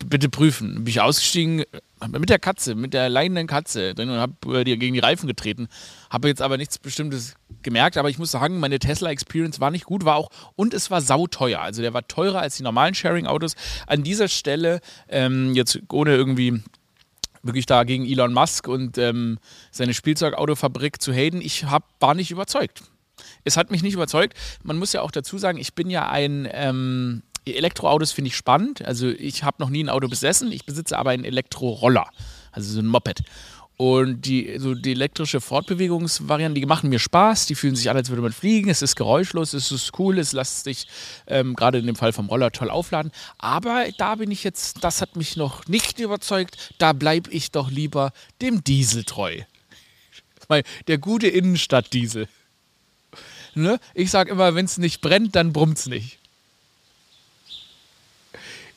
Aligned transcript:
Bitte 0.06 0.30
prüfen. 0.30 0.76
Bin 0.76 0.88
ich 0.88 1.02
ausgestiegen, 1.02 1.66
mit 2.08 2.30
der 2.30 2.40
Katze, 2.40 2.76
mit 2.76 2.94
der 2.94 3.10
leinenden 3.10 3.48
Katze 3.48 3.94
drin 3.94 4.10
und 4.10 4.18
habe 4.18 4.62
äh, 4.62 4.64
gegen 4.64 4.94
die 4.94 5.00
Reifen 5.00 5.28
getreten. 5.28 5.68
Habe 6.10 6.30
jetzt 6.30 6.42
aber 6.42 6.58
nichts 6.58 6.80
Bestimmtes 6.80 7.36
gemerkt, 7.62 7.98
aber 7.98 8.10
ich 8.10 8.18
muss 8.18 8.32
sagen, 8.32 8.60
meine 8.60 8.80
Tesla 8.80 9.10
Experience 9.12 9.60
war 9.60 9.72
nicht 9.72 9.86
gut, 9.86 10.06
war 10.06 10.16
auch 10.16 10.30
und 10.56 10.74
es 10.74 10.90
war 10.90 11.02
sauteuer. 11.02 11.60
Also 11.60 11.82
der 11.82 11.94
war 11.94 12.08
teurer 12.08 12.40
als 12.40 12.58
die 12.58 12.64
normalen 12.64 12.96
Sharing-Autos. 12.96 13.56
An 13.88 14.04
dieser 14.04 14.30
Stelle, 14.30 14.80
ähm, 15.10 15.54
jetzt 15.54 15.80
ohne 15.92 16.16
irgendwie 16.16 16.64
wirklich 17.44 17.66
da 17.66 17.84
gegen 17.84 18.06
Elon 18.06 18.34
Musk 18.34 18.68
und 18.68 18.98
ähm, 18.98 19.40
seine 19.72 19.94
Spielzeugautofabrik 19.94 21.02
zu 21.02 21.14
haten, 21.14 21.42
ich 21.42 21.66
hab, 21.66 21.84
war 22.00 22.14
nicht 22.14 22.32
überzeugt. 22.32 22.84
Es 23.44 23.58
hat 23.58 23.72
mich 23.72 23.84
nicht 23.84 23.94
überzeugt. 23.94 24.34
Man 24.64 24.78
muss 24.78 24.94
ja 24.94 25.02
auch 25.02 25.12
dazu 25.12 25.38
sagen, 25.38 25.58
ich 25.58 25.74
bin 25.74 25.90
ja 25.90 26.10
ein 26.10 26.48
ähm, 26.52 27.24
Elektroautos 27.56 28.12
finde 28.12 28.30
ich 28.30 28.36
spannend. 28.36 28.84
Also 28.86 29.08
ich 29.08 29.44
habe 29.44 29.58
noch 29.60 29.70
nie 29.70 29.84
ein 29.84 29.90
Auto 29.90 30.08
besessen, 30.08 30.52
ich 30.52 30.66
besitze 30.66 30.98
aber 30.98 31.12
einen 31.12 31.26
Elektroroller, 31.26 32.10
also 32.52 32.72
so 32.72 32.80
ein 32.80 32.88
Moped. 32.88 33.24
Und 33.82 34.26
die, 34.26 34.58
so 34.60 34.76
die 34.76 34.92
elektrische 34.92 35.40
Fortbewegungsvarianten, 35.40 36.60
die 36.60 36.66
machen 36.66 36.90
mir 36.90 37.00
Spaß, 37.00 37.46
die 37.46 37.56
fühlen 37.56 37.78
sich 37.78 37.90
an, 37.90 37.96
als 37.96 38.10
würde 38.10 38.22
man 38.22 38.34
fliegen, 38.34 38.70
es 38.70 38.82
ist 38.82 38.98
geräuschlos, 38.98 39.54
es 39.54 39.72
ist 39.72 39.98
cool, 39.98 40.20
es 40.20 40.34
lässt 40.34 40.66
sich 40.66 40.86
ähm, 41.28 41.56
gerade 41.56 41.78
in 41.78 41.86
dem 41.86 41.96
Fall 41.96 42.12
vom 42.12 42.28
Roller 42.28 42.52
toll 42.52 42.70
aufladen. 42.70 43.14
Aber 43.38 43.86
da 43.98 44.16
bin 44.16 44.32
ich 44.32 44.44
jetzt, 44.44 44.84
das 44.84 45.02
hat 45.02 45.16
mich 45.16 45.38
noch 45.38 45.66
nicht 45.68 45.98
überzeugt, 46.00 46.74
da 46.78 46.92
bleibe 46.92 47.32
ich 47.32 47.52
doch 47.52 47.72
lieber 47.72 48.12
dem 48.42 48.66
Diesel 48.66 49.06
treu. 49.06 49.44
Der 50.88 50.98
gute 50.98 51.30
Innenstadtdiesel. 51.30 52.28
Ne? 53.56 53.80
Ich 53.94 54.12
sage 54.12 54.32
immer, 54.32 54.56
wenn 54.56 54.66
es 54.66 54.78
nicht 54.78 55.00
brennt, 55.00 55.38
dann 55.38 55.54
brummt 55.54 55.78
es 55.78 55.88
nicht. 55.88 56.19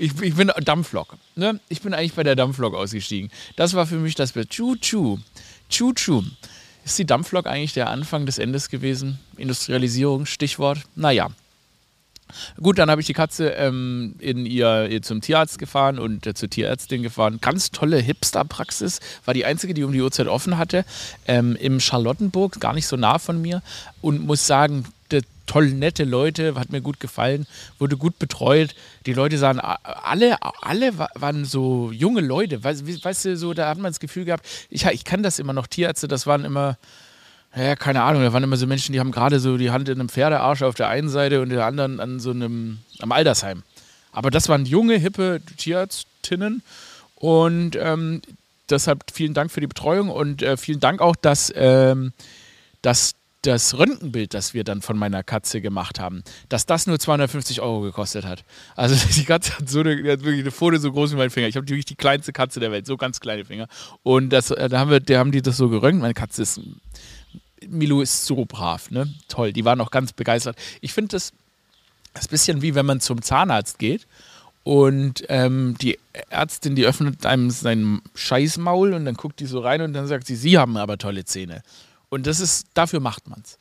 Ich, 0.03 0.21
ich 0.21 0.35
bin 0.35 0.51
Dampflok. 0.65 1.17
Ne? 1.37 1.61
Ich 1.69 1.81
bin 1.81 1.95
eigentlich 1.95 2.15
bei 2.15 2.25
der 2.25 2.35
Dampflok 2.35 2.75
ausgestiegen. 2.75 3.31
Das 3.55 3.75
war 3.75 3.87
für 3.87 3.99
mich 3.99 4.17
das 4.17 4.33
Bild. 4.33 4.51
Chu-Chu. 4.51 5.21
Chu-Chu. 5.71 6.25
Ist 6.85 6.99
die 6.99 7.05
Dampflok 7.05 7.47
eigentlich 7.47 7.73
der 7.73 7.89
Anfang 7.89 8.27
des 8.27 8.39
Endes 8.39 8.69
gewesen? 8.69 9.21
Industrialisierung, 9.37 10.27
Stichwort. 10.27 10.81
Naja. 10.97 11.29
Gut, 12.61 12.79
dann 12.79 12.91
habe 12.91 13.01
ich 13.01 13.07
die 13.07 13.13
Katze 13.13 13.51
ähm, 13.51 14.17
in 14.19 14.45
ihr, 14.45 14.89
ihr, 14.91 15.03
zum 15.03 15.21
Tierarzt 15.21 15.61
gefahren 15.61 16.01
und 16.01 16.27
äh, 16.27 16.35
zur 16.35 16.51
Tierärztin 16.51 17.05
gefahren. 17.05 17.39
Ganz 17.41 17.71
tolle 17.71 17.99
Hipster-Praxis. 17.99 18.99
War 19.25 19.35
die 19.35 19.45
einzige, 19.45 19.73
die 19.73 19.85
um 19.85 19.93
die 19.93 20.01
Uhrzeit 20.01 20.27
offen 20.27 20.59
hatte. 20.59 20.85
Ähm, 21.29 21.55
Im 21.55 21.79
Charlottenburg, 21.79 22.59
gar 22.59 22.73
nicht 22.73 22.89
so 22.89 22.97
nah 22.97 23.21
von 23.21 23.41
mir. 23.41 23.63
Und 24.01 24.27
muss 24.27 24.49
sagen, 24.49 24.85
toll 25.47 25.71
nette 25.71 26.05
Leute, 26.05 26.55
hat 26.55 26.71
mir 26.71 26.81
gut 26.81 27.01
gefallen, 27.01 27.47
wurde 27.79 27.97
gut 27.97 28.19
betreut. 28.19 28.75
Die 29.07 29.13
Leute 29.13 29.39
sahen, 29.39 29.61
alle, 29.61 30.37
alle 30.41 30.99
waren 30.99 31.45
so 31.45 31.91
junge 31.93 32.21
Leute, 32.21 32.63
weißt, 32.63 32.85
du, 33.25 33.37
so, 33.37 33.55
da 33.55 33.69
hat 33.69 33.79
man 33.79 33.91
das 33.91 34.01
Gefühl 34.01 34.25
gehabt, 34.25 34.47
ich, 34.71 34.85
ich 34.87 35.05
kann 35.05 35.23
das 35.23 35.39
immer 35.39 35.53
noch, 35.53 35.67
Tierärzte, 35.67 36.09
das 36.09 36.27
waren 36.27 36.45
immer, 36.45 36.79
ja, 37.55 37.77
keine 37.77 38.03
Ahnung, 38.03 38.23
da 38.23 38.33
waren 38.33 38.45
immer 38.45 38.57
so 38.57 38.67
Menschen, 38.67 38.93
die 38.93 39.01
haben 39.01 39.13
gerade 39.13 39.41
so 39.41 39.57
die 39.57 39.71
Hand 39.71 39.89
in 39.89 40.01
einem 40.01 40.09
Pferdearsch 40.09 40.63
auf 40.63 40.75
der 40.75 40.89
einen 40.89 41.09
Seite 41.09 41.41
und 41.43 41.51
der 41.51 41.67
anderen 41.67 42.01
an 42.01 42.21
so 42.21 42.31
einem, 42.31 42.79
am 43.01 43.13
Aldersheim. 43.13 43.63
Aber 44.13 44.31
das 44.31 44.49
waren 44.49 44.67
junge, 44.67 44.97
hippe 44.97 45.41
Tierärztinnen 45.57 46.63
und 47.17 47.77
ähm, 47.77 48.23
deshalb 48.69 49.05
vielen 49.13 49.35
Dank 49.35 49.51
für 49.51 49.61
die 49.61 49.67
Betreuung 49.67 50.11
und 50.11 50.43
äh, 50.43 50.57
vielen 50.57 50.81
Dank 50.81 51.01
auch, 51.01 51.17
dass, 51.17 51.53
ähm, 51.55 52.13
dass 52.83 53.15
das 53.43 53.77
Röntgenbild, 53.77 54.35
das 54.35 54.55
wir 54.55 54.65
dann 54.65 54.83
von 54.83 54.97
meiner 54.97 55.23
Katze 55.23 55.61
gemacht 55.61 55.99
haben, 55.99 56.23
dass 56.49 56.65
das 56.65 56.87
nur 56.87 56.99
250 56.99 57.61
Euro 57.61 57.81
gekostet 57.81 58.25
hat. 58.25 58.45
Also 58.77 58.95
die 59.17 59.25
Katze 59.25 59.59
hat 59.59 59.69
so 59.69 59.81
eine, 59.81 59.97
hat 60.11 60.23
wirklich 60.23 60.41
eine 60.41 60.51
Foto 60.51 60.79
so 60.79 60.93
groß 60.93 61.13
wie 61.13 61.17
mein 61.17 61.31
Finger. 61.31 61.49
Ich 61.49 61.57
habe 61.57 61.69
wirklich 61.69 61.85
die 61.85 61.97
kleinste 61.97 62.33
Katze 62.33 62.61
der 62.61 62.71
Welt, 62.71 62.87
so 62.87 62.97
ganz 62.97 63.21
kleine 63.21 63.45
Finger. 63.45 63.69
Und 64.03 64.31
das, 64.31 64.51
äh, 64.51 64.69
da 64.69 64.79
haben 64.79 64.91
wir, 64.91 65.01
da 65.01 65.19
haben 65.19 65.33
die 65.33 65.43
das 65.43 65.57
so 65.57 65.69
geröntgt. 65.69 66.01
Meine 66.01 66.15
Katze 66.15 66.43
ist, 66.43 66.61
Milou 67.69 68.01
ist 68.01 68.25
so 68.25 68.45
brav, 68.45 68.91
ne? 68.91 69.13
Toll. 69.29 69.53
Die 69.53 69.65
war 69.65 69.77
noch 69.77 69.91
ganz 69.91 70.13
begeistert. 70.13 70.57
Ich 70.81 70.93
finde 70.93 71.09
das, 71.09 71.33
das 72.15 72.25
ist 72.25 72.29
ein 72.29 72.31
bisschen 72.31 72.63
wie 72.63 72.75
wenn 72.75 72.87
man 72.87 73.01
zum 73.01 73.23
Zahnarzt 73.23 73.79
geht 73.79 74.07
und 74.65 75.25
ähm, 75.29 75.77
die 75.81 75.99
Ärztin, 76.31 76.77
die 76.77 76.87
öffnet 76.87 77.27
einem 77.27 77.51
sein 77.51 78.01
Scheißmaul 78.15 78.93
und 78.93 79.05
dann 79.05 79.15
guckt 79.15 79.41
die 79.41 79.47
so 79.47 79.61
rein 79.61 79.83
und 79.83 79.93
dann 79.93 80.07
sagt 80.07 80.27
sie, 80.27 80.37
Sie 80.37 80.59
haben 80.59 80.77
aber 80.77 80.99
tolle 80.99 81.25
Zähne. 81.25 81.63
Und 82.13 82.27
das 82.27 82.41
ist, 82.41 82.67
dafür 82.75 83.01
macht 83.01 83.31
man 83.31 83.41
es. 83.43 83.59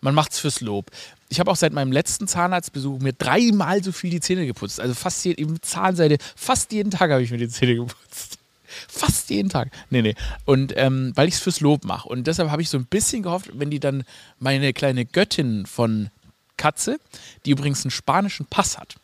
Man 0.00 0.14
macht 0.14 0.32
es 0.32 0.38
fürs 0.38 0.62
Lob. 0.62 0.90
Ich 1.28 1.38
habe 1.38 1.50
auch 1.50 1.56
seit 1.56 1.74
meinem 1.74 1.92
letzten 1.92 2.26
Zahnarztbesuch 2.26 2.98
mir 2.98 3.12
dreimal 3.12 3.84
so 3.84 3.92
viel 3.92 4.08
die 4.08 4.22
Zähne 4.22 4.46
geputzt. 4.46 4.80
Also 4.80 4.94
fast 4.94 5.22
jeden, 5.26 5.60
Zahnseide, 5.60 6.16
fast 6.34 6.72
jeden 6.72 6.90
Tag 6.90 7.10
habe 7.10 7.22
ich 7.22 7.30
mir 7.30 7.36
die 7.36 7.50
Zähne 7.50 7.74
geputzt. 7.74 8.38
Fast 8.88 9.28
jeden 9.28 9.50
Tag. 9.50 9.70
Nee, 9.90 10.00
nee. 10.00 10.14
Und 10.46 10.72
ähm, 10.76 11.12
weil 11.16 11.28
ich 11.28 11.34
es 11.34 11.40
fürs 11.40 11.60
Lob 11.60 11.84
mache. 11.84 12.08
Und 12.08 12.26
deshalb 12.26 12.50
habe 12.50 12.62
ich 12.62 12.70
so 12.70 12.78
ein 12.78 12.86
bisschen 12.86 13.22
gehofft, 13.22 13.50
wenn 13.52 13.68
die 13.68 13.80
dann 13.80 14.04
meine 14.38 14.72
kleine 14.72 15.04
Göttin 15.04 15.66
von 15.66 16.08
Katze, 16.56 17.00
die 17.44 17.50
übrigens 17.50 17.84
einen 17.84 17.90
spanischen 17.90 18.46
Pass 18.46 18.78
hat, 18.78 18.94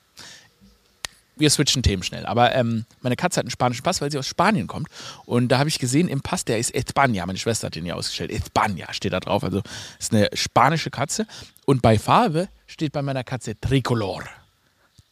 wir 1.37 1.51
switchen 1.51 1.83
Themen 1.83 2.03
schnell. 2.03 2.27
Aber 2.27 2.55
ähm, 2.55 2.87
meine 3.03 3.17
Katze 3.17 3.39
hat 3.39 3.45
einen 3.45 3.51
spanischen 3.51 3.83
Pass, 3.83 4.01
weil 4.01 4.11
sie 4.11 4.19
aus 4.19 4.27
Spanien 4.27 4.67
kommt. 4.67 4.89
Und 5.27 5.49
da 5.49 5.59
habe 5.59 5.69
ich 5.69 5.79
gesehen, 5.79 6.09
im 6.09 6.23
Pass, 6.23 6.45
der 6.45 6.59
ist 6.59 6.75
España. 6.75 7.25
Meine 7.27 7.39
Schwester 7.39 7.67
hat 7.67 7.75
den 7.75 7.85
hier 7.85 7.97
ausgestellt. 7.97 8.31
España 8.33 8.93
steht 8.93 9.13
da 9.13 9.21
drauf. 9.21 9.45
Also 9.45 9.63
ist 9.99 10.13
eine 10.13 10.29
spanische 10.33 10.91
Katze. 10.91 11.27
Und 11.67 11.83
bei 11.83 11.99
Farbe 11.99 12.49
steht 12.67 12.93
bei 12.93 13.03
meiner 13.03 13.23
Katze 13.23 13.59
Tricolor. 13.61 14.25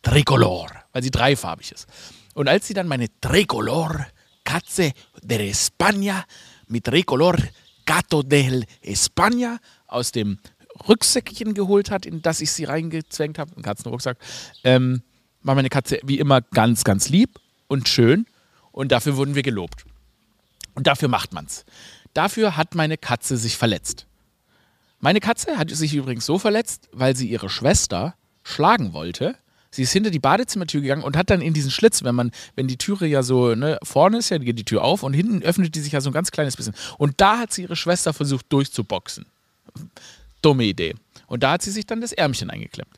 Tricolor, 0.03 0.71
weil 0.93 1.03
sie 1.03 1.11
dreifarbig 1.11 1.73
ist. 1.73 1.87
Und 2.35 2.49
als 2.49 2.67
sie 2.67 2.75
dann 2.75 2.89
meine 2.89 3.07
Tricolor 3.21 4.07
Katze 4.45 4.93
de 5.23 5.51
España 5.51 6.25
mit 6.69 6.85
Tricolor 6.85 7.37
Gato 7.87 8.23
del 8.23 8.65
España 8.83 9.59
aus 9.87 10.13
dem 10.13 10.39
Rücksäckchen 10.89 11.55
geholt 11.55 11.91
hat, 11.91 12.07
in 12.07 12.23
das 12.23 12.41
ich 12.41 12.51
sie 12.51 12.65
reingezwängt 12.65 13.39
habe, 13.39 13.53
einen 13.55 13.63
Katzenrucksack, 13.63 14.19
ähm, 14.65 15.03
war 15.45 15.55
meine 15.55 15.69
Katze 15.69 16.01
wie 16.03 16.19
immer 16.19 16.41
ganz, 16.41 16.83
ganz 16.83 17.09
lieb 17.09 17.39
und 17.69 17.89
schön 17.89 18.27
und 18.73 18.91
dafür 18.91 19.17
wurden 19.17 19.37
wir 19.37 19.43
gelobt. 19.43 19.85
Und 20.75 20.89
dafür 20.89 21.09
macht 21.09 21.33
man's. 21.33 21.65
Dafür 22.15 22.57
hat 22.57 22.75
meine 22.75 22.97
Katze 22.97 23.37
sich 23.37 23.57
verletzt. 23.57 24.07
Meine 24.99 25.21
Katze 25.21 25.59
hat 25.59 25.71
sich 25.71 25.95
übrigens 25.95 26.27
so 26.27 26.39
verletzt, 26.39 26.89
weil 26.93 27.15
sie 27.15 27.29
ihre 27.29 27.49
Schwester 27.49 28.15
schlagen 28.43 28.93
wollte. 28.93 29.37
Sie 29.71 29.83
ist 29.83 29.93
hinter 29.93 30.11
die 30.11 30.19
Badezimmertür 30.19 30.81
gegangen 30.81 31.03
und 31.03 31.17
hat 31.17 31.31
dann 31.31 31.41
in 31.41 31.53
diesen 31.53 31.71
Schlitz, 31.71 32.05
wenn 32.05 32.15
man, 32.15 32.31
wenn 32.55 32.69
die 32.69 32.79
Türe 32.79 33.07
ja 33.07 33.23
so, 33.23 33.55
ne, 33.55 33.79
vorne 33.83 34.19
ist 34.19 34.31
ja, 34.31 34.39
geht 34.39 34.59
die 34.59 34.65
Tür 34.65 34.83
auf 34.83 35.03
und 35.03 35.13
hinten 35.13 35.43
öffnet 35.43 35.75
die 35.75 35.81
sich 35.81 35.93
ja 35.93 36.01
so 36.01 36.11
ein 36.11 36.13
ganz 36.13 36.31
kleines 36.31 36.57
bisschen. 36.57 36.75
Und 36.97 37.21
da 37.21 37.39
hat 37.39 37.53
sie 37.53 37.63
ihre 37.63 37.77
Schwester 37.77 38.13
versucht 38.13 38.47
durchzuboxen. 38.51 39.27
Dumme 40.43 40.65
Idee. 40.65 40.95
Und 41.27 41.43
da 41.43 41.53
hat 41.53 41.63
sie 41.63 41.71
sich 41.71 41.87
dann 41.87 42.01
das 42.01 42.13
Ärmchen 42.13 42.51
eingeklemmt. 42.51 42.95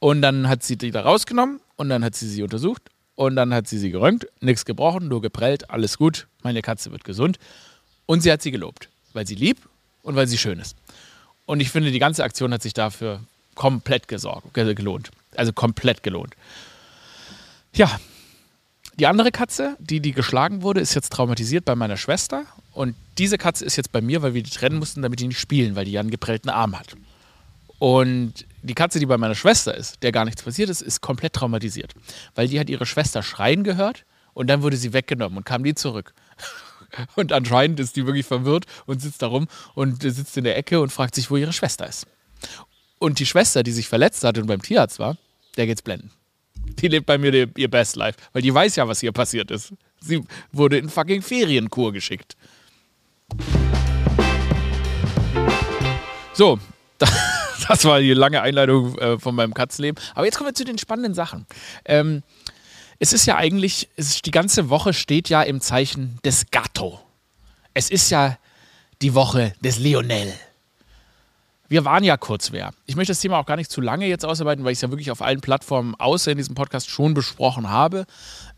Und 0.00 0.22
dann 0.22 0.48
hat 0.48 0.62
sie 0.62 0.76
die 0.76 0.90
da 0.90 1.02
rausgenommen 1.02 1.60
und 1.76 1.88
dann 1.88 2.04
hat 2.04 2.14
sie 2.14 2.28
sie 2.28 2.42
untersucht 2.42 2.82
und 3.16 3.36
dann 3.36 3.52
hat 3.52 3.66
sie 3.66 3.78
sie 3.78 3.90
gerönt, 3.90 4.28
nichts 4.40 4.64
gebrochen, 4.64 5.08
nur 5.08 5.20
geprellt, 5.20 5.70
alles 5.70 5.98
gut, 5.98 6.28
meine 6.42 6.62
Katze 6.62 6.92
wird 6.92 7.04
gesund. 7.04 7.38
Und 8.06 8.22
sie 8.22 8.30
hat 8.30 8.42
sie 8.42 8.50
gelobt, 8.50 8.88
weil 9.12 9.26
sie 9.26 9.34
lieb 9.34 9.58
und 10.02 10.14
weil 10.14 10.26
sie 10.26 10.38
schön 10.38 10.60
ist. 10.60 10.76
Und 11.46 11.60
ich 11.60 11.70
finde, 11.70 11.90
die 11.90 11.98
ganze 11.98 12.22
Aktion 12.24 12.52
hat 12.52 12.62
sich 12.62 12.74
dafür 12.74 13.20
komplett 13.54 14.06
gesorgt, 14.06 14.54
gelohnt. 14.54 15.10
Also 15.34 15.52
komplett 15.52 16.02
gelohnt. 16.02 16.34
Ja, 17.74 17.98
die 18.98 19.06
andere 19.06 19.30
Katze, 19.30 19.76
die, 19.78 20.00
die 20.00 20.12
geschlagen 20.12 20.62
wurde, 20.62 20.80
ist 20.80 20.94
jetzt 20.94 21.12
traumatisiert 21.12 21.64
bei 21.64 21.74
meiner 21.74 21.96
Schwester. 21.96 22.44
Und 22.72 22.94
diese 23.16 23.38
Katze 23.38 23.64
ist 23.64 23.76
jetzt 23.76 23.92
bei 23.92 24.00
mir, 24.00 24.22
weil 24.22 24.34
wir 24.34 24.42
die 24.42 24.50
trennen 24.50 24.78
mussten, 24.78 25.02
damit 25.02 25.20
die 25.20 25.28
nicht 25.28 25.40
spielen, 25.40 25.76
weil 25.76 25.84
die 25.84 25.92
ja 25.92 26.00
einen 26.00 26.10
geprellten 26.10 26.48
Arm 26.48 26.78
hat. 26.78 26.96
Und 27.78 28.46
die 28.62 28.74
Katze, 28.74 28.98
die 28.98 29.06
bei 29.06 29.18
meiner 29.18 29.34
Schwester 29.34 29.74
ist, 29.74 30.02
der 30.02 30.12
gar 30.12 30.24
nichts 30.24 30.42
passiert 30.42 30.68
ist, 30.68 30.82
ist 30.82 31.00
komplett 31.00 31.32
traumatisiert. 31.32 31.94
Weil 32.34 32.48
die 32.48 32.58
hat 32.58 32.68
ihre 32.68 32.86
Schwester 32.86 33.22
schreien 33.22 33.62
gehört 33.64 34.04
und 34.34 34.48
dann 34.48 34.62
wurde 34.62 34.76
sie 34.76 34.92
weggenommen 34.92 35.38
und 35.38 35.44
kam 35.44 35.62
nie 35.62 35.74
zurück. 35.74 36.14
Und 37.16 37.34
anscheinend 37.34 37.78
ist 37.80 37.96
die 37.96 38.06
wirklich 38.06 38.24
verwirrt 38.24 38.64
und 38.86 39.02
sitzt 39.02 39.20
da 39.20 39.26
rum 39.26 39.46
und 39.74 40.00
sitzt 40.00 40.38
in 40.38 40.44
der 40.44 40.56
Ecke 40.56 40.80
und 40.80 40.90
fragt 40.90 41.14
sich, 41.14 41.30
wo 41.30 41.36
ihre 41.36 41.52
Schwester 41.52 41.86
ist. 41.86 42.06
Und 42.98 43.18
die 43.18 43.26
Schwester, 43.26 43.62
die 43.62 43.72
sich 43.72 43.86
verletzt 43.88 44.24
hat 44.24 44.38
und 44.38 44.46
beim 44.46 44.62
Tierarzt 44.62 44.98
war, 44.98 45.18
der 45.58 45.66
geht's 45.66 45.82
blenden. 45.82 46.10
Die 46.78 46.88
lebt 46.88 47.04
bei 47.04 47.18
mir 47.18 47.50
ihr 47.58 47.70
Best 47.70 47.96
Life, 47.96 48.18
weil 48.32 48.40
die 48.40 48.54
weiß 48.54 48.76
ja, 48.76 48.88
was 48.88 49.00
hier 49.00 49.12
passiert 49.12 49.50
ist. 49.50 49.74
Sie 50.00 50.24
wurde 50.50 50.78
in 50.78 50.88
fucking 50.88 51.20
Ferienkur 51.20 51.92
geschickt. 51.92 52.38
So, 56.32 56.58
das 57.68 57.84
war 57.84 58.00
die 58.00 58.12
lange 58.12 58.42
Einleitung 58.42 58.96
äh, 58.98 59.18
von 59.18 59.34
meinem 59.34 59.54
Katzenleben. 59.54 60.02
Aber 60.14 60.24
jetzt 60.24 60.36
kommen 60.36 60.50
wir 60.50 60.54
zu 60.54 60.64
den 60.64 60.78
spannenden 60.78 61.14
Sachen. 61.14 61.46
Ähm, 61.84 62.22
es 62.98 63.12
ist 63.12 63.26
ja 63.26 63.36
eigentlich, 63.36 63.88
ist, 63.96 64.26
die 64.26 64.30
ganze 64.30 64.70
Woche 64.70 64.92
steht 64.92 65.28
ja 65.28 65.42
im 65.42 65.60
Zeichen 65.60 66.18
des 66.24 66.50
Gatto. 66.50 67.00
Es 67.74 67.90
ist 67.90 68.10
ja 68.10 68.38
die 69.02 69.14
Woche 69.14 69.52
des 69.60 69.78
Lionel. 69.78 70.32
Wir 71.68 71.84
waren 71.84 72.02
ja 72.02 72.16
kurz 72.16 72.50
wer. 72.50 72.72
Ich 72.86 72.96
möchte 72.96 73.12
das 73.12 73.20
Thema 73.20 73.38
auch 73.38 73.46
gar 73.46 73.56
nicht 73.56 73.70
zu 73.70 73.82
lange 73.82 74.06
jetzt 74.06 74.24
ausarbeiten, 74.24 74.64
weil 74.64 74.72
ich 74.72 74.78
es 74.78 74.82
ja 74.82 74.90
wirklich 74.90 75.10
auf 75.10 75.20
allen 75.20 75.42
Plattformen 75.42 75.94
außer 75.96 76.32
in 76.32 76.38
diesem 76.38 76.54
Podcast 76.54 76.88
schon 76.88 77.12
besprochen 77.12 77.68
habe. 77.68 78.06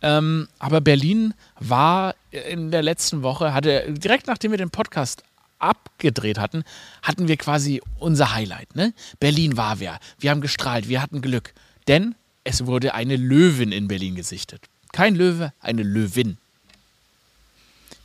Ähm, 0.01 0.49
aber 0.61 0.81
Berlin 0.81 1.35
war 1.59 2.15
in 2.31 2.71
der 2.71 2.83
letzten 2.83 3.23
Woche, 3.23 3.53
hatte 3.53 3.93
direkt 3.93 4.29
nachdem 4.29 4.53
wir 4.53 4.59
den 4.59 4.71
Podcast 4.71 5.25
abgedreht 5.61 6.39
hatten, 6.39 6.65
hatten 7.03 7.29
wir 7.29 7.37
quasi 7.37 7.81
unser 7.99 8.35
Highlight. 8.35 8.75
Ne? 8.75 8.93
Berlin 9.21 9.57
war 9.57 9.81
wer. 9.81 9.99
Wir 10.19 10.31
haben 10.31 10.41
gestrahlt, 10.41 10.89
wir 10.89 11.01
hatten 11.01 11.21
Glück. 11.21 11.55
Denn 11.89 12.15
es 12.45 12.67
wurde 12.67 12.95
eine 12.95 13.17
Löwin 13.17 13.73
in 13.73 13.89
Berlin 13.89 14.15
gesichtet. 14.15 14.63
Kein 14.93 15.15
Löwe, 15.15 15.53
eine 15.61 15.83
Löwin. 15.83 16.39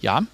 Ja, 0.02 0.26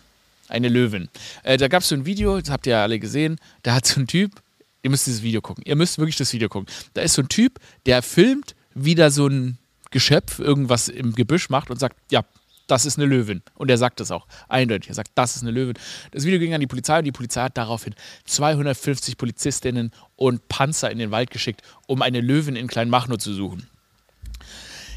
eine 0.48 0.70
Löwin. 0.70 1.10
Äh, 1.44 1.58
da 1.58 1.68
gab 1.68 1.82
es 1.82 1.90
so 1.90 1.96
ein 1.96 2.06
Video, 2.06 2.40
das 2.40 2.50
habt 2.50 2.68
ihr 2.68 2.74
ja 2.74 2.84
alle 2.84 3.00
gesehen, 3.00 3.40
da 3.64 3.76
hat 3.76 3.86
so 3.86 4.02
ein 4.02 4.08
Typ, 4.08 4.42
ihr 4.84 4.90
müsst 4.90 5.08
dieses 5.08 5.24
Video 5.24 5.42
gucken, 5.42 5.64
ihr 5.66 5.76
müsst 5.76 5.98
wirklich 5.98 6.18
das 6.18 6.34
Video 6.34 6.50
gucken. 6.50 6.68
Da 6.94 7.02
ist 7.02 7.14
so 7.14 7.22
ein 7.22 7.30
Typ, 7.30 7.60
der 7.86 8.02
filmt, 8.02 8.56
wie 8.74 8.96
da 8.96 9.10
so 9.10 9.28
ein 9.28 9.58
Geschöpf 9.92 10.40
irgendwas 10.40 10.88
im 10.88 11.14
Gebüsch 11.14 11.50
macht 11.50 11.70
und 11.70 11.80
sagt, 11.80 11.98
ja, 12.10 12.24
das 12.68 12.86
ist 12.86 12.98
eine 12.98 13.06
Löwin. 13.06 13.42
Und 13.56 13.70
er 13.70 13.78
sagt 13.78 14.00
das 14.00 14.12
auch 14.12 14.28
eindeutig. 14.48 14.90
Er 14.90 14.96
sagt, 14.96 15.12
das 15.16 15.36
ist 15.36 15.42
eine 15.42 15.52
Löwin. 15.52 15.74
Das 16.12 16.26
Video 16.26 16.40
ging 16.40 16.54
an 16.54 16.62
die 16.62 16.68
Polizei 16.68 17.00
und 17.00 17.06
die 17.06 17.12
Polizei 17.12 17.44
hat 17.44 17.58
daraufhin 17.58 17.96
250 18.26 19.18
Polizistinnen 19.18 19.92
und 20.16 20.48
Panzer 20.48 20.92
in 20.92 21.00
den 21.00 21.12
Wald 21.12 21.32
geschickt, 21.32 21.62
um 21.88 22.02
eine 22.02 22.22
Löwin 22.22 22.56
in 22.56 22.68
Kleinmachnow 22.68 23.18
zu 23.18 23.34
suchen. 23.34 23.68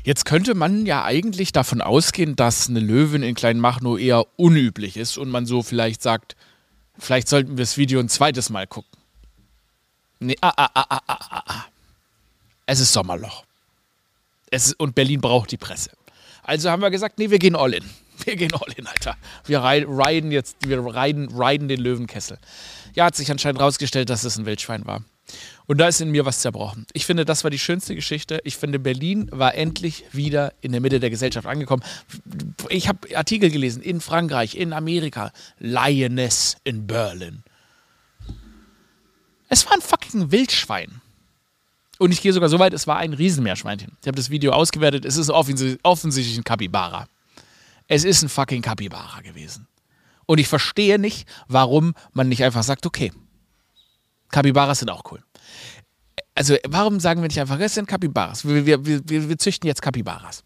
Jetzt 0.05 0.27
könnte 0.27 0.55
man 0.55 0.85
ja 0.85 1.03
eigentlich 1.05 1.53
davon 1.53 1.81
ausgehen, 1.81 2.37
dass 2.37 2.69
eine 2.69 2.81
Löwin 2.81 3.23
in 3.23 3.35
Kleinmachnow 3.35 3.99
eher 3.99 4.27
unüblich 4.37 4.99
ist 4.99 5.17
und 5.17 5.31
man 5.31 5.47
so 5.47 5.63
vielleicht 5.63 6.03
sagt, 6.03 6.37
vielleicht 6.99 7.27
sollten 7.27 7.57
wir 7.57 7.63
das 7.63 7.79
Video 7.79 8.01
ein 8.01 8.11
zweites 8.11 8.51
Mal 8.51 8.67
gucken. 8.67 8.91
Nee, 10.21 10.37
ah, 10.43 10.53
ah, 10.57 10.71
ah, 10.75 10.87
ah, 10.89 11.01
ah, 11.07 11.19
ah. 11.31 11.43
ah. 11.47 11.65
Es 12.67 12.81
ist 12.81 12.93
Sommerloch. 12.93 13.45
Es 14.51 14.69
ist, 14.69 14.81
und 14.81 14.95
Berlin 14.95 15.21
braucht 15.21 15.51
die 15.51 15.57
Presse. 15.57 15.91
Also 16.44 16.70
haben 16.70 16.82
wir 16.82 16.91
gesagt, 16.91 17.19
nee, 17.19 17.31
wir 17.31 17.38
gehen 17.38 17.56
all 17.56 17.75
in. 17.75 17.85
Wir 18.25 18.37
gehen 18.37 18.55
all 18.55 18.73
in, 18.76 18.87
Alter. 18.87 19.17
Wir 19.44 19.58
reiten 19.58 20.31
jetzt, 20.31 20.56
wir 20.64 20.79
reiten, 20.79 21.29
reiten 21.35 21.67
den 21.67 21.81
Löwenkessel. 21.81 22.38
Ja, 22.94 23.06
hat 23.06 23.17
sich 23.17 23.29
anscheinend 23.29 23.61
rausgestellt, 23.61 24.08
dass 24.08 24.23
es 24.23 24.38
ein 24.38 24.46
Wildschwein 24.46 24.87
war. 24.87 25.02
Und 25.67 25.79
da 25.79 25.88
ist 25.88 26.00
in 26.00 26.11
mir 26.11 26.25
was 26.25 26.41
zerbrochen. 26.41 26.87
Ich 26.93 27.06
finde, 27.06 27.25
das 27.25 27.43
war 27.43 27.50
die 27.50 27.58
schönste 27.58 27.94
Geschichte. 27.94 28.41
Ich 28.44 28.56
finde, 28.56 28.79
Berlin 28.79 29.29
war 29.32 29.55
endlich 29.55 30.05
wieder 30.12 30.52
in 30.61 30.73
der 30.73 30.81
Mitte 30.81 31.00
der 31.00 31.11
Gesellschaft 31.11 31.46
angekommen. 31.46 31.82
Ich 32.69 32.88
habe 32.88 33.17
Artikel 33.17 33.50
gelesen 33.50 33.82
in 33.82 34.00
Frankreich, 34.00 34.55
in 34.55 34.73
Amerika. 34.73 35.32
Lioness 35.58 36.56
in 36.64 36.87
Berlin. 36.87 37.43
Es 39.49 39.67
war 39.67 39.75
ein 39.75 39.81
fucking 39.81 40.31
Wildschwein. 40.31 41.00
Und 42.05 42.11
ich 42.11 42.21
gehe 42.21 42.35
sogar 42.35 42.51
so 42.51 42.59
weit, 42.59 42.75
es 42.75 42.87
war 42.87 42.99
ein 42.99 43.15
Riesenmeerschweinchen. 43.15 43.97
Ich 44.03 44.06
habe 44.06 44.17
das 44.17 44.29
Video 44.29 44.53
ausgewertet. 44.53 45.06
Es 45.06 45.17
ist 45.17 45.31
offensichtlich 45.31 46.37
ein 46.37 46.45
Kapibara. 46.45 47.06
Es 47.89 48.05
ist 48.05 48.23
ein 48.23 48.29
fucking 48.29 48.61
Kapibara 48.61 49.23
gewesen. 49.23 49.67
Und 50.27 50.37
ich 50.37 50.47
verstehe 50.47 50.99
nicht, 50.99 51.27
warum 51.49 51.95
man 52.12 52.29
nicht 52.29 52.45
einfach 52.45 52.62
sagt, 52.62 52.85
okay, 52.85 53.11
Kapibaras 54.29 54.81
sind 54.81 54.91
auch 54.91 55.11
cool. 55.12 55.23
Also, 56.35 56.56
warum 56.69 57.01
sagen 57.01 57.23
wir 57.23 57.29
nicht 57.29 57.41
einfach, 57.41 57.59
es 57.59 57.73
sind 57.73 57.89
Kapibaras? 57.89 58.47
Wir, 58.47 58.67
wir, 58.67 58.85
wir, 58.85 59.29
wir 59.31 59.39
züchten 59.39 59.67
jetzt 59.67 59.81
Kapibaras. 59.81 60.45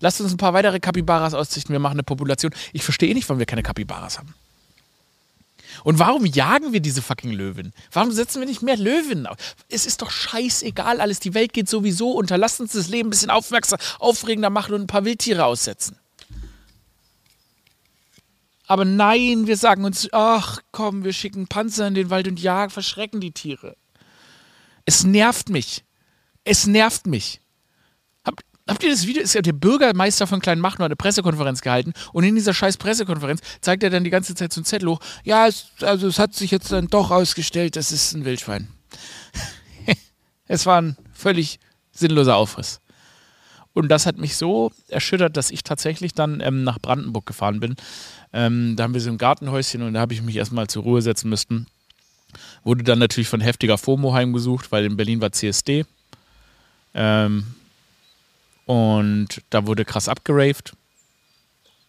Lasst 0.00 0.20
uns 0.20 0.32
ein 0.32 0.36
paar 0.36 0.52
weitere 0.52 0.80
Kapibaras 0.80 1.32
auszüchten. 1.32 1.72
Wir 1.72 1.78
machen 1.78 1.94
eine 1.94 2.02
Population. 2.02 2.52
Ich 2.72 2.82
verstehe 2.82 3.14
nicht, 3.14 3.28
warum 3.28 3.38
wir 3.38 3.46
keine 3.46 3.62
Kapibaras 3.62 4.18
haben. 4.18 4.34
Und 5.84 5.98
warum 5.98 6.24
jagen 6.24 6.72
wir 6.72 6.80
diese 6.80 7.02
fucking 7.02 7.32
Löwen? 7.32 7.72
Warum 7.92 8.12
setzen 8.12 8.40
wir 8.40 8.46
nicht 8.46 8.62
mehr 8.62 8.76
Löwen 8.76 9.26
auf? 9.26 9.36
Es 9.68 9.86
ist 9.86 10.02
doch 10.02 10.10
scheißegal 10.10 11.00
alles. 11.00 11.20
Die 11.20 11.34
Welt 11.34 11.52
geht 11.52 11.68
sowieso 11.68 12.12
unter. 12.12 12.38
Lasst 12.38 12.60
uns 12.60 12.72
das 12.72 12.88
Leben 12.88 13.08
ein 13.08 13.10
bisschen 13.10 13.30
aufmerksam, 13.30 13.78
aufregender 13.98 14.50
machen 14.50 14.74
und 14.74 14.82
ein 14.82 14.86
paar 14.86 15.04
Wildtiere 15.04 15.44
aussetzen. 15.44 15.98
Aber 18.66 18.84
nein, 18.84 19.46
wir 19.46 19.56
sagen 19.56 19.84
uns, 19.84 20.08
ach 20.12 20.60
komm, 20.72 21.02
wir 21.02 21.14
schicken 21.14 21.48
Panzer 21.48 21.88
in 21.88 21.94
den 21.94 22.10
Wald 22.10 22.28
und 22.28 22.38
jagen, 22.38 22.70
verschrecken 22.70 23.20
die 23.20 23.32
Tiere. 23.32 23.76
Es 24.84 25.04
nervt 25.04 25.48
mich. 25.48 25.84
Es 26.44 26.66
nervt 26.66 27.06
mich. 27.06 27.40
Habt, 28.68 28.82
ihr 28.82 28.90
das 28.90 29.06
Video? 29.06 29.22
Ist 29.22 29.34
ja 29.34 29.40
der 29.40 29.54
Bürgermeister 29.54 30.26
von 30.26 30.40
Kleinmachnow 30.40 30.84
eine 30.84 30.96
Pressekonferenz 30.96 31.62
gehalten 31.62 31.94
und 32.12 32.24
in 32.24 32.34
dieser 32.34 32.52
scheiß 32.52 32.76
Pressekonferenz 32.76 33.40
zeigt 33.62 33.82
er 33.82 33.88
dann 33.88 34.04
die 34.04 34.10
ganze 34.10 34.34
Zeit 34.34 34.52
so 34.52 34.60
ein 34.60 34.64
Zettel 34.64 34.90
hoch. 34.90 35.00
Ja, 35.24 35.46
es, 35.46 35.70
also 35.80 36.06
es 36.06 36.18
hat 36.18 36.34
sich 36.34 36.50
jetzt 36.50 36.70
dann 36.70 36.88
doch 36.88 37.10
ausgestellt, 37.10 37.76
das 37.76 37.92
ist 37.92 38.12
ein 38.12 38.26
Wildschwein. 38.26 38.68
es 40.46 40.66
war 40.66 40.82
ein 40.82 40.96
völlig 41.14 41.58
sinnloser 41.92 42.36
Aufriss. 42.36 42.80
Und 43.72 43.88
das 43.88 44.06
hat 44.06 44.18
mich 44.18 44.36
so 44.36 44.72
erschüttert, 44.88 45.36
dass 45.36 45.50
ich 45.50 45.62
tatsächlich 45.62 46.12
dann 46.12 46.40
ähm, 46.40 46.64
nach 46.64 46.78
Brandenburg 46.78 47.24
gefahren 47.24 47.60
bin. 47.60 47.76
Ähm, 48.32 48.74
da 48.76 48.84
haben 48.84 48.92
wir 48.92 49.00
so 49.00 49.10
ein 49.10 49.18
Gartenhäuschen 49.18 49.82
und 49.82 49.94
da 49.94 50.00
habe 50.00 50.12
ich 50.12 50.20
mich 50.20 50.36
erstmal 50.36 50.66
zur 50.66 50.82
Ruhe 50.82 51.00
setzen 51.00 51.30
müssen. 51.30 51.66
Wurde 52.64 52.84
dann 52.84 52.98
natürlich 52.98 53.28
von 53.28 53.40
heftiger 53.40 53.78
FOMO 53.78 54.12
heimgesucht, 54.12 54.72
weil 54.72 54.84
in 54.84 54.96
Berlin 54.96 55.22
war 55.22 55.32
CSD. 55.32 55.86
Ähm, 56.92 57.54
und 58.68 59.42
da 59.50 59.66
wurde 59.66 59.84
krass 59.84 60.08
abgeraved. 60.08 60.74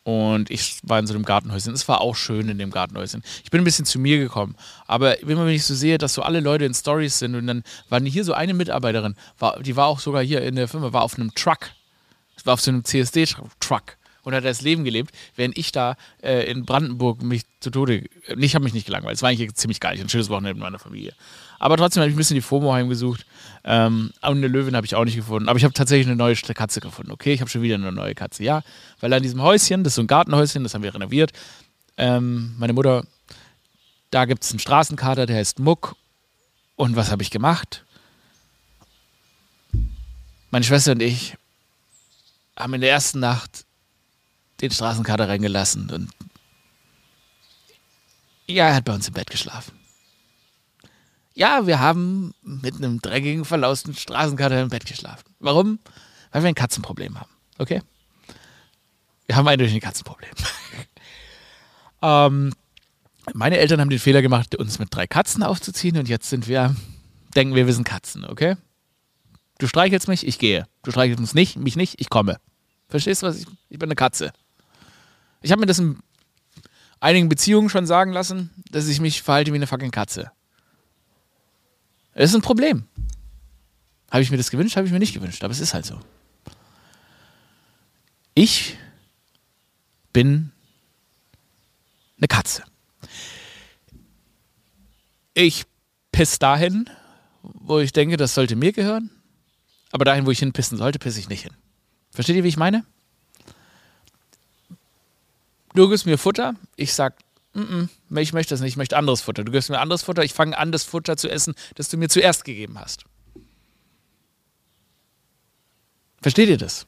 Und 0.04 0.50
ich 0.50 0.80
war 0.82 0.98
in 0.98 1.06
so 1.06 1.14
einem 1.14 1.26
Gartenhäuschen. 1.26 1.74
Es 1.74 1.88
war 1.88 2.02
auch 2.02 2.16
schön 2.16 2.50
in 2.50 2.58
dem 2.58 2.72
Gartenhäuschen. 2.72 3.22
Ich 3.44 3.52
bin 3.52 3.62
ein 3.62 3.66
bisschen 3.66 3.86
zu 3.86 4.00
mir 4.00 4.18
gekommen. 4.18 4.56
Aber 4.88 5.18
wenn 5.22 5.38
man 5.38 5.46
mich 5.46 5.66
so 5.66 5.76
sehe, 5.76 5.98
dass 5.98 6.14
so 6.14 6.24
alle 6.24 6.40
Leute 6.40 6.66
in 6.66 6.74
Stories 6.74 7.20
sind 7.20 7.36
und 7.36 7.46
dann 7.46 7.64
war 7.90 8.02
hier 8.02 8.24
so 8.24 8.34
eine 8.34 8.54
Mitarbeiterin, 8.54 9.16
war, 9.38 9.62
die 9.62 9.76
war 9.76 9.86
auch 9.86 10.00
sogar 10.00 10.24
hier 10.24 10.42
in 10.42 10.56
der 10.56 10.68
Firma, 10.68 10.94
war 10.94 11.04
auf 11.04 11.16
einem 11.16 11.36
Truck 11.36 11.70
war 12.50 12.56
auf 12.56 12.62
so 12.62 12.72
einem 12.72 12.84
CSD-Truck 12.84 13.98
und 14.30 14.36
hat 14.36 14.46
das 14.46 14.62
Leben 14.62 14.84
gelebt, 14.84 15.14
während 15.36 15.58
ich 15.58 15.72
da 15.72 15.96
äh, 16.22 16.50
in 16.50 16.66
Brandenburg 16.66 17.22
mich 17.22 17.44
zu 17.60 17.72
Tode. 17.72 18.06
Ich 18.38 18.56
habe 18.56 18.64
mich 18.64 18.74
nicht 18.74 18.86
gelangweilt. 18.86 19.16
Es 19.16 19.22
war 19.22 19.30
eigentlich 19.30 19.54
ziemlich 19.56 19.80
geil. 19.80 20.00
Ein 20.00 20.10
schönes 20.10 20.30
Wochenende 20.30 20.54
mit 20.54 20.64
meiner 20.64 20.80
Familie. 20.80 21.14
Aber 21.60 21.76
trotzdem 21.76 22.02
habe 22.02 22.10
ich 22.10 22.16
ein 22.16 22.18
bisschen 22.18 22.36
die 22.36 22.42
FOMO 22.42 22.72
heimgesucht. 22.74 23.26
Ähm, 23.66 24.12
und 24.22 24.38
eine 24.38 24.48
Löwin 24.48 24.76
habe 24.76 24.86
ich 24.86 24.96
auch 24.96 25.04
nicht 25.04 25.18
gefunden. 25.18 25.50
Aber 25.50 25.58
ich 25.58 25.66
habe 25.66 25.74
tatsächlich 25.74 26.08
eine 26.08 26.16
neue 26.16 26.36
Katze 26.36 26.80
gefunden. 26.80 27.12
Okay, 27.12 27.34
ich 27.34 27.42
habe 27.42 27.50
schon 27.50 27.62
wieder 27.62 27.76
eine 27.76 27.92
neue 27.92 28.16
Katze. 28.16 28.44
Ja, 28.44 28.62
weil 29.02 29.12
an 29.12 29.22
diesem 29.22 29.42
Häuschen, 29.42 29.84
das 29.84 29.92
ist 29.92 29.96
so 29.96 30.02
ein 30.04 30.08
Gartenhäuschen, 30.08 30.64
das 30.64 30.74
haben 30.74 30.84
wir 30.84 30.94
renoviert. 30.94 31.32
Ähm, 31.98 32.56
meine 32.58 32.74
Mutter, 32.74 33.06
da 34.12 34.26
gibt 34.26 34.44
es 34.44 34.52
einen 34.52 34.60
Straßenkater, 34.60 35.26
der 35.26 35.38
heißt 35.38 35.60
Muck. 35.60 35.96
Und 36.76 36.96
was 36.96 37.12
habe 37.12 37.24
ich 37.24 37.30
gemacht? 37.30 37.84
Meine 40.52 40.64
Schwester 40.64 40.94
und 40.94 41.02
ich 41.02 41.36
haben 42.56 42.74
in 42.74 42.82
der 42.82 42.92
ersten 42.92 43.20
Nacht 43.20 43.66
den 44.62 44.72
Straßenkater 44.72 45.28
reingelassen 45.28 45.90
und 45.90 46.10
ja, 48.48 48.68
er 48.68 48.76
hat 48.76 48.86
bei 48.86 48.94
uns 48.94 49.08
im 49.08 49.14
Bett 49.14 49.30
geschlafen. 49.30 49.78
Ja, 51.36 51.68
wir 51.68 51.80
haben 51.80 52.34
mit 52.42 52.76
einem 52.76 53.00
dreckigen, 53.00 53.46
verlausten 53.46 53.94
Straßenkater 53.94 54.60
im 54.60 54.70
Bett 54.70 54.86
geschlafen. 54.86 55.24
Warum? 55.40 55.80
Weil 56.32 56.42
wir 56.42 56.50
ein 56.50 56.56
Katzenproblem 56.56 57.20
haben. 57.20 57.30
Okay? 57.60 57.82
Wir 59.28 59.36
haben 59.36 59.48
eindeutig 59.48 59.76
ein 59.76 59.80
Katzenproblem. 59.80 60.32
ähm, 62.02 62.54
meine 63.34 63.60
Eltern 63.60 63.80
haben 63.80 63.92
den 63.92 64.00
Fehler 64.00 64.24
gemacht, 64.24 64.56
uns 64.56 64.80
mit 64.80 64.90
drei 64.92 65.06
Katzen 65.06 65.44
aufzuziehen 65.44 65.98
und 65.98 66.10
jetzt 66.10 66.30
sind 66.30 66.48
wir, 66.48 66.76
denken 67.36 67.54
wir, 67.54 67.68
wir 67.68 67.74
sind 67.74 67.84
Katzen, 67.84 68.26
okay? 68.26 68.56
Du 69.60 69.68
streichelst 69.68 70.08
mich, 70.08 70.26
ich 70.26 70.40
gehe. 70.40 70.66
Du 70.82 70.92
streichelst 70.92 71.20
uns 71.20 71.36
nicht, 71.36 71.58
mich 71.58 71.76
nicht, 71.76 72.02
ich 72.02 72.10
komme. 72.10 72.38
Verstehst 72.88 73.22
du 73.22 73.28
was? 73.28 73.38
Ich, 73.38 73.46
ich 73.70 73.78
bin 73.78 73.88
eine 73.88 73.96
Katze. 73.96 74.34
Ich 75.42 75.52
habe 75.52 75.60
mir 75.60 75.66
das 75.66 75.80
in 75.80 76.00
einigen 77.00 77.30
Beziehungen 77.30 77.70
schon 77.70 77.86
sagen 77.86 78.12
lassen, 78.12 78.50
dass 78.72 78.88
ich 78.88 79.00
mich 79.00 79.22
verhalte 79.22 79.52
wie 79.52 79.58
eine 79.58 79.68
fucking 79.68 79.92
Katze. 79.92 80.32
Das 82.14 82.30
ist 82.30 82.36
ein 82.36 82.42
Problem. 82.42 82.86
Habe 84.12 84.24
ich 84.24 84.32
mir 84.32 84.38
das 84.38 84.50
gewünscht, 84.50 84.76
habe 84.76 84.88
ich 84.88 84.94
mir 84.94 85.00
nicht 85.00 85.14
gewünscht, 85.14 85.44
aber 85.44 85.52
es 85.52 85.60
ist 85.60 85.74
halt 85.74 85.86
so. 85.86 86.00
Ich 88.34 88.78
bin 90.12 90.52
eine 92.18 92.28
Katze. 92.28 92.64
Ich 95.34 95.66
piss 96.12 96.40
dahin, 96.40 96.90
wo 97.42 97.80
ich 97.80 97.94
denke, 97.94 98.18
das 98.18 98.34
sollte 98.34 98.56
mir 98.56 98.74
gehören. 98.74 99.12
Aber 99.92 100.06
dahin, 100.06 100.26
wo 100.26 100.32
ich 100.32 100.40
hinpissen 100.40 100.78
sollte, 100.78 101.00
pisse 101.00 101.20
ich 101.20 101.30
nicht 101.30 101.44
hin. 101.44 101.54
Versteht 102.12 102.36
ihr, 102.36 102.44
wie 102.44 102.50
ich 102.50 102.58
meine? 102.58 102.86
Du 105.74 105.90
gibst 105.90 106.06
mir 106.06 106.18
Futter, 106.18 106.56
ich 106.76 106.94
sag, 106.94 107.16
mm 107.54 107.62
-mm, 107.62 108.20
ich 108.20 108.34
möchte 108.34 108.54
das 108.54 108.62
nicht, 108.62 108.72
ich 108.72 108.78
möchte 108.78 108.98
anderes 108.98 109.22
Futter. 109.22 109.44
Du 109.44 109.52
gibst 109.52 109.70
mir 109.70 109.80
anderes 109.80 110.04
Futter, 110.04 110.24
ich 110.24 110.34
fange 110.34 110.58
an, 110.58 110.72
das 110.72 110.84
Futter 110.84 111.18
zu 111.18 111.30
essen, 111.30 111.54
das 111.76 111.90
du 111.90 111.98
mir 111.98 112.10
zuerst 112.10 112.44
gegeben 112.44 112.80
hast. 112.80 113.06
Versteht 116.22 116.50
ihr 116.50 116.58
das? 116.58 116.86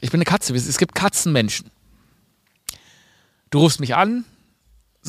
Ich 0.00 0.10
bin 0.10 0.18
eine 0.18 0.24
Katze, 0.24 0.54
es 0.54 0.78
gibt 0.78 0.94
Katzenmenschen. 0.94 1.70
Du 3.50 3.60
rufst 3.60 3.80
mich 3.80 3.94
an, 3.94 4.24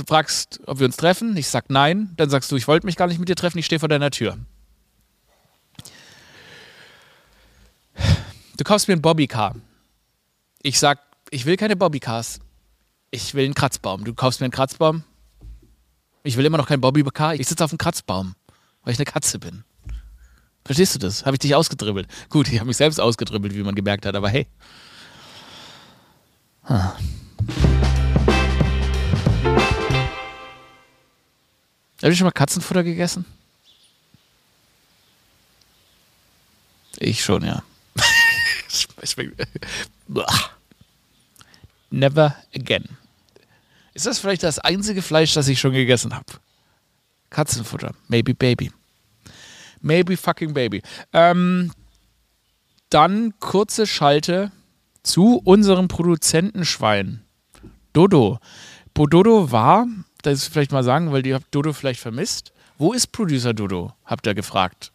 fragst, 0.05 0.59
ob 0.65 0.79
wir 0.79 0.85
uns 0.85 0.97
treffen, 0.97 1.35
ich 1.37 1.47
sag 1.47 1.69
nein, 1.69 2.13
dann 2.17 2.29
sagst 2.29 2.51
du, 2.51 2.55
ich 2.55 2.67
wollte 2.67 2.85
mich 2.85 2.95
gar 2.95 3.07
nicht 3.07 3.19
mit 3.19 3.29
dir 3.29 3.35
treffen, 3.35 3.57
ich 3.57 3.65
stehe 3.65 3.79
vor 3.79 3.89
deiner 3.89 4.11
Tür. 4.11 4.37
Du 8.57 8.63
kaufst 8.63 8.87
mir 8.87 8.93
einen 8.93 9.01
Bobbycar. 9.01 9.55
Ich 10.63 10.79
sag, 10.79 10.99
ich 11.29 11.45
will 11.45 11.57
keine 11.57 11.75
Bobbycars. 11.75 12.39
Ich 13.17 13.33
will 13.33 13.45
einen 13.45 13.55
Kratzbaum. 13.55 14.03
Du 14.03 14.13
kaufst 14.13 14.41
mir 14.41 14.45
einen 14.45 14.51
Kratzbaum. 14.51 15.03
Ich 16.21 16.37
will 16.37 16.45
immer 16.45 16.59
noch 16.59 16.67
keinen 16.67 16.81
Bobbycar. 16.81 17.33
Ich 17.33 17.47
sitze 17.47 17.63
auf 17.63 17.71
einem 17.71 17.79
Kratzbaum, 17.79 18.35
weil 18.83 18.93
ich 18.93 18.99
eine 18.99 19.05
Katze 19.05 19.39
bin. 19.39 19.63
Verstehst 20.63 20.93
du 20.93 20.99
das? 20.99 21.25
Habe 21.25 21.33
ich 21.33 21.39
dich 21.39 21.55
ausgedribbelt? 21.55 22.07
Gut, 22.29 22.47
ich 22.47 22.59
habe 22.59 22.67
mich 22.67 22.77
selbst 22.77 22.99
ausgedribbelt, 22.99 23.55
wie 23.55 23.63
man 23.63 23.73
gemerkt 23.73 24.05
hat, 24.05 24.13
aber 24.13 24.29
hey. 24.29 24.45
Hm. 26.65 26.77
Habt 31.95 32.03
ihr 32.03 32.15
schon 32.15 32.25
mal 32.25 32.31
Katzenfutter 32.31 32.83
gegessen? 32.83 33.25
Ich 36.99 37.23
schon, 37.23 37.43
ja. 37.43 37.63
Never 41.89 42.35
again. 42.53 42.87
Ist 43.97 44.05
das 44.05 44.19
vielleicht 44.19 44.43
das 44.43 44.59
einzige 44.59 45.01
Fleisch, 45.01 45.33
das 45.33 45.47
ich 45.47 45.59
schon 45.59 45.73
gegessen 45.73 46.13
habe? 46.13 46.27
Katzenfutter. 47.31 47.95
Maybe 48.07 48.35
baby. 48.35 48.71
Maybe 49.81 50.15
fucking 50.15 50.53
baby. 50.53 50.83
Ähm, 51.13 51.71
dann 52.91 53.33
kurze 53.39 53.87
Schalte 53.87 54.51
zu 55.01 55.41
unserem 55.43 55.87
Produzentenschwein. 55.87 57.23
Dodo. 57.93 58.37
Dodo 58.93 59.51
war, 59.51 59.87
das 60.21 60.43
ist 60.43 60.53
vielleicht 60.53 60.71
mal 60.71 60.83
sagen, 60.83 61.11
weil 61.11 61.25
ihr 61.25 61.33
habt 61.33 61.47
Dodo 61.49 61.73
vielleicht 61.73 61.99
vermisst. 61.99 62.53
Wo 62.77 62.93
ist 62.93 63.07
Producer 63.07 63.55
Dodo? 63.55 63.93
Habt 64.05 64.27
ihr 64.27 64.35
gefragt. 64.35 64.91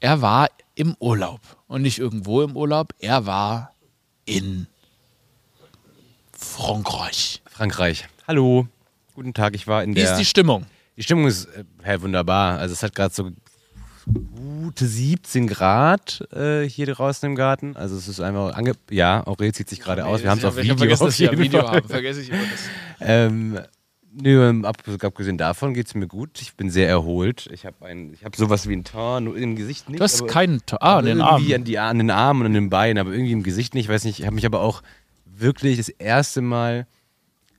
Er 0.00 0.20
war 0.20 0.48
im 0.74 0.96
Urlaub. 0.98 1.40
Und 1.68 1.82
nicht 1.82 2.00
irgendwo 2.00 2.42
im 2.42 2.56
Urlaub, 2.56 2.94
er 2.98 3.26
war 3.26 3.72
in 4.24 4.66
Frankreich. 6.32 7.41
Frankreich. 7.52 8.06
Hallo. 8.26 8.66
Guten 9.14 9.34
Tag, 9.34 9.54
ich 9.54 9.66
war 9.66 9.84
in 9.84 9.90
Wie 9.90 10.00
der. 10.00 10.10
ist 10.12 10.16
die 10.18 10.24
Stimmung? 10.24 10.64
Die 10.96 11.02
Stimmung 11.02 11.26
ist 11.26 11.44
äh, 11.46 11.64
hey, 11.82 12.00
wunderbar. 12.00 12.58
Also 12.58 12.72
es 12.72 12.82
hat 12.82 12.94
gerade 12.94 13.12
so 13.14 13.28
gute 14.34 14.86
17 14.86 15.46
Grad 15.48 16.26
äh, 16.32 16.62
hier 16.62 16.86
draußen 16.86 17.28
im 17.28 17.34
Garten. 17.36 17.76
Also 17.76 17.96
es 17.96 18.08
ist 18.08 18.20
einfach 18.20 18.56
ange 18.56 18.72
ja, 18.90 19.26
Aurel 19.26 19.52
zieht 19.52 19.68
sich 19.68 19.80
gerade 19.80 20.06
aus. 20.06 20.22
Wir 20.22 20.30
haben 20.30 20.38
es 20.38 20.44
auf 20.46 20.56
ich 20.56 20.64
Video. 20.64 20.78
vergessen, 20.78 21.02
auf 21.02 21.08
dass 21.10 21.18
wir 21.18 21.30
ein 21.30 21.36
jeden 21.36 21.44
Video 21.44 21.60
Fall. 21.62 21.76
haben. 21.76 21.88
Vergesse 21.88 22.20
ich 22.22 22.30
immer 22.30 22.38
das. 22.40 22.60
Ähm, 23.04 23.58
nö, 24.12 24.48
ähm, 24.48 24.64
ab, 24.64 24.76
abgesehen 25.02 25.36
davon 25.36 25.74
geht 25.74 25.88
es 25.88 25.94
mir 25.94 26.06
gut. 26.06 26.40
Ich 26.40 26.54
bin 26.54 26.70
sehr 26.70 26.88
erholt. 26.88 27.50
Ich 27.52 27.66
habe 27.66 27.84
ein, 27.84 28.14
ich 28.14 28.24
habe 28.24 28.34
sowas 28.36 28.68
wie 28.68 28.74
ein 28.76 28.84
Tarn, 28.84 29.24
nur 29.24 29.36
im 29.36 29.56
Gesicht 29.56 29.88
nicht. 29.90 29.98
Du 30.00 30.04
hast 30.04 30.22
aber- 30.22 30.30
keinen. 30.30 30.64
To 30.66 30.76
ah, 30.76 30.94
aber 30.94 31.02
den 31.02 31.18
irgendwie 31.18 31.54
Arm. 31.54 31.60
An, 31.60 31.64
die, 31.64 31.78
an 31.78 31.98
den 31.98 32.10
Armen 32.10 32.40
und 32.42 32.46
an 32.46 32.54
den 32.54 32.70
Beinen, 32.70 32.98
aber 32.98 33.12
irgendwie 33.12 33.32
im 33.32 33.42
Gesicht 33.42 33.74
nicht. 33.74 33.84
Ich 33.86 33.90
weiß 33.90 34.04
nicht, 34.04 34.20
ich 34.20 34.24
habe 34.26 34.36
mich 34.36 34.46
aber 34.46 34.60
auch 34.60 34.82
wirklich 35.26 35.76
das 35.78 35.88
erste 35.88 36.40
Mal 36.42 36.86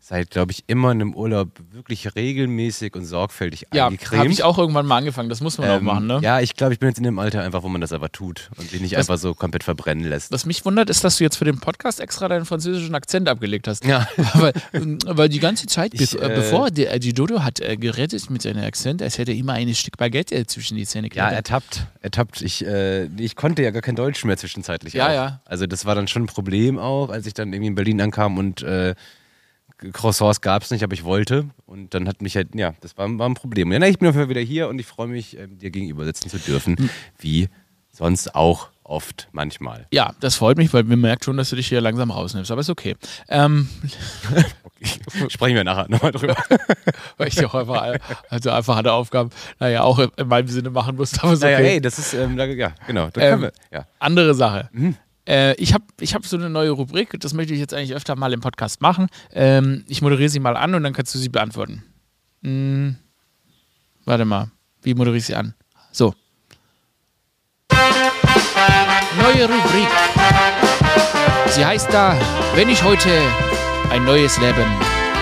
seit, 0.05 0.31
glaube 0.31 0.51
ich, 0.51 0.65
immer 0.67 0.91
in 0.91 0.99
einem 0.99 1.15
Urlaub 1.15 1.47
wirklich 1.71 2.13
regelmäßig 2.13 2.93
und 2.93 3.05
sorgfältig 3.05 3.67
Ja, 3.73 3.87
eingecremt. 3.87 4.19
habe 4.19 4.31
ich 4.31 4.43
auch 4.43 4.57
irgendwann 4.57 4.85
mal 4.85 4.97
angefangen. 4.97 5.29
Das 5.29 5.39
muss 5.39 5.57
man 5.57 5.69
auch 5.69 5.77
Ähm, 5.77 5.85
machen, 5.85 6.07
ne? 6.07 6.19
Ja, 6.21 6.41
ich 6.41 6.55
glaube, 6.57 6.73
ich 6.73 6.79
bin 6.79 6.89
jetzt 6.89 6.97
in 6.97 7.05
dem 7.05 7.19
Alter 7.19 7.41
einfach, 7.41 7.63
wo 7.63 7.69
man 7.69 7.79
das 7.79 7.93
aber 7.93 8.11
tut 8.11 8.49
und 8.57 8.69
sich 8.69 8.81
nicht 8.81 8.91
Was- 8.97 8.99
einfach 9.09 9.17
so 9.17 9.33
komplett 9.33 9.63
verbrennen 9.63 10.03
lässt. 10.03 10.29
Was 10.33 10.45
mich 10.45 10.65
wundert, 10.65 10.89
ist, 10.89 11.05
dass 11.05 11.17
du 11.19 11.23
jetzt 11.23 11.37
für 11.37 11.45
den 11.45 11.57
Podcast 11.61 12.01
extra 12.01 12.27
deinen 12.27 12.43
französischen 12.43 12.93
Akzent 12.95 13.29
abgelegt 13.29 13.65
hast. 13.69 13.85
Ja. 13.85 14.05
weil, 14.33 14.51
weil 15.05 15.29
die 15.29 15.39
ganze 15.39 15.67
Zeit, 15.67 15.93
Ich, 15.93 16.01
bis, 16.01 16.13
äh, 16.15 16.25
äh, 16.25 16.35
bevor 16.35 16.69
der, 16.69 16.99
die 16.99 17.13
Dodo 17.13 17.41
hat 17.41 17.61
äh, 17.61 17.77
gerettet 17.77 18.29
mit 18.29 18.41
seinem 18.41 18.65
Akzent, 18.65 19.01
als 19.01 19.17
hätte 19.17 19.31
er 19.31 19.37
immer 19.37 19.53
ein 19.53 19.73
Stück 19.73 19.95
Baguette 19.97 20.35
äh, 20.35 20.45
zwischen 20.45 20.75
die 20.75 20.85
Zähne 20.85 21.07
Ja, 21.13 21.29
geklebt. 21.29 21.33
ertappt, 21.33 21.87
ertappt. 22.01 22.41
Ich, 22.41 22.65
äh, 22.65 23.05
ich 23.05 23.37
konnte 23.37 23.63
ja 23.63 23.71
gar 23.71 23.81
kein 23.81 23.95
Deutsch 23.95 24.25
mehr 24.25 24.35
zwischenzeitlich. 24.35 24.93
Ja, 24.95 25.07
auch. 25.07 25.13
ja. 25.13 25.39
Also 25.45 25.65
das 25.65 25.85
war 25.85 25.95
dann 25.95 26.09
schon 26.09 26.23
ein 26.23 26.27
Problem 26.27 26.77
auch, 26.77 27.09
als 27.09 27.25
ich 27.25 27.33
dann 27.33 27.53
irgendwie 27.53 27.67
in 27.67 27.75
Berlin 27.75 28.01
ankam 28.01 28.37
und 28.37 28.61
äh, 28.63 28.95
Croissants 29.91 30.41
gab 30.41 30.63
es 30.63 30.71
nicht, 30.71 30.83
aber 30.83 30.93
ich 30.93 31.03
wollte. 31.03 31.49
Und 31.65 31.93
dann 31.93 32.07
hat 32.07 32.21
mich 32.21 32.35
halt, 32.35 32.55
ja, 32.55 32.73
das 32.81 32.97
war, 32.97 33.07
war 33.17 33.27
ein 33.27 33.33
Problem. 33.33 33.71
Ja, 33.71 33.79
na, 33.79 33.87
ich 33.87 33.99
bin 33.99 34.07
auf 34.07 34.15
jeden 34.15 34.25
Fall 34.25 34.29
wieder 34.29 34.41
hier 34.41 34.67
und 34.69 34.79
ich 34.79 34.85
freue 34.85 35.07
mich, 35.07 35.37
ähm, 35.37 35.57
dir 35.57 35.71
gegenüber 35.71 36.05
sitzen 36.05 36.29
zu 36.29 36.37
dürfen, 36.39 36.77
Hm. 36.77 36.89
wie 37.19 37.49
sonst 37.91 38.33
auch 38.35 38.69
oft 38.85 39.29
manchmal. 39.31 39.87
Ja, 39.91 40.13
das 40.19 40.35
freut 40.35 40.57
mich, 40.57 40.73
weil 40.73 40.83
man 40.83 40.99
merkt 40.99 41.23
schon, 41.25 41.37
dass 41.37 41.49
du 41.49 41.55
dich 41.55 41.67
hier 41.67 41.79
langsam 41.81 42.11
rausnimmst. 42.11 42.51
Aber 42.51 42.61
ist 42.61 42.69
okay. 42.69 42.95
Ähm, 43.29 43.67
Okay. 44.83 45.29
Sprechen 45.29 45.55
wir 45.55 45.63
nachher 45.63 45.87
nochmal 45.89 46.11
drüber. 46.11 46.35
weil 47.17 47.27
ich 47.29 47.45
auch 47.45 47.53
einfach, 47.53 47.95
also 48.29 48.49
einfach 48.51 48.75
eine 48.77 48.91
Aufgabe, 48.91 49.29
naja, 49.59 49.83
auch 49.83 49.99
in 49.99 50.27
meinem 50.27 50.47
Sinne 50.49 50.71
machen 50.71 50.97
musste. 50.97 51.23
Aber 51.23 51.33
ist 51.33 51.41
Naja, 51.41 51.57
okay. 51.59 51.67
hey, 51.67 51.81
das 51.81 51.99
ist, 51.99 52.13
ähm, 52.13 52.37
ja, 52.37 52.73
genau, 52.87 53.09
da 53.13 53.21
Ähm, 53.21 53.29
können 53.29 53.41
wir, 53.43 53.51
ja. 53.71 53.85
Andere 53.99 54.33
Sache. 54.33 54.69
Mhm. 54.73 54.95
Äh, 55.27 55.53
ich 55.55 55.73
habe 55.73 55.85
ich 55.99 56.13
hab 56.13 56.25
so 56.25 56.37
eine 56.37 56.49
neue 56.49 56.71
Rubrik, 56.71 57.19
das 57.19 57.33
möchte 57.33 57.53
ich 57.53 57.59
jetzt 57.59 57.73
eigentlich 57.73 57.93
öfter 57.93 58.15
mal 58.15 58.33
im 58.33 58.41
Podcast 58.41 58.81
machen. 58.81 59.07
Ähm, 59.31 59.85
ich 59.87 60.01
moderiere 60.01 60.29
sie 60.29 60.39
mal 60.39 60.57
an 60.57 60.75
und 60.75 60.83
dann 60.83 60.93
kannst 60.93 61.15
du 61.15 61.19
sie 61.19 61.29
beantworten. 61.29 61.83
Hm, 62.43 62.97
warte 64.05 64.25
mal, 64.25 64.51
wie 64.81 64.93
moderiere 64.93 65.17
ich 65.17 65.25
sie 65.25 65.35
an? 65.35 65.53
So. 65.91 66.13
Neue 69.17 69.45
Rubrik. 69.45 69.87
Sie 71.47 71.65
heißt 71.65 71.93
da, 71.93 72.17
wenn 72.55 72.67
ich 72.67 72.83
heute 72.83 73.09
ein 73.91 74.03
neues 74.05 74.39
Leben 74.39 74.65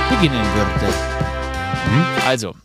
beginnen 0.10 0.43
würde. 0.55 0.93
Also, 2.25 2.55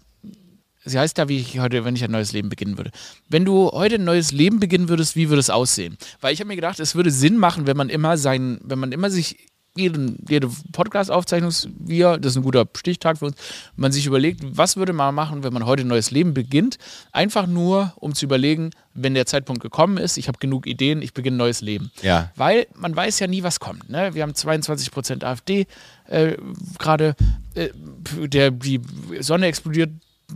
sie 0.86 0.98
heißt 0.98 1.18
da, 1.18 1.28
wie 1.28 1.38
ich 1.38 1.58
heute, 1.58 1.84
wenn 1.84 1.96
ich 1.96 2.04
ein 2.04 2.10
neues 2.10 2.32
Leben 2.32 2.48
beginnen 2.48 2.78
würde. 2.78 2.90
Wenn 3.28 3.44
du 3.44 3.70
heute 3.70 3.96
ein 3.96 4.04
neues 4.04 4.32
Leben 4.32 4.60
beginnen 4.60 4.88
würdest, 4.88 5.16
wie 5.16 5.28
würde 5.28 5.40
es 5.40 5.50
aussehen? 5.50 5.98
Weil 6.20 6.32
ich 6.32 6.40
habe 6.40 6.48
mir 6.48 6.56
gedacht, 6.56 6.80
es 6.80 6.94
würde 6.94 7.10
Sinn 7.10 7.36
machen, 7.36 7.66
wenn 7.66 7.76
man 7.76 7.90
immer 7.90 8.16
sein, 8.16 8.60
wenn 8.62 8.78
man 8.78 8.92
immer 8.92 9.10
sich 9.10 9.36
jeden, 9.76 10.24
jede 10.28 10.48
Podcast-Aufzeichnung, 10.72 11.52
wir, 11.78 12.18
das 12.18 12.32
ist 12.32 12.38
ein 12.38 12.42
guter 12.42 12.66
Stichtag 12.76 13.18
für 13.18 13.26
uns, 13.26 13.36
man 13.76 13.92
sich 13.92 14.06
überlegt, 14.06 14.40
was 14.42 14.76
würde 14.76 14.92
man 14.92 15.14
machen, 15.14 15.42
wenn 15.42 15.52
man 15.52 15.66
heute 15.66 15.82
ein 15.82 15.88
neues 15.88 16.10
Leben 16.10 16.34
beginnt? 16.34 16.78
Einfach 17.12 17.46
nur, 17.46 17.92
um 17.96 18.14
zu 18.14 18.24
überlegen, 18.24 18.70
wenn 18.94 19.14
der 19.14 19.26
Zeitpunkt 19.26 19.62
gekommen 19.62 19.98
ist, 19.98 20.16
ich 20.16 20.28
habe 20.28 20.38
genug 20.38 20.66
Ideen, 20.66 21.02
ich 21.02 21.12
beginne 21.12 21.36
ein 21.36 21.38
neues 21.38 21.60
Leben. 21.60 21.90
Ja. 22.02 22.32
Weil 22.36 22.66
man 22.74 22.96
weiß 22.96 23.18
ja 23.20 23.26
nie, 23.26 23.42
was 23.42 23.60
kommt. 23.60 23.90
Ne? 23.90 24.14
Wir 24.14 24.22
haben 24.22 24.34
22 24.34 24.90
Prozent 24.90 25.24
AfD 25.24 25.66
äh, 26.06 26.36
gerade, 26.78 27.14
äh, 27.54 27.68
die 27.74 28.80
Sonne 29.20 29.46
explodiert 29.46 29.90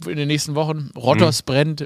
in 0.06 0.16
den 0.16 0.28
nächsten 0.28 0.54
Wochen, 0.54 0.90
Rottos 0.96 1.42
brennt. 1.42 1.84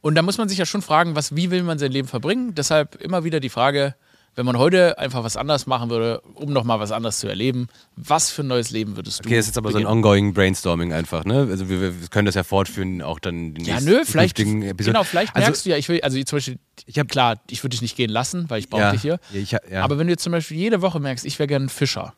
Und 0.00 0.14
da 0.16 0.22
muss 0.22 0.38
man 0.38 0.48
sich 0.48 0.58
ja 0.58 0.66
schon 0.66 0.82
fragen, 0.82 1.14
was, 1.14 1.36
wie 1.36 1.50
will 1.50 1.62
man 1.62 1.78
sein 1.78 1.92
Leben 1.92 2.08
verbringen? 2.08 2.54
Deshalb 2.54 2.96
immer 3.00 3.22
wieder 3.24 3.38
die 3.38 3.48
Frage, 3.50 3.94
wenn 4.34 4.46
man 4.46 4.56
heute 4.58 4.98
einfach 4.98 5.22
was 5.24 5.36
anderes 5.36 5.66
machen 5.66 5.90
würde, 5.90 6.20
um 6.34 6.52
nochmal 6.52 6.80
was 6.80 6.90
anderes 6.90 7.18
zu 7.20 7.28
erleben, 7.28 7.68
was 7.96 8.30
für 8.30 8.42
ein 8.42 8.46
neues 8.48 8.70
Leben 8.70 8.96
würdest 8.96 9.20
du 9.20 9.28
Okay, 9.28 9.36
das 9.36 9.44
ist 9.44 9.50
jetzt 9.50 9.58
aber 9.58 9.70
so 9.70 9.76
ein 9.76 9.82
beginnen? 9.84 9.98
ongoing 9.98 10.32
Brainstorming 10.34 10.92
einfach, 10.92 11.24
ne? 11.26 11.46
Also 11.50 11.68
wir, 11.68 11.80
wir 11.80 12.08
können 12.08 12.26
das 12.26 12.34
ja 12.34 12.42
fortführen, 12.42 13.02
auch 13.02 13.20
dann 13.20 13.54
den 13.54 13.64
Ja, 13.64 13.74
nächsten 13.74 13.90
nö, 13.90 14.00
vielleicht, 14.04 14.40
Episoden. 14.40 14.76
genau, 14.78 15.04
vielleicht 15.04 15.36
also, 15.36 15.46
merkst 15.46 15.66
du 15.66 15.70
ja, 15.70 15.76
ich 15.76 15.88
will, 15.90 16.00
also 16.00 16.20
zum 16.22 16.36
Beispiel, 16.38 16.58
ich 16.86 16.98
habe 16.98 17.08
klar, 17.08 17.40
ich 17.50 17.62
würde 17.62 17.70
dich 17.74 17.82
nicht 17.82 17.94
gehen 17.94 18.10
lassen, 18.10 18.48
weil 18.48 18.58
ich 18.58 18.70
brauche 18.70 18.82
ja, 18.82 18.90
dich 18.92 19.02
hier. 19.02 19.20
Ich, 19.34 19.50
ja. 19.52 19.60
Aber 19.84 19.98
wenn 19.98 20.06
du 20.06 20.12
jetzt 20.14 20.22
zum 20.22 20.32
Beispiel 20.32 20.56
jede 20.56 20.80
Woche 20.80 20.98
merkst, 20.98 21.26
ich 21.26 21.38
wäre 21.38 21.46
gerne 21.46 21.66
ein 21.66 21.68
Fischer 21.68 22.14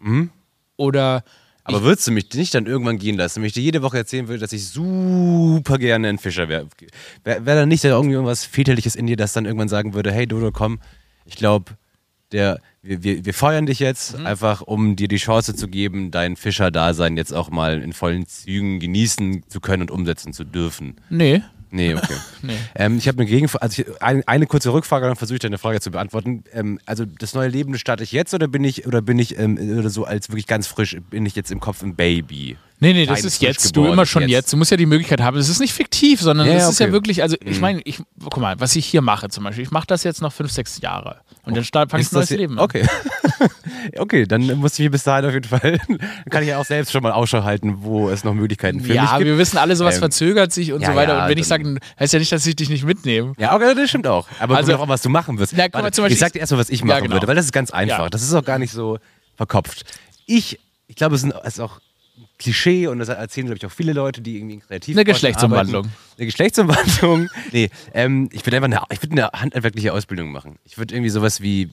oder 0.76 1.25
Aber 1.64 1.83
würdest 1.83 2.06
du 2.06 2.12
mich 2.12 2.33
nicht 2.35 2.54
dann 2.54 2.66
irgendwann 2.66 2.99
gehen 2.99 3.16
lassen, 3.16 3.40
wenn 3.40 3.47
ich 3.47 3.54
dir 3.54 3.62
jede 3.62 3.83
Woche 3.83 3.97
erzählen 3.97 4.28
würde, 4.28 4.40
dass 4.40 4.52
ich 4.52 4.66
super 4.68 5.78
gerne 5.78 6.09
ein 6.09 6.18
Fischer 6.18 6.49
wäre? 6.49 6.68
Wäre 7.25 7.47
wär 7.47 7.54
da 7.54 7.66
nicht 7.66 7.85
da 7.85 7.88
irgendwie 7.88 8.14
irgendwas 8.14 8.44
Väterliches 8.44 8.94
in 8.97 9.06
dir, 9.06 9.16
das 9.16 9.33
dann 9.33 9.47
irgendwann 9.47 9.68
sagen 9.68 9.94
würde, 9.94 10.12
hey 10.12 10.26
Dodo, 10.26 10.52
komm, 10.52 10.80
ich 11.25 11.37
glaube, 11.37 11.73
der, 12.33 12.61
wir, 12.83 13.02
wir, 13.02 13.25
wir 13.25 13.35
feuern 13.35 13.66
dich 13.66 13.78
jetzt, 13.78 14.18
Mhm. 14.18 14.26
einfach 14.26 14.61
um 14.61 14.97
dir 14.97 15.09
die 15.09 15.16
Chance 15.16 15.54
zu 15.54 15.68
geben, 15.68 16.11
dein 16.11 16.37
Fischer-Dasein 16.37 17.16
jetzt 17.16 17.33
auch 17.33 17.49
mal 17.50 17.80
in 17.80 17.92
vollen 17.92 18.26
Zügen 18.26 18.80
genießen 18.80 19.44
zu 19.49 19.61
können 19.61 19.83
und 19.83 19.90
umsetzen 19.90 20.33
zu 20.33 20.44
dürfen. 20.44 20.97
nee, 21.11 21.42
Nee, 21.75 21.95
okay. 21.97 22.16
Nee. 22.43 22.57
Ähm, 22.76 22.99
ich 22.99 23.09
habe 23.09 23.19
eine 23.19 23.28
Gegenfrage, 23.28 23.62
also 23.62 23.83
ich, 23.83 24.02
eine, 24.02 24.23
eine 24.26 24.47
kurze 24.47 24.73
Rückfrage, 24.73 25.07
dann 25.07 25.16
versuche 25.16 25.37
ich 25.37 25.40
deine 25.40 25.59
Frage 25.59 25.81
zu 25.81 25.90
beantworten. 25.90 26.45
Ähm, 26.52 26.78
also 26.87 27.04
das 27.04 27.35
neue 27.35 27.49
Leben 27.49 27.76
starte 27.76 28.04
ich 28.04 28.12
jetzt 28.12 28.33
oder 28.33 28.47
bin 28.47 28.62
ich 28.62 28.87
oder 28.87 29.02
bin 29.02 29.19
ich 29.19 29.38
ähm, 29.38 29.59
oder 29.78 29.90
so 29.90 30.04
als 30.04 30.28
wirklich 30.28 30.47
ganz 30.47 30.69
frisch 30.69 30.97
bin 31.11 31.26
ich 31.26 31.35
jetzt 31.35 31.50
im 31.50 31.59
Kopf 31.59 31.83
ein 31.83 31.97
Baby? 31.97 32.57
Nee, 32.85 32.93
nee, 32.93 33.07
das 33.07 33.25
ist 33.25 33.41
jetzt. 33.43 33.64
Du 33.76 33.81
geboren, 33.81 33.93
immer 33.95 34.07
schon 34.07 34.23
jetzt. 34.23 34.31
jetzt. 34.31 34.53
Du 34.53 34.57
musst 34.57 34.71
ja 34.71 34.76
die 34.76 34.87
Möglichkeit 34.87 35.21
haben. 35.21 35.37
Es 35.37 35.49
ist 35.49 35.61
nicht 35.61 35.73
fiktiv, 35.73 36.21
sondern 36.21 36.47
Ja, 36.47 36.55
es 36.55 36.62
ja, 36.62 36.69
ist 36.71 36.79
ja 36.81 36.87
okay. 36.87 36.93
wirklich, 36.93 37.23
also 37.23 37.37
Mhm. 37.43 37.50
ich 37.50 37.61
meine, 37.61 37.81
ich, 37.85 37.99
guck 38.23 38.38
mal, 38.38 38.59
was 38.61 38.76
ich 38.76 38.87
hier 38.87 39.00
mache 39.03 39.29
zum 39.29 39.45
Beispiel, 39.45 39.64
ich 39.64 39.71
mache 39.71 39.87
das 39.87 40.05
jetzt 40.05 40.21
noch 40.23 40.33
fünf, 40.33 40.50
sechs 40.53 40.81
Jahre. 40.81 41.17
Und 41.45 41.55
dann 41.57 41.64
fange 41.88 42.00
ich 42.00 42.07
Ist 42.07 42.12
ein 42.12 42.17
neues 42.17 42.29
das- 42.31 42.38
Leben 42.38 42.59
an. 42.59 42.64
Okay. 42.64 42.87
okay, 43.99 44.26
dann 44.26 44.43
muss 44.59 44.75
ich 44.75 44.81
mir 44.81 44.91
bis 44.91 45.03
dahin 45.05 45.26
auf 45.26 45.33
jeden 45.35 45.49
Fall, 45.49 45.79
dann 45.88 45.99
kann 46.31 46.43
ich 46.43 46.49
ja 46.49 46.59
auch 46.59 46.64
selbst 46.64 46.93
schon 46.93 47.03
mal 47.03 47.12
Ausschau 47.12 47.43
halten, 47.45 47.79
wo 47.83 48.09
es 48.09 48.25
noch 48.25 48.35
Möglichkeiten 48.35 48.81
für 48.81 48.88
mich 48.88 48.97
Ja, 48.97 49.17
gibt. 49.19 49.26
wir 49.29 49.38
wissen 49.38 49.59
alle, 49.59 49.76
sowas 49.76 49.95
Ähm, 49.97 50.00
verzögert 50.00 50.53
sich 50.53 50.73
und 50.73 50.81
ja, 50.81 50.91
so 50.91 50.95
weiter. 50.97 51.14
ja, 51.17 51.23
und 51.25 51.31
wenn 51.31 51.38
ich 51.38 51.49
dann- 51.49 51.64
sage, 51.64 51.79
heißt 52.00 52.12
ja 52.12 52.19
nicht, 52.19 52.33
dass 52.33 52.47
ich 52.47 52.57
dich 52.57 52.69
nicht 52.71 52.85
mitnehme. 52.85 53.33
Ja, 53.38 53.55
okay, 53.55 53.75
das 53.75 53.88
stimmt 53.88 54.07
auch. 54.07 54.26
Aber 54.38 54.57
Also- 54.57 54.73
also, 54.73 54.85
auch, 54.85 54.88
was 54.88 55.03
du 55.03 55.09
machen 55.09 55.38
wirst. 55.38 55.53
Na, 55.57 55.64
guck 55.69 55.75
Warte, 55.83 56.00
Beispiel- 56.03 56.12
ich 56.14 56.19
sag 56.19 56.33
dir 56.33 56.38
erstmal, 56.41 56.61
was 56.61 56.71
ich 56.71 56.81
Ja, 56.81 56.87
machen 56.87 57.03
genau. 57.05 57.14
würde, 57.17 57.26
weil 57.26 57.37
das 57.37 57.45
ist 57.47 57.53
ganz 57.53 57.71
einfach. 57.71 57.99
Ja. 58.05 58.11
Das 58.11 58.23
ist 58.23 58.33
auch 58.35 58.45
gar 58.45 58.59
nicht 58.59 58.73
so 58.73 58.99
verkopft. 59.37 59.85
Ich, 60.26 60.59
ich 60.88 60.97
glaube, 60.97 61.14
es 61.17 61.25
ist 61.25 61.61
auch 61.61 61.81
Klischee 62.45 62.87
und 62.87 62.99
das 62.99 63.09
erzählen, 63.09 63.47
glaube 63.47 63.59
ich, 63.59 63.67
auch 63.67 63.73
viele 63.75 63.93
Leute, 63.93 64.21
die 64.21 64.37
irgendwie 64.37 64.59
kreativ 64.61 64.95
Eine 64.97 65.05
Geschlechtsumwandlung. 65.05 65.91
Eine 66.17 66.27
Geschlechtsumwandlung. 66.27 67.29
nee, 67.53 67.71
ähm, 67.93 68.29
ich 68.33 68.45
würde 68.47 68.57
einfach 68.59 68.67
eine, 68.67 68.83
ich 68.95 69.03
würde 69.03 69.13
eine 69.13 69.41
handwerkliche 69.41 69.93
Ausbildung 69.93 70.31
machen. 70.31 70.59
Ich 70.65 70.79
würde 70.79 70.95
irgendwie 70.95 71.11
sowas 71.11 71.41
wie, 71.41 71.71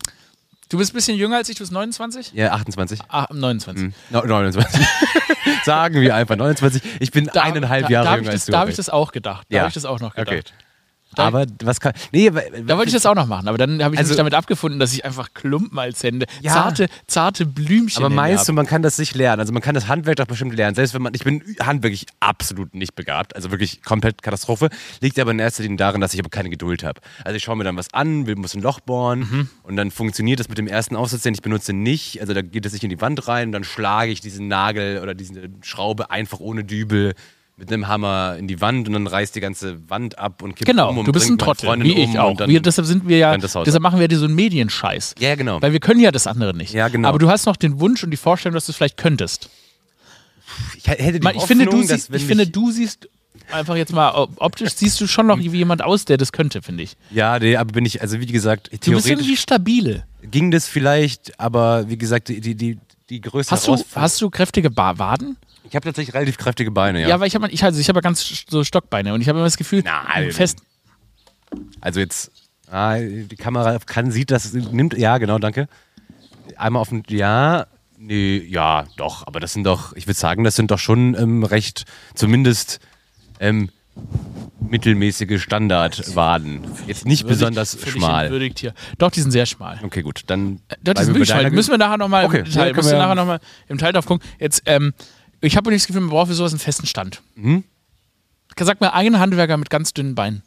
Du 0.69 0.77
bist 0.77 0.93
ein 0.93 0.95
bisschen 0.95 1.17
jünger 1.17 1.35
als 1.35 1.49
ich, 1.49 1.55
du 1.57 1.63
bist 1.63 1.73
29? 1.73 2.31
ja, 2.33 2.53
28. 2.53 3.01
Ah, 3.09 3.27
29. 3.33 3.83
Hm, 3.83 3.93
no- 4.09 4.23
29. 4.25 4.81
Sagen 5.65 5.99
wir 5.99 6.15
einfach 6.15 6.37
29. 6.37 6.81
Ich 7.01 7.11
bin 7.11 7.25
Da- 7.33 7.41
eineinhalb 7.41 7.83
da, 7.87 7.89
Jahre 7.91 8.05
da 8.05 8.15
jünger 8.15 8.21
ich 8.23 8.29
als 8.29 8.41
das, 8.41 8.45
du. 8.45 8.51
Da 8.53 8.59
habe 8.59 8.69
ich 8.71 8.77
das 8.77 8.89
auch 8.89 9.11
gedacht. 9.11 9.47
Da 9.49 9.55
Ja. 9.55 9.61
habe 9.63 9.67
ich 9.69 9.73
das 9.73 9.83
auch 9.85 9.99
noch 9.99 10.15
gedacht. 10.15 10.29
Okay. 10.33 10.43
Da- 11.15 11.25
Aber 11.27 11.45
was 11.63 11.79
kann. 11.81 11.93
Nee, 12.11 12.29
Da 12.29 12.77
wollte 12.77 12.87
ich 12.87 12.93
das 12.93 13.05
auch 13.05 13.15
noch 13.15 13.27
machen, 13.27 13.47
aber 13.47 13.57
dann 13.57 13.83
habe 13.83 13.95
ich 13.95 13.99
Also- 13.99 14.09
mich 14.11 14.17
damit 14.17 14.33
abgefunden, 14.33 14.79
dass 14.79 14.93
ich 14.93 15.03
einfach 15.03 15.33
Klumpen 15.33 15.77
als 15.77 16.01
Hände, 16.03 16.25
Ja. 16.41 16.53
zarte, 16.53 16.87
zarte 17.07 17.45
Blümchen 17.45 17.97
Aber 18.03 18.07
in 18.07 18.15
meinst 18.15 18.47
du, 18.47 18.53
man 18.53 18.65
kann 18.65 18.81
das 18.81 18.97
nicht 18.97 19.13
lernen? 19.15 19.39
Also 19.41 19.51
man 19.51 19.61
kann 19.61 19.75
das 19.75 19.87
Handwerk 19.89 20.15
doch 20.17 20.25
bestimmt 20.25 20.55
lernen. 20.55 20.75
Selbst 20.75 20.93
wenn 20.93 21.01
man, 21.01 21.13
ich 21.13 21.23
bin 21.23 21.43
handwerklich 21.61 22.05
absolut 22.21 22.73
nicht 22.73 22.95
begabt, 22.95 23.35
also 23.35 23.51
wirklich 23.51 23.83
komplett 23.83 24.21
Katastrophe. 24.21 24.69
Liegt 25.01 25.19
aber 25.19 25.31
in 25.31 25.39
erster 25.39 25.63
Linie 25.63 25.77
daran, 25.77 25.99
dass 26.01 26.13
ich 26.13 26.19
aber 26.19 26.29
keine 26.29 26.49
Geduld 26.49 26.83
habe. 26.83 27.01
Also 27.25 27.35
ich 27.35 27.43
schaue 27.43 27.57
mir 27.57 27.63
dann 27.65 27.75
was 27.77 27.93
an, 27.93 28.23
muss 28.37 28.53
ein 28.53 28.61
Loch 28.61 28.79
bohren 28.79 29.19
Mhm. 29.19 29.49
und 29.63 29.75
dann 29.75 29.91
funktioniert 29.91 30.39
das 30.39 30.47
mit 30.47 30.57
dem 30.57 30.67
ersten 30.67 30.95
Aufsatz, 30.95 31.23
den 31.23 31.33
ich 31.33 31.41
benutze, 31.41 31.73
nicht. 31.73 32.21
Also 32.21 32.33
da 32.33 32.41
geht 32.41 32.65
es 32.65 32.71
nicht 32.73 32.83
in 32.83 32.89
die 32.89 33.01
Wand 33.01 33.27
rein 33.27 33.49
und 33.49 33.51
dann 33.51 33.63
schlage 33.65 34.11
ich 34.11 34.21
diesen 34.21 34.47
Nagel 34.47 34.99
oder 35.01 35.13
diese 35.13 35.49
Schraube 35.61 36.09
einfach 36.09 36.39
ohne 36.39 36.63
Dübel 36.63 37.13
mit 37.61 37.71
einem 37.71 37.87
Hammer 37.87 38.37
in 38.39 38.47
die 38.47 38.59
Wand 38.59 38.87
und 38.87 38.95
dann 38.95 39.05
reißt 39.05 39.35
die 39.35 39.39
ganze 39.39 39.87
Wand 39.87 40.17
ab 40.17 40.41
und 40.41 40.55
kippt 40.55 40.65
Genau, 40.65 40.89
um 40.89 40.97
und 40.97 41.07
du 41.07 41.11
bist 41.11 41.29
ein 41.29 41.37
Trottel, 41.37 41.67
Freundin 41.67 41.87
wie 41.87 42.01
ich 42.01 42.09
um 42.09 42.17
auch. 42.17 42.47
Wir, 42.47 42.59
deshalb 42.59 42.87
sind 42.87 43.07
wir 43.07 43.17
ja, 43.19 43.37
deshalb 43.37 43.79
machen 43.81 43.99
wir 43.99 44.09
ja 44.09 44.17
so 44.17 44.25
einen 44.25 44.33
Medienscheiß. 44.33 45.13
Ja, 45.19 45.35
genau. 45.35 45.61
Weil 45.61 45.71
wir 45.71 45.79
können 45.79 45.99
ja 45.99 46.11
das 46.11 46.25
andere 46.25 46.55
nicht. 46.55 46.73
Ja, 46.73 46.87
genau. 46.87 47.09
Aber 47.09 47.19
du 47.19 47.29
hast 47.29 47.45
noch 47.45 47.55
den 47.55 47.79
Wunsch 47.79 48.03
und 48.03 48.09
die 48.09 48.17
Vorstellung, 48.17 48.55
dass 48.55 48.65
du 48.65 48.71
es 48.71 48.75
vielleicht 48.77 48.97
könntest. 48.97 49.49
Ich 50.75 50.87
hätte 50.87 51.19
die 51.19 51.27
ich 51.35 51.43
finde, 51.43 51.65
du 51.65 51.71
Hoffnung, 51.73 51.87
dass 51.87 52.09
ich 52.09 52.25
finde, 52.25 52.47
du 52.47 52.71
siehst 52.71 53.07
einfach 53.51 53.75
jetzt 53.75 53.93
mal 53.93 54.09
op- 54.11 54.31
optisch 54.37 54.71
siehst 54.73 54.99
du 54.99 55.05
schon 55.07 55.27
noch 55.27 55.37
wie 55.37 55.47
jemand 55.49 55.83
aus, 55.83 56.05
der 56.05 56.17
das 56.17 56.31
könnte, 56.31 56.61
finde 56.63 56.81
ich. 56.83 56.97
Ja, 57.11 57.37
nee, 57.37 57.55
aber 57.57 57.73
bin 57.73 57.85
ich, 57.85 58.01
also 58.01 58.19
wie 58.19 58.25
gesagt, 58.25 58.67
Du 58.67 58.71
bist 58.71 58.83
theoretisch 58.83 59.11
irgendwie 59.11 59.37
stabile. 59.37 60.03
ging 60.23 60.49
das 60.49 60.67
vielleicht, 60.67 61.39
aber 61.39 61.87
wie 61.89 61.97
gesagt, 61.97 62.29
die, 62.29 62.41
die, 62.55 62.79
die, 63.11 63.21
größte 63.21 63.51
Hast 63.51 63.67
du, 63.67 63.77
hast 63.95 64.21
du 64.21 64.29
kräftige 64.29 64.69
ba 64.69 64.97
Waden? 64.97 65.37
Ich 65.63 65.75
habe 65.75 65.85
tatsächlich 65.85 66.13
relativ 66.15 66.37
kräftige 66.37 66.71
Beine, 66.71 67.01
ja. 67.01 67.09
Ja, 67.09 67.19
weil 67.19 67.27
ich 67.27 67.35
habe 67.35 67.49
ich, 67.49 67.63
also 67.63 67.79
ich 67.79 67.87
hab 67.87 67.95
ja 67.95 68.01
ganz 68.01 68.45
so 68.49 68.63
Stockbeine 68.63 69.13
und 69.13 69.21
ich 69.21 69.29
habe 69.29 69.39
immer 69.39 69.45
das 69.45 69.57
Gefühl, 69.57 69.83
Nein. 69.83 70.31
fest. 70.31 70.59
also 71.79 71.99
jetzt, 71.99 72.31
ah, 72.69 72.97
die 72.97 73.35
Kamera 73.35 73.77
kann, 73.85 74.11
sieht 74.11 74.31
das, 74.31 74.53
nimmt, 74.53 74.97
ja, 74.97 75.17
genau, 75.17 75.37
danke. 75.37 75.67
Einmal 76.57 76.81
auf 76.81 76.89
den, 76.89 77.03
ja, 77.09 77.67
nee, 77.97 78.37
ja, 78.37 78.85
doch, 78.97 79.27
aber 79.27 79.39
das 79.39 79.53
sind 79.53 79.63
doch, 79.63 79.95
ich 79.95 80.07
würde 80.07 80.17
sagen, 80.17 80.43
das 80.43 80.55
sind 80.55 80.71
doch 80.71 80.79
schon 80.79 81.15
ähm, 81.15 81.43
recht, 81.43 81.85
zumindest 82.15 82.79
ähm, 83.39 83.69
mittelmäßige 84.59 85.41
Standardwaden. 85.41 86.61
Jetzt 86.87 87.05
nicht 87.05 87.27
besonders 87.27 87.75
Völlig 87.75 87.93
schmal. 87.93 88.29
hier. 88.57 88.73
Doch, 88.97 89.11
die 89.11 89.21
sind 89.21 89.31
sehr 89.31 89.45
schmal. 89.45 89.79
Okay, 89.83 90.01
gut, 90.01 90.21
dann. 90.27 90.59
Bleiben 90.81 90.99
ist 91.01 91.07
wir 91.07 91.13
bei 91.13 91.19
wirklich 91.19 91.29
schmal. 91.29 91.51
Müssen 91.51 91.71
wir 91.71 91.77
nachher 91.77 91.97
nochmal 91.97 92.25
Okay, 92.25 92.39
im 92.39 92.45
ja, 92.45 92.49
Detail, 92.51 92.63
können 92.67 92.75
müssen 92.77 92.87
wir 92.89 92.93
wir- 92.93 92.99
nachher 92.99 93.15
noch 93.15 93.25
mal 93.25 93.39
im 93.67 93.77
Teil 93.77 93.93
drauf 93.93 94.05
gucken. 94.05 94.27
Jetzt, 94.39 94.63
ähm, 94.65 94.93
ich 95.41 95.57
habe 95.57 95.69
nicht 95.71 95.81
das 95.83 95.87
Gefühl, 95.87 96.01
man 96.01 96.09
braucht 96.11 96.27
für 96.29 96.33
sowas 96.35 96.51
einen 96.53 96.59
festen 96.59 96.87
Stand. 96.87 97.21
Mhm. 97.35 97.63
Sag 98.59 98.79
mir 98.79 98.93
einen 98.93 99.19
Handwerker 99.19 99.57
mit 99.57 99.69
ganz 99.69 99.93
dünnen 99.93 100.13
Beinen. 100.15 100.43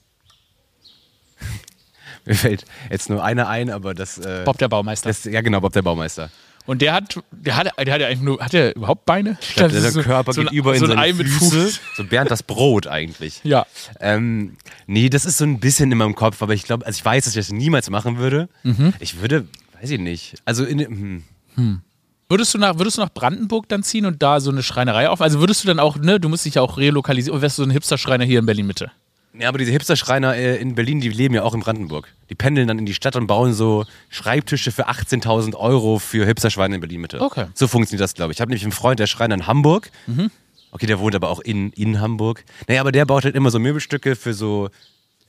Mir 2.26 2.34
fällt 2.34 2.64
jetzt 2.90 3.10
nur 3.10 3.22
einer 3.22 3.48
ein, 3.48 3.68
aber 3.70 3.92
das. 3.92 4.18
Äh, 4.18 4.42
Bob 4.44 4.56
der 4.58 4.68
Baumeister. 4.68 5.08
das 5.10 5.24
ja, 5.24 5.40
genau, 5.42 5.60
Bob 5.60 5.72
der 5.72 5.82
Baumeister. 5.82 6.30
Und 6.66 6.80
der 6.80 6.94
hat, 6.94 7.20
der 7.30 7.56
hat, 7.56 7.66
der 7.78 7.92
hat 7.94 8.00
ja 8.00 8.06
eigentlich 8.06 8.20
nur, 8.22 8.40
hat 8.42 8.52
der 8.54 8.74
überhaupt 8.74 9.04
Beine? 9.04 9.36
Ich 9.40 9.54
glaub, 9.54 9.70
Das 9.70 9.80
der 9.80 9.88
ist 9.88 9.94
so- 9.94 10.02
Körper 10.02 10.32
so 10.32 10.40
geht 10.40 10.50
ein, 10.50 10.54
über 10.56 10.74
in 10.74 10.80
so 10.80 10.90
ein 10.90 10.98
Ei 10.98 11.12
mit 11.12 11.28
Füße. 11.28 11.62
Fuß. 11.62 11.80
So 11.96 12.04
Bernd 12.04 12.30
das 12.30 12.42
Brot 12.42 12.86
eigentlich. 12.86 13.40
Ja. 13.44 13.66
Ähm, 14.00 14.56
nee, 14.86 15.10
das 15.10 15.26
ist 15.26 15.36
so 15.38 15.44
ein 15.44 15.60
bisschen 15.60 15.92
in 15.92 15.98
meinem 15.98 16.14
Kopf, 16.14 16.40
aber 16.42 16.54
ich 16.54 16.62
glaube, 16.64 16.86
also 16.86 16.96
ich 16.96 17.04
weiß, 17.04 17.24
dass 17.24 17.36
ich 17.36 17.46
das 17.46 17.52
niemals 17.52 17.90
machen 17.90 18.16
würde. 18.16 18.48
Mhm. 18.62 18.94
Ich 19.00 19.20
würde, 19.20 19.46
weiß 19.80 19.90
ich 19.90 20.00
nicht. 20.00 20.36
Also 20.46 20.64
in, 20.64 21.22
hm. 21.56 21.82
Würdest 22.30 22.54
du, 22.54 22.58
nach, 22.58 22.78
würdest 22.78 22.96
du 22.96 23.02
nach 23.02 23.12
Brandenburg 23.12 23.68
dann 23.68 23.82
ziehen 23.82 24.06
und 24.06 24.22
da 24.22 24.40
so 24.40 24.50
eine 24.50 24.62
Schreinerei 24.62 25.10
auf? 25.10 25.20
Also 25.20 25.40
würdest 25.40 25.62
du 25.62 25.68
dann 25.68 25.78
auch, 25.78 25.98
ne, 25.98 26.18
du 26.18 26.30
musst 26.30 26.46
dich 26.46 26.54
ja 26.54 26.62
auch 26.62 26.78
relokalisieren, 26.78 27.34
oder 27.36 27.42
wärst 27.42 27.58
du 27.58 27.62
so 27.62 27.68
ein 27.68 27.72
Hipster-Schreiner 27.72 28.24
hier 28.24 28.38
in 28.38 28.46
Berlin-Mitte? 28.46 28.90
Ja, 29.38 29.48
aber 29.48 29.58
diese 29.58 29.72
Hipster-Schreiner 29.72 30.36
äh, 30.36 30.56
in 30.56 30.74
Berlin, 30.76 31.00
die 31.00 31.08
leben 31.08 31.34
ja 31.34 31.42
auch 31.42 31.54
in 31.54 31.60
Brandenburg. 31.60 32.06
Die 32.30 32.34
pendeln 32.36 32.68
dann 32.68 32.78
in 32.78 32.86
die 32.86 32.94
Stadt 32.94 33.16
und 33.16 33.26
bauen 33.26 33.52
so 33.52 33.84
Schreibtische 34.08 34.70
für 34.70 34.88
18.000 34.88 35.56
Euro 35.56 35.98
für 35.98 36.24
Hipster-Schweine 36.24 36.76
in 36.76 36.80
Berlin-Mitte. 36.80 37.20
Okay. 37.20 37.46
So 37.54 37.66
funktioniert 37.66 38.02
das, 38.02 38.14
glaube 38.14 38.32
ich. 38.32 38.36
Ich 38.36 38.40
habe 38.40 38.50
nämlich 38.50 38.62
einen 38.62 38.72
Freund, 38.72 39.00
der 39.00 39.06
Schreiner 39.08 39.34
in 39.34 39.46
Hamburg. 39.48 39.90
Mhm. 40.06 40.30
Okay, 40.70 40.86
der 40.86 40.98
wohnt 41.00 41.14
aber 41.16 41.28
auch 41.30 41.40
in, 41.40 41.70
in 41.72 42.00
Hamburg. 42.00 42.44
Naja, 42.68 42.80
aber 42.80 42.92
der 42.92 43.06
baut 43.06 43.24
halt 43.24 43.34
immer 43.34 43.50
so 43.50 43.58
Möbelstücke 43.58 44.14
für 44.16 44.34
so, 44.34 44.70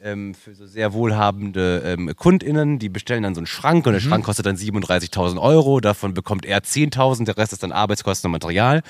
ähm, 0.01 0.35
für 0.35 0.53
so 0.53 0.65
sehr 0.67 0.93
wohlhabende 0.93 1.81
ähm, 1.85 2.11
KundInnen. 2.15 2.77
Die 2.79 2.89
bestellen 2.89 3.23
dann 3.23 3.33
so 3.35 3.39
einen 3.39 3.47
Schrank 3.47 3.85
und 3.87 3.93
Mhm. 3.93 3.97
der 3.97 4.01
Schrank 4.01 4.25
kostet 4.25 4.45
dann 4.45 4.55
37.000 4.55 5.41
Euro. 5.41 5.79
Davon 5.81 6.13
bekommt 6.13 6.45
er 6.45 6.59
10.000, 6.63 7.25
der 7.25 7.37
Rest 7.37 7.53
ist 7.53 7.63
dann 7.63 7.71
Arbeitskosten 7.71 8.27
und 8.27 8.33
Material. 8.33 8.83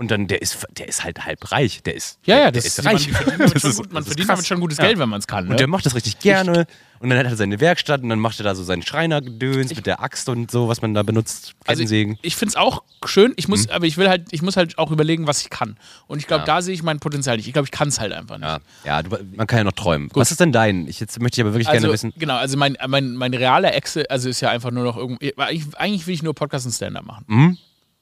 Und 0.00 0.10
dann, 0.10 0.26
der 0.28 0.40
ist, 0.40 0.66
der 0.78 0.88
ist 0.88 1.04
halt 1.04 1.26
halb 1.26 1.52
reich. 1.52 1.82
Der 1.82 1.94
ist, 1.94 2.18
Ja, 2.24 2.38
ja, 2.38 2.50
der 2.50 2.64
ist 2.64 2.82
reich. 2.86 3.12
man 3.12 3.14
verdient, 3.22 3.38
damit 3.40 3.54
Das 3.54 3.60
schon, 3.60 3.70
ist- 3.70 3.76
gut, 3.76 3.92
man 3.92 4.00
das 4.02 4.06
verdient 4.08 4.28
damit 4.30 4.46
schon 4.46 4.60
gutes. 4.60 4.78
Geld, 4.78 4.98
wenn 4.98 5.08
man 5.10 5.18
es 5.20 5.26
kann. 5.26 5.44
Ne? 5.44 5.50
Und 5.50 5.60
der 5.60 5.66
macht 5.66 5.84
das 5.84 5.94
richtig 5.94 6.18
gerne. 6.20 6.66
Und 7.00 7.10
dann 7.10 7.18
hat 7.18 7.26
er 7.26 7.36
seine 7.36 7.60
Werkstatt 7.60 8.02
und 8.02 8.08
dann 8.08 8.18
macht 8.18 8.40
er 8.40 8.44
da 8.44 8.54
so 8.54 8.62
seinen 8.64 8.80
Schreinergedöns 8.82 9.74
mit 9.76 9.84
der 9.86 10.02
Axt 10.02 10.28
und 10.30 10.50
so, 10.50 10.68
was 10.68 10.80
man 10.80 10.94
da 10.94 11.02
benutzt. 11.02 11.54
Also 11.66 11.82
ich, 11.82 12.18
ich 12.22 12.36
finde 12.36 12.50
es 12.50 12.56
auch 12.56 12.82
schön, 13.04 13.32
ich 13.36 13.46
muss, 13.48 13.68
aber 13.68 13.84
ich 13.86 13.96
will 13.98 14.08
halt, 14.08 14.28
ich 14.32 14.40
muss 14.42 14.56
halt 14.56 14.78
auch 14.78 14.90
überlegen, 14.90 15.26
was 15.26 15.42
ich 15.42 15.50
kann. 15.50 15.76
Und 16.06 16.18
ich 16.18 16.26
glaube, 16.26 16.42
Mhm. 16.44 16.48
Ja. 16.48 16.54
da 16.56 16.62
sehe 16.62 16.72
ich 16.74 16.82
mein 16.82 16.98
Potenzial 16.98 17.36
nicht. 17.36 17.46
Ich 17.46 17.52
glaube, 17.52 17.66
ich 17.66 17.70
kann 17.72 17.88
es 17.88 18.00
halt 18.00 18.12
einfach 18.14 18.38
nicht. 18.38 18.46
ja, 18.48 18.58
ja 18.84 19.02
du, 19.02 19.18
man 19.36 19.46
kann 19.46 19.58
ja 19.58 19.64
noch 19.64 19.72
träumen. 19.72 20.08
Was 20.14 20.30
ist 20.30 20.40
denn 20.40 20.52
dein? 20.52 20.88
Ich, 20.88 20.98
jetzt 21.00 21.20
möchte 21.20 21.40
ich 21.40 21.44
aber 21.44 21.52
wirklich 21.52 21.68
Also, 21.68 21.80
gerne 21.82 21.92
wissen. 21.92 22.12
genau, 22.16 22.36
also 22.36 22.56
mein, 22.56 22.76
mein, 22.88 23.14
mein 23.16 23.34
realer 23.34 23.74
Excel, 23.74 24.06
also 24.08 24.30
ist 24.30 24.40
ja 24.40 24.48
einfach 24.50 24.70
nur 24.70 24.84
noch 24.84 24.96
irgendwie, 24.96 25.36
eigentlich, 25.38 25.74
eigentlich 25.76 26.06
will 26.06 26.14
ich 26.14 26.22
nur 26.22 26.34
Podcast 26.34 26.64
und 26.64 26.72
Stand-Up 26.72 27.04
machen. 27.04 27.24
Mhm. 27.28 27.58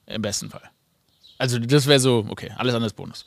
Im 0.07 0.23
besten 0.23 0.49
Fall. 0.51 0.63
Also 1.39 1.59
das 1.59 1.87
wäre 1.87 2.01
so, 2.01 2.27
okay, 2.29 2.53
alles 2.57 2.75
andere 2.75 2.89
ist 2.89 2.97
Bonus. 2.97 3.25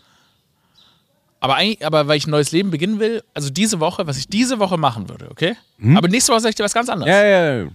Aber 1.40 1.56
eigentlich, 1.56 1.84
aber 1.86 2.08
weil 2.08 2.18
ich 2.18 2.28
ein 2.28 2.32
neues 2.32 2.52
Leben 2.52 2.70
beginnen 2.70 3.00
will, 3.00 3.24
also 3.34 3.50
diese 3.50 3.80
Woche, 3.80 4.06
was 4.06 4.18
ich 4.18 4.28
diese 4.28 4.60
Woche 4.60 4.78
machen 4.78 5.10
würde, 5.10 5.30
okay? 5.32 5.56
Aber 5.96 6.08
nächste 6.08 6.32
Woche 6.32 6.42
sage 6.42 6.52
ich 6.52 6.56
dir 6.56 6.64
was 6.64 6.74
ganz 6.74 6.88
anderes. 6.88 7.10
Ja, 7.10 7.26
ja, 7.26 7.64
ja. 7.64 7.68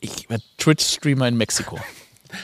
Ich 0.00 0.28
werde 0.30 0.44
Twitch-Streamer 0.58 1.28
in 1.28 1.36
Mexiko. 1.36 1.78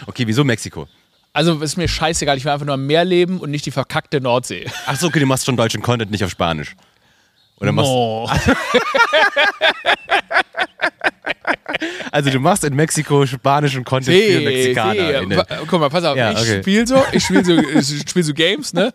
Okay, 0.07 0.24
wieso 0.24 0.44
Mexiko? 0.44 0.87
Also 1.33 1.61
ist 1.61 1.76
mir 1.76 1.88
scheißegal, 1.88 2.37
ich 2.37 2.44
will 2.44 2.53
einfach 2.53 2.64
nur 2.64 2.74
am 2.74 2.87
Meer 2.87 3.05
leben 3.05 3.40
und 3.40 3.50
nicht 3.50 3.66
die 3.66 3.72
verkackte 3.72 4.20
Nordsee. 4.20 4.70
Ach 4.87 4.94
so, 4.94 5.09
okay, 5.09 5.18
du 5.18 5.26
machst 5.26 5.46
schon 5.46 5.57
deutschen 5.57 5.83
Content, 5.83 6.12
nicht 6.12 6.22
auf 6.22 6.31
Spanisch. 6.31 6.76
Oder 7.57 7.72
machst, 7.72 7.90
Oh. 7.90 8.31
Also 12.11 12.31
du 12.31 12.41
machst 12.41 12.65
in 12.65 12.75
Mexiko 12.75 13.25
spanischen 13.27 13.85
Content 13.85 14.17
für 14.17 14.39
See, 14.39 14.45
Mexikaner. 14.45 15.45
Pa- 15.45 15.57
Guck 15.67 15.81
mal, 15.81 15.89
pass 15.89 16.05
auf, 16.05 16.17
Ja, 16.17 16.33
ich 16.33 16.39
okay. 16.39 16.61
spiele 16.63 16.87
so, 16.87 17.03
ich 17.13 17.25
spiele 17.25 17.45
so, 17.45 17.53
ich 17.59 18.01
spiel 18.09 18.23
so 18.23 18.35
Games, 18.35 18.73
ne? 18.73 18.93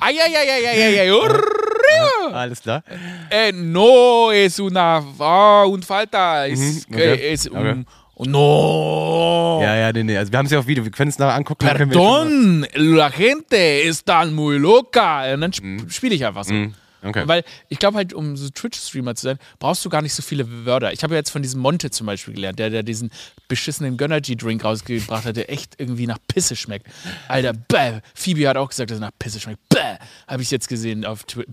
Ay, 0.00 0.16
ay, 0.18 0.36
ay, 0.36 0.50
ay, 0.50 0.66
ay, 0.66 1.00
ay, 1.00 1.10
ay. 1.10 2.32
Alles 2.32 2.60
klar. 2.60 2.82
Eh, 3.30 3.52
no 3.52 4.30
es 4.32 4.58
una 4.60 5.02
ah, 5.18 5.64
un 5.66 5.82
falta, 5.82 6.46
es, 6.46 6.58
Mhm, 6.88 6.94
okay. 6.94 7.32
es 7.32 7.48
Okay. 7.50 7.70
un, 7.72 7.86
no. 8.32 9.60
Ja, 9.62 9.76
ja, 9.76 9.92
nee, 9.92 10.02
nee. 10.02 10.16
Also 10.16 10.32
wir 10.32 10.38
haben 10.38 10.46
es 10.46 10.52
ja 10.52 10.58
auf 10.58 10.66
Video, 10.66 10.84
wir 10.84 10.90
können 10.90 11.10
es 11.10 11.18
nachher 11.18 11.34
angucken. 11.36 11.66
Perdón, 11.66 12.66
la 12.74 13.10
gente 13.10 13.82
está 13.88 14.24
muy 14.26 14.56
loca. 14.58 15.32
Und 15.32 15.40
dann 15.42 15.52
sp 15.54 15.86
spiele 15.90 16.14
ich 16.14 16.24
einfach 16.26 16.44
so. 16.44 16.52
Mhm, 16.52 16.74
okay. 17.06 17.22
Weil 17.26 17.44
ich 17.68 17.78
glaube 17.78 17.96
halt, 17.96 18.12
um 18.12 18.36
so 18.36 18.48
Twitch-Streamer 18.48 19.14
zu 19.14 19.22
sein, 19.22 19.38
brauchst 19.58 19.84
du 19.84 19.88
gar 19.88 20.02
nicht 20.02 20.14
so 20.14 20.22
viele 20.22 20.66
Wörter. 20.66 20.92
Ich 20.92 21.02
habe 21.02 21.14
ja 21.14 21.18
jetzt 21.18 21.30
von 21.30 21.42
diesem 21.42 21.60
Monte 21.60 21.90
zum 21.90 22.06
Beispiel 22.06 22.34
gelernt, 22.34 22.58
der, 22.58 22.70
der 22.70 22.82
diesen 22.82 23.10
beschissenen 23.48 23.96
Gönnergy-Drink 23.96 24.64
rausgebracht 24.64 25.24
hat, 25.24 25.36
der 25.36 25.50
echt 25.50 25.74
irgendwie 25.78 26.06
nach 26.06 26.18
Pisse 26.28 26.56
schmeckt. 26.56 26.86
Alter, 27.28 27.52
bäh. 27.52 28.00
Phoebe 28.14 28.48
hat 28.48 28.56
auch 28.56 28.68
gesagt, 28.68 28.90
dass 28.90 28.98
er 28.98 29.02
nach 29.02 29.18
Pisse 29.18 29.40
schmeckt. 29.40 29.68
Bäh. 29.68 29.96
Habe 30.26 30.42
ich 30.42 30.50
jetzt 30.50 30.68
gesehen 30.68 31.04
auf 31.04 31.24
Twitter. 31.24 31.52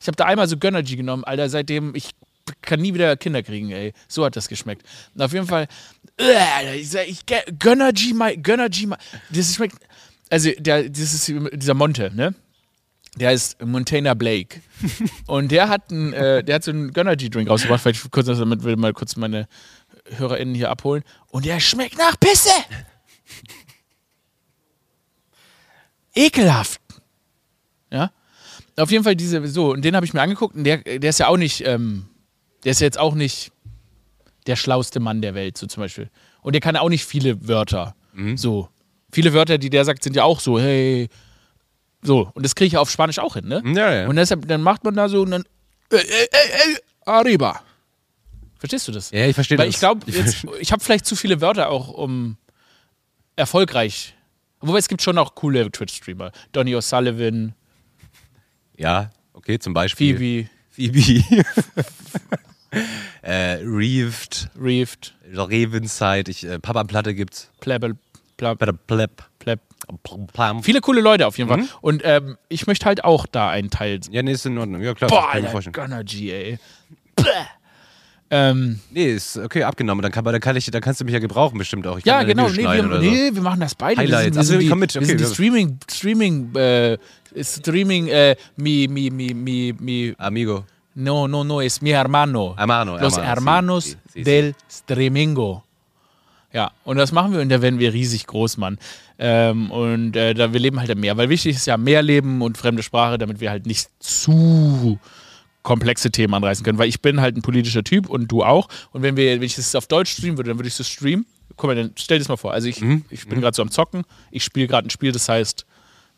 Ich 0.00 0.06
habe 0.06 0.16
da 0.16 0.24
einmal 0.24 0.48
so 0.48 0.56
Gönnergy 0.56 0.96
genommen, 0.96 1.24
Alter, 1.24 1.48
seitdem 1.48 1.94
ich 1.94 2.10
kann 2.60 2.80
nie 2.80 2.92
wieder 2.94 3.16
Kinder 3.16 3.42
kriegen, 3.42 3.70
ey. 3.70 3.92
So 4.08 4.24
hat 4.24 4.36
das 4.36 4.48
geschmeckt. 4.48 4.86
Und 5.14 5.22
auf 5.22 5.32
jeden 5.32 5.46
Fall, 5.46 5.68
äh, 6.18 6.76
ich 6.76 6.90
sag, 6.90 7.08
ich, 7.08 7.24
Gönnergy, 7.58 8.14
Gönnergy, 8.42 8.88
das 9.30 9.54
schmeckt, 9.54 9.76
also 10.30 10.50
der, 10.58 10.88
das 10.88 11.14
ist 11.14 11.32
dieser 11.52 11.74
Monte, 11.74 12.10
ne? 12.14 12.34
Der 13.16 13.28
heißt 13.28 13.62
Montana 13.64 14.14
Blake. 14.14 14.60
Und 15.26 15.52
der 15.52 15.68
hat, 15.68 15.90
einen, 15.90 16.12
äh, 16.12 16.42
der 16.42 16.56
hat 16.56 16.64
so 16.64 16.70
einen 16.70 16.92
Gönnergy-Drink 16.92 17.48
rausgebracht. 17.48 17.82
Vielleicht 17.82 18.10
kurz, 18.10 18.26
damit 18.26 18.62
will 18.62 18.72
ich 18.72 18.78
mal 18.78 18.92
kurz 18.94 19.16
meine 19.16 19.48
HörerInnen 20.16 20.54
hier 20.54 20.70
abholen. 20.70 21.02
Und 21.28 21.44
der 21.44 21.60
schmeckt 21.60 21.98
nach 21.98 22.18
Pisse. 22.18 22.50
Ekelhaft. 26.14 26.80
Ja. 27.90 28.10
Auf 28.76 28.90
jeden 28.90 29.04
Fall 29.04 29.16
diese, 29.16 29.46
so, 29.46 29.72
und 29.72 29.84
den 29.84 29.94
habe 29.94 30.06
ich 30.06 30.14
mir 30.14 30.22
angeguckt. 30.22 30.54
Und 30.54 30.64
der, 30.64 30.78
der 30.78 31.10
ist 31.10 31.20
ja 31.20 31.28
auch 31.28 31.36
nicht, 31.36 31.66
ähm, 31.66 32.06
der 32.64 32.72
ist 32.72 32.80
ja 32.80 32.86
jetzt 32.86 32.98
auch 32.98 33.14
nicht 33.14 33.52
der 34.46 34.56
schlauste 34.56 35.00
Mann 35.00 35.20
der 35.20 35.34
Welt, 35.34 35.58
so 35.58 35.66
zum 35.66 35.82
Beispiel. 35.82 36.10
Und 36.40 36.54
der 36.54 36.60
kann 36.60 36.76
auch 36.76 36.88
nicht 36.88 37.04
viele 37.04 37.46
Wörter. 37.46 37.94
So. 38.36 38.68
Viele 39.12 39.34
Wörter, 39.34 39.58
die 39.58 39.70
der 39.70 39.84
sagt, 39.84 40.02
sind 40.02 40.16
ja 40.16 40.24
auch 40.24 40.40
so, 40.40 40.58
hey. 40.58 41.08
So. 42.02 42.30
Und 42.34 42.44
das 42.44 42.54
kriege 42.54 42.66
ich 42.66 42.72
ja 42.74 42.80
auf 42.80 42.90
Spanisch 42.90 43.18
auch 43.18 43.34
hin, 43.34 43.46
ne? 43.48 43.62
Ja, 43.64 43.92
ja. 43.94 44.08
Und 44.08 44.16
deshalb, 44.16 44.46
dann 44.48 44.62
macht 44.62 44.84
man 44.84 44.94
da 44.94 45.08
so 45.08 45.22
und 45.22 45.30
dann. 45.30 45.44
Äh, 45.90 45.96
äh, 45.96 46.00
äh, 46.00 46.72
äh, 46.72 46.76
arriba. 47.04 47.62
Verstehst 48.58 48.88
du 48.88 48.92
das? 48.92 49.10
Ja, 49.10 49.26
ich 49.26 49.34
verstehe 49.34 49.58
Weil 49.58 49.66
das. 49.66 49.74
ich 49.76 49.80
glaube, 49.80 50.00
jetzt- 50.10 50.44
ich 50.60 50.72
habe 50.72 50.82
vielleicht 50.82 51.06
zu 51.06 51.16
viele 51.16 51.40
Wörter 51.40 51.68
auch, 51.70 51.88
um 51.88 52.36
erfolgreich. 53.36 54.14
Wobei 54.60 54.78
es 54.78 54.88
gibt 54.88 55.02
schon 55.02 55.18
auch 55.18 55.34
coole 55.34 55.70
Twitch-Streamer. 55.70 56.30
Donny 56.52 56.74
O'Sullivan, 56.76 57.52
Ja, 58.76 59.10
okay, 59.32 59.58
zum 59.58 59.74
Beispiel. 59.74 60.16
Phoebe, 60.16 60.48
Phoebe. 60.70 61.24
äh, 63.22 63.58
Reeved, 63.64 64.48
Reeft, 64.58 65.14
Ravenside, 65.32 66.30
ich, 66.30 66.44
äh, 66.44 66.58
Papa-Platte 66.58 67.14
gibt's. 67.14 67.50
Plebel, 67.60 67.96
Pleb, 68.36 68.58
Pleb. 68.86 69.10
Pleb. 69.38 69.60
Viele 70.62 70.80
coole 70.80 71.00
Leute 71.00 71.26
auf 71.26 71.38
jeden 71.38 71.50
Mhm. 71.50 71.64
Fall. 71.66 71.68
Und 71.80 72.02
ähm, 72.04 72.36
ich 72.48 72.66
möchte 72.66 72.86
halt 72.86 73.04
auch 73.04 73.26
da 73.26 73.48
einen 73.50 73.70
Teil. 73.70 74.00
Ja, 74.10 74.22
nee, 74.22 74.32
ist 74.32 74.46
in 74.46 74.56
Ordnung. 74.58 74.82
Ja, 74.82 74.94
klar, 74.94 75.08
Boah, 75.10 75.30
Alter. 75.32 75.70
Gunner 75.72 76.04
G, 76.04 76.30
ey. 76.30 76.58
Bäh. 77.16 77.24
Ähm, 78.34 78.80
Nee, 78.90 79.12
ist 79.12 79.36
okay, 79.36 79.62
abgenommen. 79.64 80.02
Dann, 80.02 80.10
kann, 80.10 80.24
dann, 80.24 80.40
kann 80.40 80.56
ich, 80.56 80.64
dann 80.70 80.80
kannst 80.80 81.00
du 81.00 81.04
mich 81.04 81.12
ja 81.12 81.18
gebrauchen, 81.20 81.58
bestimmt 81.58 81.86
auch. 81.86 81.98
Ich 81.98 82.06
ja, 82.06 82.22
genau. 82.22 82.48
Nee 82.48 82.56
wir, 82.64 82.82
so. 82.82 82.98
nee, 82.98 83.30
wir 83.30 83.42
machen 83.42 83.60
das 83.60 83.74
beide. 83.74 84.00
Highlights. 84.00 84.36
Wir 84.36 84.42
sind, 84.44 84.60
wir 84.60 84.68
komm 84.70 84.78
sind, 84.78 84.80
mit, 84.80 84.94
die, 84.94 84.98
okay, 84.98 85.08
wir 85.08 85.18
sind 85.18 85.20
die 85.20 85.34
Streaming, 85.34 85.78
Streaming, 85.90 86.54
äh, 86.54 86.98
Streaming, 87.42 88.06
äh, 88.08 88.36
mi, 88.56 88.88
mi, 88.88 89.10
mi, 89.10 89.34
mi, 89.34 89.74
mi, 89.78 90.14
Amigo. 90.16 90.64
no, 90.94 91.28
no, 91.28 91.44
no, 91.44 91.60
es 91.60 91.82
mi 91.82 91.90
hermano. 91.90 92.54
Hermano, 92.56 92.96
Los 92.98 93.18
hermano, 93.18 93.28
hermanos 93.28 93.84
sí, 93.84 93.90
sí, 93.90 93.98
sí, 94.14 94.22
del 94.24 94.54
streamingo. 94.70 95.62
Ja, 96.54 96.70
und 96.84 96.96
das 96.98 97.12
machen 97.12 97.32
wir 97.32 97.40
und 97.40 97.48
da 97.50 97.60
werden 97.60 97.78
wir 97.78 97.92
riesig 97.92 98.26
groß, 98.26 98.56
Mann. 98.56 98.78
Ähm, 99.24 99.70
und 99.70 100.16
äh, 100.16 100.34
da 100.34 100.52
wir 100.52 100.58
leben 100.58 100.80
halt 100.80 100.90
am 100.90 100.98
Meer, 100.98 101.16
weil 101.16 101.28
wichtig 101.28 101.54
ist 101.54 101.66
ja 101.66 101.76
mehr 101.76 102.02
Leben 102.02 102.42
und 102.42 102.58
fremde 102.58 102.82
Sprache, 102.82 103.18
damit 103.18 103.38
wir 103.38 103.50
halt 103.50 103.66
nicht 103.66 103.88
zu 104.00 104.98
komplexe 105.62 106.10
Themen 106.10 106.34
anreißen 106.34 106.64
können, 106.64 106.78
weil 106.78 106.88
ich 106.88 107.00
bin 107.00 107.20
halt 107.20 107.36
ein 107.36 107.42
politischer 107.42 107.84
Typ 107.84 108.08
und 108.08 108.26
du 108.32 108.42
auch. 108.42 108.68
Und 108.90 109.02
wenn 109.02 109.16
wir, 109.16 109.36
wenn 109.36 109.42
ich 109.42 109.54
das 109.54 109.76
auf 109.76 109.86
Deutsch 109.86 110.10
streamen 110.14 110.38
würde, 110.38 110.48
dann 110.50 110.58
würde 110.58 110.66
ich 110.66 110.76
das 110.76 110.88
streamen. 110.88 111.24
Guck 111.56 111.68
mal, 111.68 111.76
dann 111.76 111.92
stell 111.94 112.16
dir 112.18 112.22
das 112.24 112.28
mal 112.28 112.36
vor. 112.36 112.52
Also 112.52 112.66
ich, 112.66 112.80
Mhm. 112.80 113.04
ich 113.10 113.28
bin 113.28 113.40
gerade 113.40 113.54
so 113.54 113.62
am 113.62 113.70
Zocken. 113.70 114.02
Ich 114.32 114.42
spiele 114.42 114.66
gerade 114.66 114.88
ein 114.88 114.90
Spiel, 114.90 115.12
das 115.12 115.28
heißt 115.28 115.66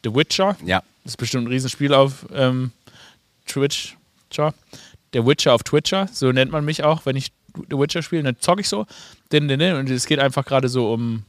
The 0.03 0.15
Witcher. 0.15 0.57
Ja. 0.65 0.83
Das 1.03 1.13
ist 1.13 1.17
bestimmt 1.19 1.45
ein 1.45 1.49
Riesenspiel 1.49 1.93
auf 1.93 2.25
ähm, 2.33 2.71
Twitch. 3.47 3.99
Der 5.13 5.27
Witcher 5.27 5.53
auf 5.53 5.63
Twitcher, 5.63 6.09
so 6.11 6.33
nennt 6.33 6.51
man 6.51 6.65
mich 6.65 6.83
auch, 6.83 7.05
wenn 7.05 7.17
ich 7.17 7.33
The 7.69 7.77
Witcher 7.77 8.01
spiele. 8.01 8.23
Dann 8.23 8.37
zocke 8.41 8.63
ich 8.63 8.69
so. 8.71 8.87
Din, 9.31 9.47
din, 9.47 9.59
din, 9.59 9.75
und 9.75 9.91
es 9.91 10.07
geht 10.07 10.21
einfach 10.21 10.47
gerade 10.47 10.69
so 10.69 10.91
um, 10.93 11.25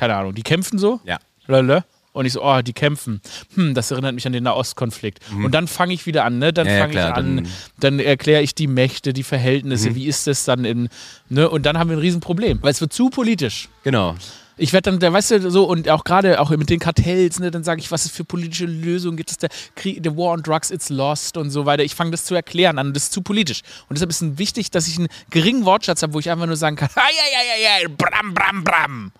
keine 0.00 0.16
Ahnung, 0.16 0.34
die 0.34 0.42
kämpfen 0.42 0.78
so. 0.78 0.98
Ja. 1.04 1.18
Lala. 1.46 1.84
Und 2.12 2.26
ich 2.26 2.32
so, 2.32 2.42
oh, 2.42 2.60
die 2.60 2.72
kämpfen. 2.72 3.20
Hm, 3.54 3.72
das 3.74 3.92
erinnert 3.92 4.14
mich 4.16 4.26
an 4.26 4.32
den 4.32 4.42
Nahostkonflikt. 4.42 5.20
Und 5.32 5.52
dann 5.52 5.68
fange 5.68 5.94
ich 5.94 6.06
wieder 6.06 6.24
an, 6.24 6.38
ne? 6.40 6.52
Dann 6.52 6.66
Mhm. 6.66 6.72
Ja, 6.72 6.78
fange 6.80 6.92
ich 6.94 6.98
an, 7.00 7.14
dann- 7.14 7.34
Mhm. 7.36 7.46
dann 7.78 7.98
erkläre 8.00 8.42
ich 8.42 8.54
die 8.56 8.66
Mächte, 8.66 9.12
die 9.12 9.22
Verhältnisse, 9.22 9.94
wie 9.94 10.06
ist 10.06 10.26
das 10.26 10.44
dann 10.44 10.64
in, 10.64 10.88
ne? 11.28 11.48
Und 11.48 11.66
dann 11.66 11.78
haben 11.78 11.88
wir 11.88 11.96
ein 11.96 12.00
Riesenproblem, 12.00 12.58
weil 12.62 12.72
es 12.72 12.80
wird 12.80 12.92
zu 12.92 13.10
politisch. 13.10 13.68
Genau. 13.84 14.16
Ich 14.56 14.72
werde 14.72 14.90
dann, 14.90 14.98
da 14.98 15.10
weißt 15.12 15.30
du, 15.30 15.50
so 15.50 15.64
und 15.64 15.88
auch 15.88 16.02
gerade 16.04 16.40
auch 16.40 16.50
mit 16.50 16.68
den 16.68 16.80
Kartells, 16.80 17.38
ne, 17.38 17.50
dann 17.52 17.62
sage 17.64 17.80
ich, 17.80 17.90
was 17.92 18.04
es 18.04 18.10
für 18.10 18.24
politische 18.24 18.66
Lösungen 18.66 19.16
gibt 19.16 19.30
es, 19.30 19.38
der 19.38 19.48
Krieg, 19.76 20.00
the 20.04 20.10
War 20.16 20.32
on 20.32 20.42
Drugs, 20.42 20.70
it's 20.72 20.90
lost 20.90 21.36
und 21.38 21.50
so 21.50 21.64
weiter. 21.64 21.82
Ich 21.84 21.94
fange 21.94 22.10
das 22.10 22.24
zu 22.24 22.34
erklären 22.34 22.78
an 22.78 22.92
das 22.92 23.04
ist 23.04 23.12
zu 23.12 23.22
politisch. 23.22 23.62
Und 23.88 23.96
deshalb 23.96 24.10
ist 24.10 24.20
es 24.20 24.36
wichtig, 24.36 24.70
dass 24.72 24.86
ich 24.88 24.98
einen 24.98 25.08
geringen 25.30 25.64
Wortschatz 25.64 26.02
habe, 26.02 26.12
wo 26.12 26.18
ich 26.18 26.28
einfach 26.28 26.44
nur 26.46 26.56
sagen 26.56 26.74
kann, 26.76 26.88
ai, 26.96 27.00
ai, 27.00 27.38
ai, 27.38 27.84
ai, 27.84 27.88
bram, 27.88 28.34
bram, 28.34 28.64
bram. 28.64 29.12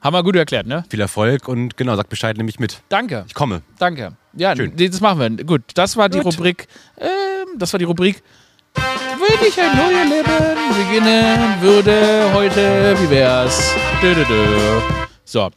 Haben 0.00 0.14
wir 0.14 0.22
gut 0.22 0.36
erklärt, 0.36 0.66
ne? 0.66 0.84
Viel 0.88 1.00
Erfolg 1.00 1.48
und 1.48 1.76
genau, 1.76 1.96
sag 1.96 2.08
Bescheid, 2.08 2.36
nehme 2.36 2.48
ich 2.48 2.60
mit. 2.60 2.82
Danke. 2.88 3.24
Ich 3.26 3.34
komme. 3.34 3.62
Danke. 3.78 4.12
Ja, 4.34 4.54
Schön. 4.54 4.72
das 4.76 5.00
machen 5.00 5.18
wir. 5.38 5.44
Gut, 5.44 5.62
das 5.74 5.96
war 5.96 6.08
die 6.08 6.18
Gut. 6.20 6.34
Rubrik. 6.34 6.68
Ähm, 6.98 7.58
das 7.58 7.72
war 7.72 7.78
die 7.78 7.84
Rubrik. 7.84 8.22
Wenn 8.74 9.48
ich 9.48 9.60
ein 9.60 9.76
neues 9.76 10.08
Leben 10.08 10.86
beginnen 10.86 11.60
würde 11.60 12.32
heute, 12.32 12.96
wie 13.00 13.10
wär's? 13.10 13.74
Dö, 14.00 14.14
dö, 14.14 14.24
dö. 14.24 14.80
So. 15.24 15.50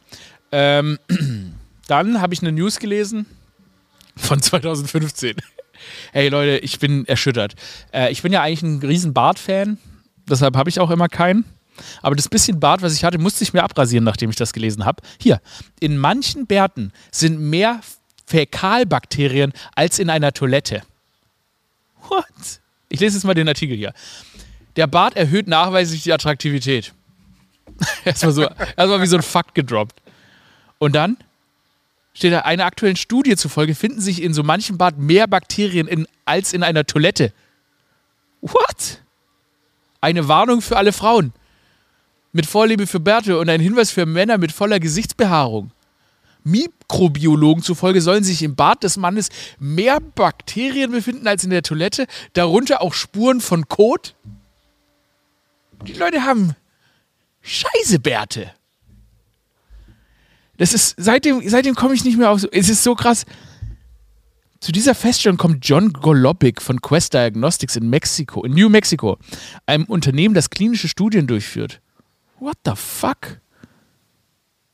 Ähm, 0.50 0.98
dann 1.86 2.20
habe 2.20 2.34
ich 2.34 2.42
eine 2.42 2.50
News 2.50 2.80
gelesen 2.80 3.26
von 4.16 4.42
2015. 4.42 5.36
Hey 6.12 6.28
Leute, 6.28 6.58
ich 6.58 6.80
bin 6.80 7.06
erschüttert. 7.06 7.54
Äh, 7.92 8.10
ich 8.10 8.22
bin 8.22 8.32
ja 8.32 8.42
eigentlich 8.42 8.62
ein 8.62 8.78
riesen 8.80 9.14
Bart-Fan, 9.14 9.78
deshalb 10.28 10.56
habe 10.56 10.68
ich 10.68 10.80
auch 10.80 10.90
immer 10.90 11.08
keinen. 11.08 11.44
Aber 12.02 12.16
das 12.16 12.28
bisschen 12.28 12.60
Bart, 12.60 12.82
was 12.82 12.94
ich 12.94 13.04
hatte, 13.04 13.18
musste 13.18 13.44
ich 13.44 13.52
mir 13.52 13.62
abrasieren, 13.62 14.04
nachdem 14.04 14.30
ich 14.30 14.36
das 14.36 14.52
gelesen 14.52 14.84
habe. 14.84 15.02
Hier, 15.18 15.40
in 15.80 15.96
manchen 15.96 16.46
Bärten 16.46 16.92
sind 17.10 17.40
mehr 17.40 17.80
Fäkalbakterien 18.26 19.52
als 19.74 19.98
in 19.98 20.10
einer 20.10 20.32
Toilette. 20.32 20.82
What? 22.08 22.24
Ich 22.88 23.00
lese 23.00 23.16
jetzt 23.16 23.24
mal 23.24 23.34
den 23.34 23.48
Artikel 23.48 23.76
hier. 23.76 23.92
Der 24.76 24.86
Bart 24.86 25.16
erhöht 25.16 25.48
nachweislich 25.48 26.02
die 26.02 26.12
Attraktivität. 26.12 26.92
erstmal 28.04 28.32
so, 28.32 28.42
erstmal 28.42 29.00
wie 29.02 29.06
so 29.06 29.16
ein 29.16 29.22
Fakt 29.22 29.54
gedroppt. 29.54 30.00
Und 30.78 30.94
dann 30.94 31.16
steht 32.14 32.32
da, 32.32 32.40
einer 32.40 32.64
aktuellen 32.64 32.96
Studie 32.96 33.36
zufolge 33.36 33.74
finden 33.74 34.00
sich 34.00 34.22
in 34.22 34.34
so 34.34 34.42
manchem 34.42 34.78
Bad 34.78 34.98
mehr 34.98 35.26
Bakterien 35.26 35.86
in, 35.86 36.06
als 36.24 36.52
in 36.52 36.62
einer 36.62 36.84
Toilette. 36.84 37.32
What? 38.40 39.00
Eine 40.00 40.28
Warnung 40.28 40.62
für 40.62 40.76
alle 40.76 40.92
Frauen. 40.92 41.32
Mit 42.32 42.46
Vorliebe 42.46 42.86
für 42.86 42.98
Bärte 43.00 43.38
und 43.38 43.48
ein 43.50 43.60
Hinweis 43.60 43.90
für 43.90 44.06
Männer 44.06 44.38
mit 44.38 44.52
voller 44.52 44.80
Gesichtsbehaarung. 44.80 45.70
Mikrobiologen 46.44 47.62
zufolge 47.62 48.00
sollen 48.00 48.24
sich 48.24 48.42
im 48.42 48.56
Bad 48.56 48.82
des 48.82 48.96
Mannes 48.96 49.28
mehr 49.60 50.00
Bakterien 50.00 50.90
befinden 50.90 51.28
als 51.28 51.44
in 51.44 51.50
der 51.50 51.62
Toilette, 51.62 52.06
darunter 52.32 52.80
auch 52.80 52.94
Spuren 52.94 53.40
von 53.40 53.68
Kot. 53.68 54.14
Die 55.86 55.92
Leute 55.92 56.24
haben 56.24 56.56
Scheißebärte. 57.42 58.50
Das 60.56 60.72
ist, 60.72 60.94
seitdem, 60.96 61.46
seitdem 61.48 61.74
komme 61.74 61.94
ich 61.94 62.04
nicht 62.04 62.16
mehr 62.16 62.30
auf. 62.30 62.40
so- 62.40 62.48
Es 62.50 62.68
ist 62.68 62.82
so 62.82 62.94
krass. 62.94 63.26
Zu 64.60 64.72
dieser 64.72 64.94
Feststellung 64.94 65.36
kommt 65.36 65.66
John 65.68 65.92
Golobic 65.92 66.62
von 66.62 66.80
Quest 66.80 67.12
Diagnostics 67.14 67.76
in 67.76 67.90
Mexiko, 67.90 68.44
in 68.44 68.52
New 68.54 68.68
Mexico, 68.68 69.18
einem 69.66 69.84
Unternehmen, 69.84 70.34
das 70.34 70.50
klinische 70.50 70.88
Studien 70.88 71.26
durchführt. 71.26 71.81
What 72.42 72.56
the 72.64 72.72
fuck? 72.74 73.40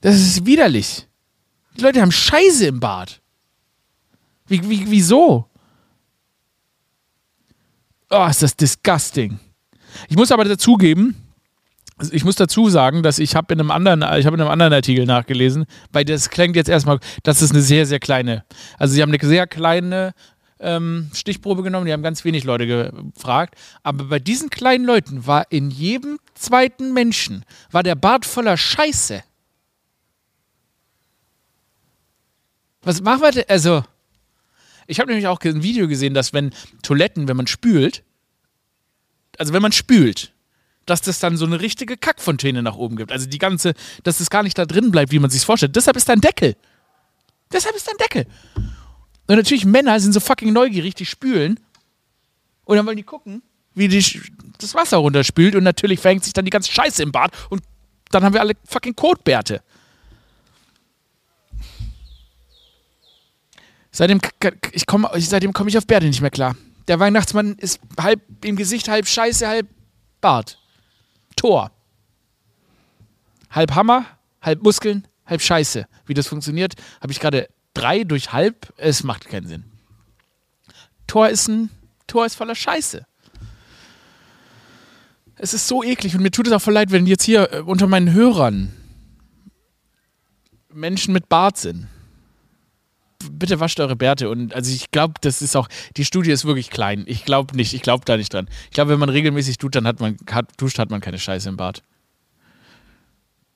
Das 0.01 0.15
ist 0.15 0.47
widerlich. 0.47 1.07
Die 1.77 1.83
Leute 1.83 2.01
haben 2.01 2.11
Scheiße 2.11 2.67
im 2.67 2.81
Bad. 2.81 3.21
Wie, 4.47 4.67
wie, 4.67 4.91
wieso? 4.91 5.51
Oh, 8.09 8.27
ist 8.27 8.43
das 8.43 8.57
disgusting. 8.57 9.39
Ich 10.09 10.17
muss 10.17 10.33
aber 10.33 10.45
dazugeben, 10.45 11.15
ich 12.11 12.25
muss 12.25 12.37
dazu 12.37 12.71
sagen, 12.71 13.03
dass 13.03 13.19
ich 13.19 13.37
habe 13.37 13.53
in 13.53 13.61
einem 13.61 13.71
anderen, 13.71 14.01
ich 14.19 14.25
habe 14.25 14.37
in 14.37 14.41
einem 14.41 14.51
anderen 14.51 14.73
Artikel 14.73 15.05
nachgelesen, 15.05 15.67
weil 15.93 16.07
das 16.07 16.31
klingt 16.31 16.57
jetzt 16.57 16.71
erstmal, 16.71 17.01
das 17.23 17.43
ist 17.43 17.51
eine 17.51 17.61
sehr, 17.61 17.85
sehr 17.85 18.01
kleine, 18.01 18.47
also 18.79 18.95
sie 18.95 19.03
haben 19.03 19.13
eine 19.13 19.19
sehr 19.21 19.47
kleine 19.47 20.15
ähm, 20.61 21.11
Stichprobe 21.15 21.63
genommen, 21.63 21.87
die 21.87 21.93
haben 21.93 22.03
ganz 22.03 22.25
wenig 22.25 22.45
Leute 22.45 22.67
gefragt, 22.67 23.55
aber 23.83 24.05
bei 24.05 24.19
diesen 24.19 24.51
kleinen 24.51 24.85
Leuten 24.85 25.27
war 25.27 25.51
in 25.51 25.71
jedem 25.71 26.19
zweiten 26.35 26.93
Menschen, 26.93 27.45
war 27.71 27.83
der 27.83 27.95
Bart 27.95 28.25
voller 28.25 28.57
Scheiße. 28.57 29.23
Was 32.83 33.01
machen 33.03 33.23
wir 33.23 33.33
denn? 33.33 33.45
Also, 33.49 33.85
ich 34.87 35.01
habe 35.01 35.11
nämlich 35.11 35.27
auch 35.27 35.41
ein 35.41 35.63
Video 35.63 35.89
gesehen, 35.89 36.15
dass 36.15 36.33
wenn 36.33 36.53
Toiletten, 36.83 37.29
wenn 37.29 37.37
man 37.37 37.47
spült, 37.47 38.03
also 39.39 39.53
wenn 39.53 39.63
man 39.63 39.73
spült, 39.73 40.33
dass 40.87 41.03
das 41.03 41.19
dann 41.19 41.37
so 41.37 41.45
eine 41.45 41.61
richtige 41.61 41.97
Kackfontäne 41.97 42.63
nach 42.63 42.77
oben 42.77 42.97
gibt. 42.97 43.13
Also 43.13 43.27
die 43.27 43.39
ganze, 43.39 43.75
dass 44.05 44.21
es 44.21 44.31
gar 44.31 44.43
nicht 44.43 44.57
da 44.57 44.65
drin 44.65 44.91
bleibt, 44.91 45.13
wie 45.13 45.19
man 45.19 45.31
sich 45.31 45.45
vorstellt. 45.45 45.77
Deshalb 45.77 45.97
ist 45.97 46.09
da 46.09 46.15
ein 46.15 46.21
Deckel. 46.21 46.57
Deshalb 47.53 47.77
ist 47.77 47.87
da 47.87 47.93
ein 47.93 47.99
Deckel. 47.99 48.27
Und 49.29 49.37
natürlich 49.37 49.67
Männer 49.67 50.01
sind 50.01 50.13
so 50.13 50.21
fucking 50.21 50.53
neugierig, 50.53 50.95
die 50.95 51.07
spülen. 51.07 51.61
Und 52.65 52.77
dann 52.77 52.87
wollen 52.87 52.97
die 52.97 53.03
gucken, 53.03 53.43
wie 53.75 53.87
die 53.87 54.23
das 54.59 54.75
Wasser 54.75 54.97
runterspült. 54.97 55.55
Und 55.55 55.65
natürlich 55.65 56.01
verhängt 56.01 56.25
sich 56.25 56.33
dann 56.33 56.47
die 56.47 56.51
ganze 56.51 56.73
Scheiße 56.73 57.03
im 57.03 57.13
Bad. 57.13 57.33
Und 57.51 57.63
dann 58.11 58.25
haben 58.25 58.33
wir 58.33 58.41
alle 58.41 58.55
fucking 58.65 58.97
Kotbärte. 58.97 59.63
Seitdem, 63.91 64.21
ich 64.73 64.87
komm, 64.87 65.07
seitdem 65.17 65.53
komme 65.53 65.69
ich 65.69 65.77
auf 65.77 65.87
Bärte 65.87 66.07
nicht 66.07 66.23
mehr 66.23 66.31
klar. 66.31 66.57
Der 66.89 66.99
Weihnachtsmann 66.99 67.57
ist 67.57 67.81
halb 68.01 68.23
im 68.45 68.57
Gesicht, 68.57 68.89
halb 68.89 69.07
Scheiße, 69.07 69.47
halb 69.47 69.69
Bart. 70.23 70.59
Tor. 71.37 71.71
Halb 73.51 73.75
Hammer, 73.75 74.07
halb 74.41 74.63
Muskeln, 74.63 75.07
halb 75.27 75.43
Scheiße. 75.43 75.87
Wie 76.07 76.15
das 76.15 76.29
funktioniert, 76.29 76.75
habe 77.03 77.13
ich 77.13 77.21
gerade 77.21 77.49
drei 77.79 78.05
durch 78.05 78.33
halb. 78.33 78.73
Es 78.77 79.05
macht 79.05 79.29
keinen 79.29 79.47
Sinn. 79.47 79.65
Tor 81.07 81.29
ist 81.29 81.49
ein 81.49 81.71
Tor 82.07 82.27
ist 82.27 82.37
voller 82.37 82.55
Scheiße. 82.55 83.07
Es 85.37 85.55
ist 85.55 85.69
so 85.69 85.85
eklig 85.85 86.17
und 86.17 86.23
mir 86.23 86.31
tut 86.31 86.49
es 86.49 86.53
auch 86.53 86.61
voll 86.61 86.75
leid, 86.75 86.91
wenn 86.91 87.07
jetzt 87.07 87.23
hier 87.23 87.53
äh, 87.53 87.61
unter 87.61 87.87
meinen 87.87 88.13
Hörern 88.13 88.73
Menschen 90.73 91.13
mit 91.13 91.29
Bart 91.29 91.59
sind. 91.59 91.87
Bitte 93.31 93.61
wascht 93.61 93.79
eure 93.79 93.97
Bärte 93.97 94.31
und 94.31 94.55
also 94.55 94.73
ich 94.73 94.91
glaube, 94.91 95.15
das 95.21 95.43
ist 95.43 95.55
auch 95.57 95.69
die 95.97 96.05
Studie 96.05 96.31
ist 96.31 96.45
wirklich 96.45 96.71
klein. 96.71 97.05
Ich 97.07 97.25
glaube 97.25 97.57
nicht, 97.57 97.75
ich 97.75 97.83
glaube 97.83 98.05
da 98.05 98.17
nicht 98.17 98.33
dran. 98.33 98.49
Ich 98.65 98.71
glaube, 98.71 98.91
wenn 98.93 98.99
man 98.99 99.09
regelmäßig 99.09 99.59
tut, 99.59 99.75
dann 99.75 99.87
hat 99.87 100.01
man 100.01 100.17
hat, 100.31 100.51
duscht, 100.57 100.79
hat 100.79 100.91
man 100.91 101.01
keine 101.01 101.19
Scheiße 101.19 101.49
im 101.49 101.57
Bart. 101.57 101.83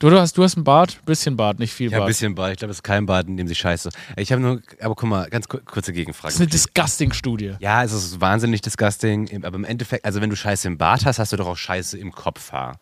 Du, 0.02 0.10
du 0.10 0.18
hast 0.18 0.36
du 0.36 0.42
hast 0.42 0.56
einen 0.56 0.64
Bart, 0.64 0.98
bisschen 1.06 1.36
Bart, 1.36 1.60
nicht 1.60 1.72
viel 1.72 1.86
Ich 1.86 1.94
ein 1.94 2.00
Bart. 2.00 2.08
bisschen 2.08 2.34
Bad. 2.34 2.50
Ich 2.50 2.58
glaube, 2.58 2.72
es 2.72 2.78
ist 2.78 2.82
kein 2.82 3.06
Bad, 3.06 3.28
in 3.28 3.36
dem 3.36 3.46
sie 3.46 3.54
scheiße. 3.54 3.88
Ich 4.16 4.32
habe 4.32 4.42
nur, 4.42 4.60
aber 4.80 4.96
guck 4.96 5.08
mal, 5.08 5.30
ganz 5.30 5.46
ku- 5.46 5.60
kurze 5.64 5.92
Gegenfrage. 5.92 6.26
Das 6.26 6.34
ist 6.34 6.40
eine 6.40 6.50
disgusting 6.50 7.12
Studie. 7.12 7.52
Ja, 7.60 7.84
es 7.84 7.92
ist 7.92 8.20
wahnsinnig 8.20 8.62
disgusting, 8.62 9.44
aber 9.44 9.54
im 9.54 9.64
Endeffekt, 9.64 10.04
also 10.04 10.20
wenn 10.20 10.28
du 10.28 10.34
Scheiße 10.34 10.66
im 10.66 10.76
Bad 10.76 11.06
hast, 11.06 11.20
hast 11.20 11.32
du 11.32 11.36
doch 11.36 11.46
auch 11.46 11.56
Scheiße 11.56 11.96
im 11.98 12.10
Kopfhaar. 12.10 12.80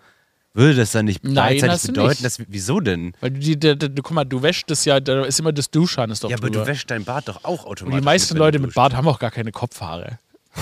Würde 0.55 0.75
das 0.77 0.93
dann 0.93 1.05
nicht 1.05 1.23
Nein, 1.23 1.59
gleichzeitig 1.59 1.89
bedeuten, 1.89 2.09
nicht. 2.09 2.25
dass, 2.25 2.39
wieso 2.49 2.81
denn? 2.81 3.13
Weil 3.21 3.33
du, 3.33 3.39
die, 3.41 3.61
die, 3.61 3.77
die, 3.79 3.95
du, 3.95 4.03
guck 4.03 4.13
mal, 4.13 4.25
du 4.25 4.41
wäschst 4.41 4.71
das 4.71 4.87
ja, 4.87 4.99
da 4.99 5.23
ist 5.27 5.39
immer 5.41 5.53
das 5.53 5.71
Duschhahn 5.71 6.09
ist 6.11 6.25
doch 6.25 6.31
Ja, 6.31 6.39
aber 6.39 6.49
drüber. 6.49 6.65
du 6.65 6.71
wäschst 6.71 6.91
dein 6.91 7.05
Bad 7.05 7.29
doch 7.29 7.45
auch 7.45 7.67
automatisch. 7.67 7.83
Und 7.83 8.01
die 8.01 8.01
meisten 8.03 8.33
mit, 8.33 8.39
Leute 8.39 8.59
mit. 8.61 8.73
Bart 8.73 8.97
haben 8.97 9.07
auch 9.07 9.19
gar 9.19 9.31
keine 9.31 9.53
Kopfhaare. 9.53 10.19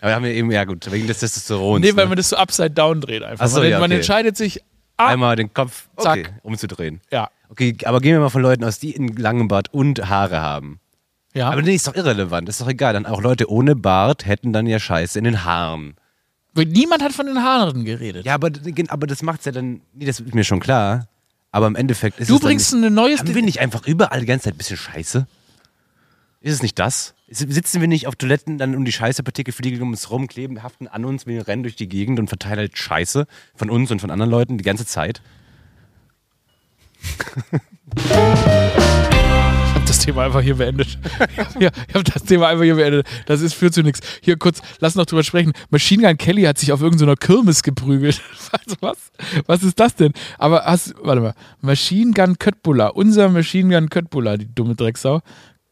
Aber 0.00 0.10
wir 0.10 0.14
haben 0.16 0.24
ja 0.24 0.32
eben, 0.32 0.50
ja 0.50 0.64
gut, 0.64 0.90
wegen 0.90 1.06
des 1.06 1.18
Testosterons. 1.18 1.80
Nee, 1.80 1.94
weil 1.94 2.04
ne? 2.04 2.08
man 2.10 2.16
das 2.16 2.30
so 2.30 2.36
upside 2.36 2.70
down 2.70 3.00
dreht 3.02 3.22
einfach. 3.22 3.44
Ach 3.44 3.48
so, 3.50 3.60
man, 3.60 3.68
ja, 3.70 3.78
man 3.78 3.90
okay. 3.90 3.96
entscheidet 3.96 4.36
sich, 4.36 4.60
ah, 4.96 5.06
Einmal 5.08 5.36
den 5.36 5.52
Kopf 5.52 5.88
okay, 5.96 6.24
Zack. 6.24 6.32
umzudrehen. 6.42 7.00
ja, 7.10 7.28
Okay, 7.50 7.76
aber 7.84 8.00
gehen 8.00 8.14
wir 8.14 8.20
mal 8.20 8.30
von 8.30 8.42
Leuten 8.42 8.64
aus, 8.64 8.78
die 8.80 8.96
einen 8.98 9.14
langen 9.16 9.46
Bart 9.48 9.72
und 9.72 10.08
Haare 10.08 10.40
haben. 10.40 10.80
ja. 11.34 11.50
Aber 11.50 11.62
nee, 11.62 11.74
ist 11.74 11.86
doch 11.86 11.94
irrelevant, 11.94 12.48
ist 12.48 12.60
doch 12.60 12.68
egal. 12.68 12.94
Dann 12.94 13.06
auch 13.06 13.22
Leute 13.22 13.48
ohne 13.50 13.76
Bart 13.76 14.26
hätten 14.26 14.52
dann 14.52 14.66
ja 14.66 14.78
Scheiße 14.80 15.18
in 15.18 15.24
den 15.24 15.44
Haaren. 15.44 15.94
Weil 16.54 16.66
Niemand 16.66 17.02
hat 17.02 17.12
von 17.12 17.26
den 17.26 17.42
Haaren 17.42 17.84
geredet. 17.84 18.24
Ja, 18.24 18.34
aber, 18.34 18.50
aber 18.88 19.06
das 19.06 19.22
macht's 19.22 19.44
ja 19.44 19.52
dann, 19.52 19.82
nee, 19.92 20.04
das 20.06 20.20
ist 20.20 20.34
mir 20.34 20.44
schon 20.44 20.60
klar. 20.60 21.06
Aber 21.50 21.68
im 21.68 21.76
Endeffekt 21.76 22.18
ist 22.18 22.28
du 22.30 22.34
es 22.34 22.40
dann 22.40 22.48
bringst 22.48 22.72
ein 22.72 22.92
neues. 22.92 23.20
Haben 23.20 23.34
wir 23.34 23.42
nicht 23.42 23.60
einfach 23.60 23.86
überall 23.86 24.20
die 24.20 24.26
ganze 24.26 24.44
Zeit 24.44 24.54
ein 24.54 24.58
bisschen 24.58 24.76
Scheiße? 24.76 25.26
Ist 26.44 26.52
es 26.56 26.62
nicht 26.62 26.78
das? 26.78 27.14
Sitzen 27.26 27.80
wir 27.80 27.88
nicht 27.88 28.06
auf 28.06 28.16
Toiletten, 28.16 28.58
dann 28.58 28.74
um 28.76 28.84
die 28.84 28.92
Scheißepartikel 28.92 29.54
fliegen 29.54 29.80
um 29.80 29.92
uns 29.92 30.10
rum, 30.10 30.26
kleben, 30.26 30.62
haften 30.62 30.88
an 30.88 31.06
uns, 31.06 31.26
wir 31.26 31.48
rennen 31.48 31.62
durch 31.62 31.74
die 31.74 31.88
Gegend 31.88 32.20
und 32.20 32.28
verteilen 32.28 32.58
halt 32.58 32.76
Scheiße 32.76 33.26
von 33.54 33.70
uns 33.70 33.90
und 33.90 34.02
von 34.02 34.10
anderen 34.10 34.30
Leuten 34.30 34.58
die 34.58 34.64
ganze 34.64 34.84
Zeit? 34.84 35.22
Ich 37.96 38.10
habe 39.74 39.86
das 39.86 39.98
Thema 40.00 40.26
einfach 40.26 40.42
hier 40.42 40.56
beendet. 40.56 40.98
ja, 41.58 41.70
ich 41.88 41.94
habe 41.94 42.04
das 42.04 42.24
Thema 42.24 42.48
einfach 42.48 42.64
hier 42.64 42.76
beendet. 42.76 43.06
Das 43.24 43.40
ist 43.40 43.54
führt 43.54 43.72
zu 43.72 43.82
nichts. 43.82 44.00
Hier 44.20 44.36
kurz, 44.36 44.60
lass 44.80 44.96
noch 44.96 45.06
drüber 45.06 45.24
sprechen. 45.24 45.54
Machine 45.70 46.06
Gun 46.06 46.18
Kelly 46.18 46.42
hat 46.42 46.58
sich 46.58 46.72
auf 46.72 46.82
irgendeiner 46.82 47.16
Kirmes 47.16 47.62
geprügelt. 47.62 48.20
Also 48.52 48.76
was? 48.80 49.10
Was 49.46 49.62
ist 49.62 49.80
das 49.80 49.96
denn? 49.96 50.12
Aber 50.38 50.64
hast, 50.64 50.94
warte 51.02 51.22
mal. 51.22 51.34
Machine 51.62 52.12
Gun 52.12 52.38
Köttbullar, 52.38 52.94
unser 52.94 53.30
Machine 53.30 53.74
Gun 53.74 53.88
Köttbullar, 53.88 54.36
die 54.38 54.54
dumme 54.54 54.76
Drecksau. 54.76 55.22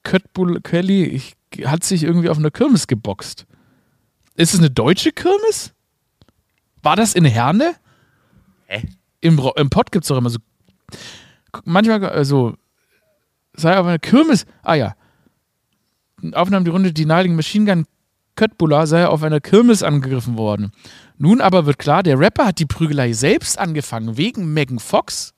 Köttbullar 0.03 0.61
Kelly 0.61 1.05
ich, 1.05 1.35
hat 1.65 1.85
sich 1.85 2.03
irgendwie 2.03 2.29
auf 2.29 2.39
einer 2.39 2.51
Kirmes 2.51 2.87
geboxt. 2.87 3.47
Ist 4.35 4.55
es 4.55 4.61
eine 4.61 4.71
deutsche 4.71 5.13
Kirmes? 5.13 5.73
War 6.83 6.97
das 6.97 7.15
in 7.15 7.25
Herne? 7.25 7.75
Hä? 8.67 8.89
Im, 9.21 9.41
im 9.57 9.71
Pott 9.71 9.93
gibt 9.93 10.05
es 10.05 10.09
doch 10.09 10.17
immer 10.17 10.31
so. 10.31 10.39
Manchmal, 11.65 12.05
also, 12.07 12.57
sei 13.55 13.79
auf 13.79 13.87
einer 13.87 13.99
Kirmes. 13.99 14.47
Ah 14.63 14.75
ja. 14.75 14.97
Aufnahmen 16.33 16.65
die 16.65 16.71
Runde, 16.71 16.93
die 16.93 17.05
naheliegende 17.05 17.37
Machine 17.37 17.67
Gun 17.67 17.87
Köttbullar 18.35 18.87
sei 18.87 19.07
auf 19.07 19.23
einer 19.23 19.41
Kirmes 19.41 19.83
angegriffen 19.83 20.39
worden. 20.39 20.73
Nun 21.19 21.41
aber 21.41 21.67
wird 21.67 21.79
klar, 21.79 22.03
der 22.03 22.19
Rapper 22.19 22.47
hat 22.47 22.59
die 22.59 22.67
Prügelei 22.67 23.13
selbst 23.13 23.59
angefangen, 23.59 24.17
wegen 24.17 24.55
Megan 24.55 24.79
Fox. 24.79 25.35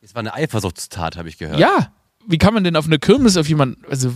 Es 0.00 0.14
war 0.14 0.20
eine 0.20 0.34
Eifersuchtstat, 0.34 1.16
habe 1.16 1.28
ich 1.28 1.38
gehört. 1.38 1.58
Ja. 1.58 1.92
Wie 2.26 2.38
kann 2.38 2.54
man 2.54 2.64
denn 2.64 2.76
auf 2.76 2.86
einer 2.86 2.98
Kirmes 2.98 3.36
auf 3.36 3.48
jemanden. 3.48 3.84
Also. 3.90 4.12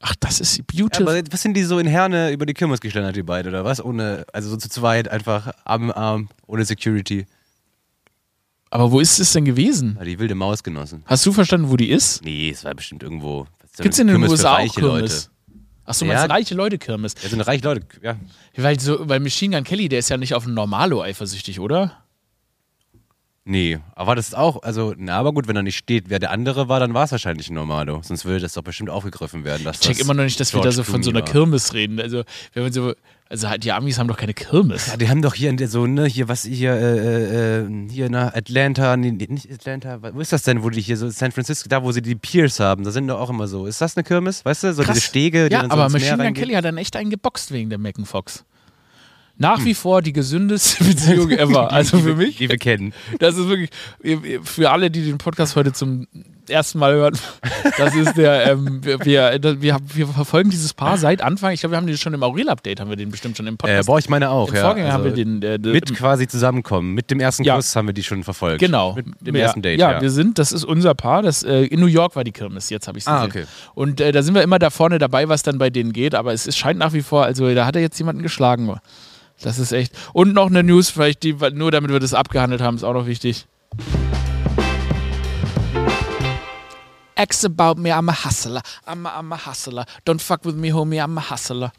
Ach, 0.00 0.14
das 0.20 0.40
ist 0.40 0.58
Ja, 0.58 0.64
beautiful. 0.66 1.08
aber 1.08 1.22
was 1.32 1.40
sind 1.42 1.54
die 1.54 1.62
so 1.62 1.78
in 1.78 1.86
Herne 1.86 2.30
über 2.30 2.44
die 2.44 2.52
Kirmes 2.52 2.80
geschlendert, 2.80 3.16
die 3.16 3.22
beiden, 3.22 3.50
oder 3.52 3.64
was? 3.64 3.82
Ohne, 3.82 4.26
also 4.34 4.50
so 4.50 4.56
zu 4.58 4.68
zweit, 4.68 5.08
einfach 5.08 5.50
Arm 5.64 5.84
in 5.84 5.92
Arm, 5.92 6.28
ohne 6.46 6.64
Security. 6.66 7.24
aber 8.70 8.90
wo 8.92 9.00
ist 9.00 9.18
es 9.18 9.32
denn 9.32 9.44
gewesen? 9.46 9.96
Ja, 9.98 10.04
die 10.04 10.18
wilde 10.18 10.34
Maus 10.34 10.62
genossen. 10.62 11.02
Hast 11.06 11.24
du 11.24 11.32
verstanden, 11.32 11.70
wo 11.70 11.76
die 11.76 11.88
ist? 11.90 12.22
Nee, 12.22 12.50
es 12.50 12.64
war 12.64 12.74
bestimmt 12.74 13.02
irgendwo. 13.02 13.46
Gibt 13.78 13.94
es 13.94 13.98
in 14.00 14.08
den 14.08 14.22
USA 14.22 14.58
auch 14.58 14.74
Kirmes? 14.74 15.30
Ach 15.86 15.94
so, 15.94 16.04
meinst 16.04 16.24
Ja. 16.24 16.30
reiche 16.30 16.54
Leute 16.54 16.76
Kirmes? 16.78 17.14
Ja, 17.22 17.28
so 17.30 17.36
eine 17.36 17.46
reiche 17.46 17.64
Leute, 17.64 17.86
ja. 18.02 18.16
Weil, 18.56 18.78
so, 18.80 19.08
weil 19.08 19.20
Machine 19.20 19.56
Gun 19.56 19.64
Kelly, 19.64 19.88
der 19.88 20.00
ist 20.00 20.08
ja 20.10 20.16
nicht 20.18 20.34
auf 20.34 20.44
ein 20.46 20.52
Normalo 20.54 21.02
eifersüchtig, 21.02 21.60
oder? 21.60 22.03
Nee, 23.46 23.78
aber 23.94 24.14
das 24.14 24.28
ist 24.28 24.34
auch, 24.34 24.62
also, 24.62 24.94
na, 24.96 25.18
aber 25.18 25.34
gut, 25.34 25.46
wenn 25.48 25.54
da 25.54 25.62
nicht 25.62 25.76
steht, 25.76 26.08
wer 26.08 26.18
der 26.18 26.30
andere 26.30 26.68
war, 26.70 26.80
dann 26.80 26.94
war 26.94 27.04
es 27.04 27.12
wahrscheinlich 27.12 27.50
ein 27.50 27.54
Normalo. 27.54 28.00
Sonst 28.02 28.24
würde 28.24 28.40
das 28.40 28.54
doch 28.54 28.62
bestimmt 28.62 28.88
aufgegriffen 28.88 29.44
werden. 29.44 29.64
Dass 29.64 29.76
Ich 29.76 29.82
check 29.82 30.00
immer 30.00 30.14
noch 30.14 30.24
nicht, 30.24 30.40
dass 30.40 30.54
wir 30.54 30.62
George 30.62 30.68
da 30.70 30.72
so 30.76 30.82
von 30.82 31.02
so 31.02 31.10
einer 31.10 31.20
war. 31.20 31.26
Kirmes 31.26 31.74
reden. 31.74 32.00
Also, 32.00 32.22
wenn 32.54 32.62
man 32.62 32.72
so, 32.72 32.94
also 33.28 33.50
halt, 33.50 33.64
die 33.64 33.72
Amis 33.72 33.98
haben 33.98 34.08
doch 34.08 34.16
keine 34.16 34.32
Kirmes. 34.32 34.86
Ja, 34.86 34.96
die 34.96 35.10
haben 35.10 35.20
doch 35.20 35.34
hier 35.34 35.50
in 35.50 35.58
der 35.58 35.68
so, 35.68 35.86
ne, 35.86 36.06
hier, 36.06 36.28
was 36.28 36.44
hier, 36.44 36.72
äh, 36.72 37.58
äh, 37.60 37.88
hier 37.90 38.08
nach 38.08 38.32
Atlanta, 38.32 38.96
nee, 38.96 39.10
nicht 39.10 39.52
Atlanta, 39.52 40.00
wo 40.14 40.20
ist 40.20 40.32
das 40.32 40.42
denn, 40.44 40.62
wo 40.62 40.70
die 40.70 40.80
hier 40.80 40.96
so, 40.96 41.10
San 41.10 41.30
Francisco, 41.30 41.68
da 41.68 41.82
wo 41.82 41.92
sie 41.92 42.00
die 42.00 42.14
Piers 42.14 42.60
haben, 42.60 42.82
da 42.82 42.92
sind 42.92 43.08
doch 43.08 43.20
auch 43.20 43.28
immer 43.28 43.46
so. 43.46 43.66
Ist 43.66 43.78
das 43.78 43.94
eine 43.94 44.04
Kirmes, 44.04 44.42
weißt 44.46 44.64
du, 44.64 44.72
so 44.72 44.82
Krass. 44.84 44.94
diese 44.94 45.06
Stege, 45.06 45.50
die 45.50 45.52
ja, 45.52 45.60
dann 45.60 45.70
so 45.70 45.76
aber 45.76 45.84
ins 45.84 45.92
Meer 45.92 46.00
Machine 46.00 46.16
Gun 46.16 46.26
reingehen? 46.26 46.44
Kelly 46.46 46.54
hat 46.54 46.64
dann 46.64 46.78
echt 46.78 46.96
einen 46.96 47.10
geboxt 47.10 47.52
wegen 47.52 47.68
der 47.68 47.78
Megan 47.78 48.06
Fox. 48.06 48.46
Nach 49.36 49.58
Hm. 49.58 49.64
wie 49.64 49.74
vor 49.74 50.00
die 50.00 50.12
gesündeste 50.12 50.84
Beziehung 50.84 51.30
ever. 51.30 51.72
Also 51.72 51.98
für 51.98 52.14
mich, 52.14 52.36
Die 52.36 52.48
wir 52.48 52.56
kennen. 52.58 52.92
das 53.18 53.36
ist 53.36 53.48
wirklich, 53.48 53.70
für 54.44 54.70
alle, 54.70 54.90
die 54.90 55.04
den 55.04 55.18
Podcast 55.18 55.56
heute 55.56 55.72
zum 55.72 56.06
ersten 56.48 56.78
Mal 56.78 56.92
hören, 56.94 57.18
das 57.78 57.94
ist 57.96 58.16
der, 58.18 58.52
ähm, 58.52 58.84
wir, 58.84 59.00
wir, 59.04 59.38
wir, 59.62 59.78
wir 59.94 60.06
verfolgen 60.06 60.50
dieses 60.50 60.74
Paar 60.74 60.98
seit 60.98 61.22
Anfang, 61.22 61.52
ich 61.52 61.60
glaube, 61.60 61.72
wir 61.72 61.78
haben 61.78 61.86
den 61.86 61.96
schon 61.96 62.12
im 62.12 62.22
Aurel-Update, 62.22 62.80
haben 62.80 62.90
wir 62.90 62.96
den 62.98 63.10
bestimmt 63.10 63.36
schon 63.36 63.46
im 63.46 63.54
Äh, 63.54 63.56
Podcast. 63.56 63.86
boah, 63.86 63.98
ich 63.98 64.08
meine 64.10 64.28
auch, 64.30 64.48
Im 64.50 64.54
ja. 64.54 64.60
Vorgänger 64.60 64.92
haben 64.92 65.04
wir 65.04 65.12
Also 65.12 65.24
den, 65.24 65.42
äh, 65.42 65.58
mit 65.58 65.94
quasi 65.96 66.28
zusammenkommen. 66.28 66.92
Mit 66.92 67.10
dem 67.10 67.18
ersten 67.18 67.44
Ja. 67.44 67.56
Kuss 67.56 67.74
haben 67.74 67.86
wir 67.88 67.94
die 67.94 68.02
schon 68.02 68.22
verfolgt. 68.24 68.60
Genau. 68.60 68.94
Mit 68.94 69.06
dem 69.20 69.34
ja, 69.36 69.42
ersten 69.42 69.62
Date, 69.62 69.80
ja, 69.80 69.92
ja. 69.92 70.00
wir 70.02 70.10
sind, 70.10 70.38
das 70.38 70.52
ist 70.52 70.64
unser 70.64 70.94
Paar. 70.94 71.22
Das, 71.22 71.42
äh, 71.42 71.62
in 71.64 71.80
New 71.80 71.86
York 71.86 72.14
war 72.14 72.24
die 72.24 72.32
Kirmes, 72.32 72.68
jetzt 72.70 72.86
habe 72.88 72.98
ich 72.98 73.04
es 73.04 73.08
Ah, 73.08 73.24
gesehen. 73.26 73.44
okay. 73.44 73.50
Und 73.74 74.00
äh, 74.02 74.12
da 74.12 74.22
sind 74.22 74.34
wir 74.34 74.42
immer 74.42 74.58
da 74.58 74.68
vorne 74.70 74.98
dabei, 74.98 75.28
was 75.30 75.42
dann 75.42 75.56
bei 75.58 75.70
denen 75.70 75.92
geht, 75.94 76.14
aber 76.14 76.34
es 76.34 76.46
ist, 76.46 76.58
scheint 76.58 76.78
nach 76.78 76.92
wie 76.92 77.02
vor, 77.02 77.24
also 77.24 77.52
da 77.54 77.64
hat 77.64 77.74
er 77.74 77.80
jetzt 77.82 77.98
jemanden 77.98 78.22
geschlagen. 78.22 78.66
Das 79.40 79.58
ist 79.58 79.72
echt. 79.72 79.92
Und 80.12 80.32
noch 80.32 80.46
eine 80.46 80.62
News, 80.62 80.90
vielleicht 80.90 81.22
die, 81.22 81.34
nur 81.52 81.70
damit 81.70 81.90
wir 81.90 82.00
das 82.00 82.14
abgehandelt 82.14 82.60
haben, 82.60 82.76
ist 82.76 82.84
auch 82.84 82.94
noch 82.94 83.06
wichtig. 83.06 83.46
X 87.16 87.44
about 87.44 87.80
me, 87.80 87.90
I'm 87.90 88.10
a 88.10 88.24
hustler. 88.24 88.62
I'm 88.86 89.06
a, 89.06 89.20
I'm 89.20 89.32
a 89.32 89.46
hustler. 89.46 89.86
Don't 90.04 90.20
fuck 90.20 90.44
with 90.44 90.54
me, 90.54 90.72
homie, 90.72 91.00
I'm 91.00 91.18
a 91.18 91.30
hustler. 91.30 91.72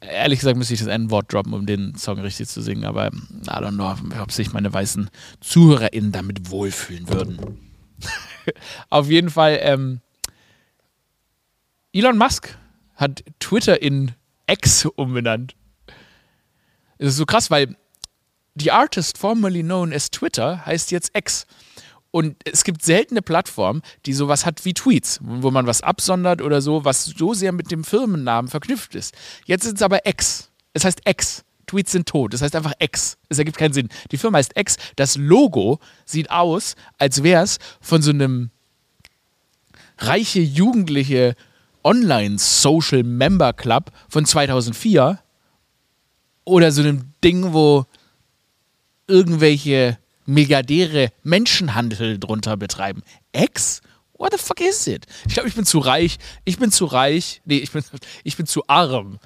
Ehrlich 0.00 0.40
gesagt 0.40 0.56
müsste 0.56 0.74
ich 0.74 0.80
das 0.80 0.88
N-Wort 0.88 1.32
droppen, 1.32 1.54
um 1.54 1.66
den 1.66 1.96
Song 1.96 2.20
richtig 2.20 2.48
zu 2.48 2.60
singen, 2.60 2.84
aber 2.84 3.06
I 3.08 3.48
don't 3.48 3.74
know, 3.74 3.94
ob 4.20 4.30
sich 4.30 4.52
meine 4.52 4.72
weißen 4.72 5.10
ZuhörerInnen 5.40 6.12
damit 6.12 6.50
wohlfühlen 6.50 7.08
würden. 7.08 7.72
Auf 8.90 9.08
jeden 9.08 9.30
Fall, 9.30 9.58
ähm, 9.62 10.00
Elon 11.92 12.18
Musk 12.18 12.56
hat 12.94 13.24
Twitter 13.40 13.80
in 13.80 14.12
X 14.46 14.84
umbenannt. 14.84 15.55
Das 16.98 17.08
ist 17.08 17.16
so 17.16 17.26
krass, 17.26 17.50
weil 17.50 17.76
die 18.54 18.72
Artist 18.72 19.18
formerly 19.18 19.62
known 19.62 19.92
as 19.92 20.10
Twitter 20.10 20.64
heißt 20.64 20.90
jetzt 20.90 21.10
X. 21.14 21.46
Und 22.10 22.36
es 22.50 22.64
gibt 22.64 22.82
seltene 22.82 23.20
Plattformen, 23.20 23.82
die 24.06 24.14
sowas 24.14 24.46
hat 24.46 24.64
wie 24.64 24.72
Tweets, 24.72 25.18
wo 25.22 25.50
man 25.50 25.66
was 25.66 25.82
absondert 25.82 26.40
oder 26.40 26.62
so, 26.62 26.84
was 26.84 27.04
so 27.04 27.34
sehr 27.34 27.52
mit 27.52 27.70
dem 27.70 27.84
Firmennamen 27.84 28.50
verknüpft 28.50 28.94
ist. 28.94 29.14
Jetzt 29.44 29.66
ist 29.66 29.76
es 29.76 29.82
aber 29.82 30.06
X. 30.06 30.50
Es 30.72 30.84
heißt 30.84 31.02
X. 31.04 31.44
Tweets 31.66 31.92
sind 31.92 32.08
tot. 32.08 32.32
Das 32.32 32.40
heißt 32.40 32.56
einfach 32.56 32.72
X. 32.78 33.18
Es 33.28 33.38
ergibt 33.38 33.58
keinen 33.58 33.74
Sinn. 33.74 33.88
Die 34.12 34.16
Firma 34.16 34.38
heißt 34.38 34.56
X. 34.56 34.76
Das 34.94 35.16
Logo 35.16 35.80
sieht 36.06 36.30
aus, 36.30 36.76
als 36.96 37.22
wäre 37.22 37.42
es 37.42 37.58
von 37.80 38.00
so 38.00 38.10
einem 38.10 38.50
reiche 39.98 40.40
Jugendliche 40.40 41.34
Online-Social 41.84 43.02
Member 43.02 43.52
Club 43.52 43.90
von 44.08 44.24
2004 44.24 45.18
oder 46.46 46.72
so 46.72 46.80
einem 46.80 47.12
Ding, 47.22 47.52
wo 47.52 47.84
irgendwelche 49.06 49.98
Milliardäre 50.24 51.10
Menschenhandel 51.22 52.18
drunter 52.18 52.56
betreiben. 52.56 53.02
Ex? 53.32 53.82
What 54.14 54.32
the 54.32 54.38
fuck 54.38 54.60
is 54.60 54.86
it? 54.86 55.04
Ich 55.26 55.34
glaube, 55.34 55.48
ich 55.48 55.54
bin 55.54 55.66
zu 55.66 55.78
reich. 55.78 56.16
Ich 56.44 56.58
bin 56.58 56.72
zu 56.72 56.86
reich. 56.86 57.42
Nee, 57.44 57.58
ich 57.58 57.72
bin, 57.72 57.84
ich 58.24 58.36
bin 58.36 58.46
zu 58.46 58.62
arm. 58.68 59.18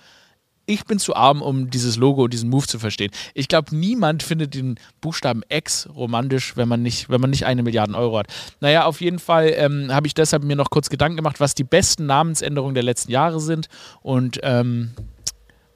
Ich 0.66 0.84
bin 0.84 0.98
zu 0.98 1.16
arm, 1.16 1.42
um 1.42 1.68
dieses 1.68 1.96
Logo, 1.96 2.28
diesen 2.28 2.48
Move 2.48 2.66
zu 2.66 2.78
verstehen. 2.78 3.10
Ich 3.34 3.48
glaube, 3.48 3.74
niemand 3.74 4.22
findet 4.22 4.54
den 4.54 4.78
Buchstaben 5.00 5.42
X 5.48 5.88
romantisch, 5.94 6.56
wenn 6.56 6.68
man 6.68 6.82
nicht, 6.82 7.08
wenn 7.08 7.20
man 7.20 7.30
nicht 7.30 7.44
eine 7.44 7.62
Milliarde 7.62 7.94
Euro 7.94 8.18
hat. 8.18 8.28
Naja, 8.60 8.84
auf 8.84 9.00
jeden 9.00 9.18
Fall 9.18 9.52
ähm, 9.56 9.92
habe 9.92 10.06
ich 10.06 10.14
deshalb 10.14 10.44
mir 10.44 10.56
noch 10.56 10.70
kurz 10.70 10.88
Gedanken 10.88 11.16
gemacht, 11.16 11.40
was 11.40 11.54
die 11.54 11.64
besten 11.64 12.06
Namensänderungen 12.06 12.74
der 12.74 12.84
letzten 12.84 13.10
Jahre 13.10 13.40
sind 13.40 13.68
und 14.02 14.38
ähm, 14.42 14.92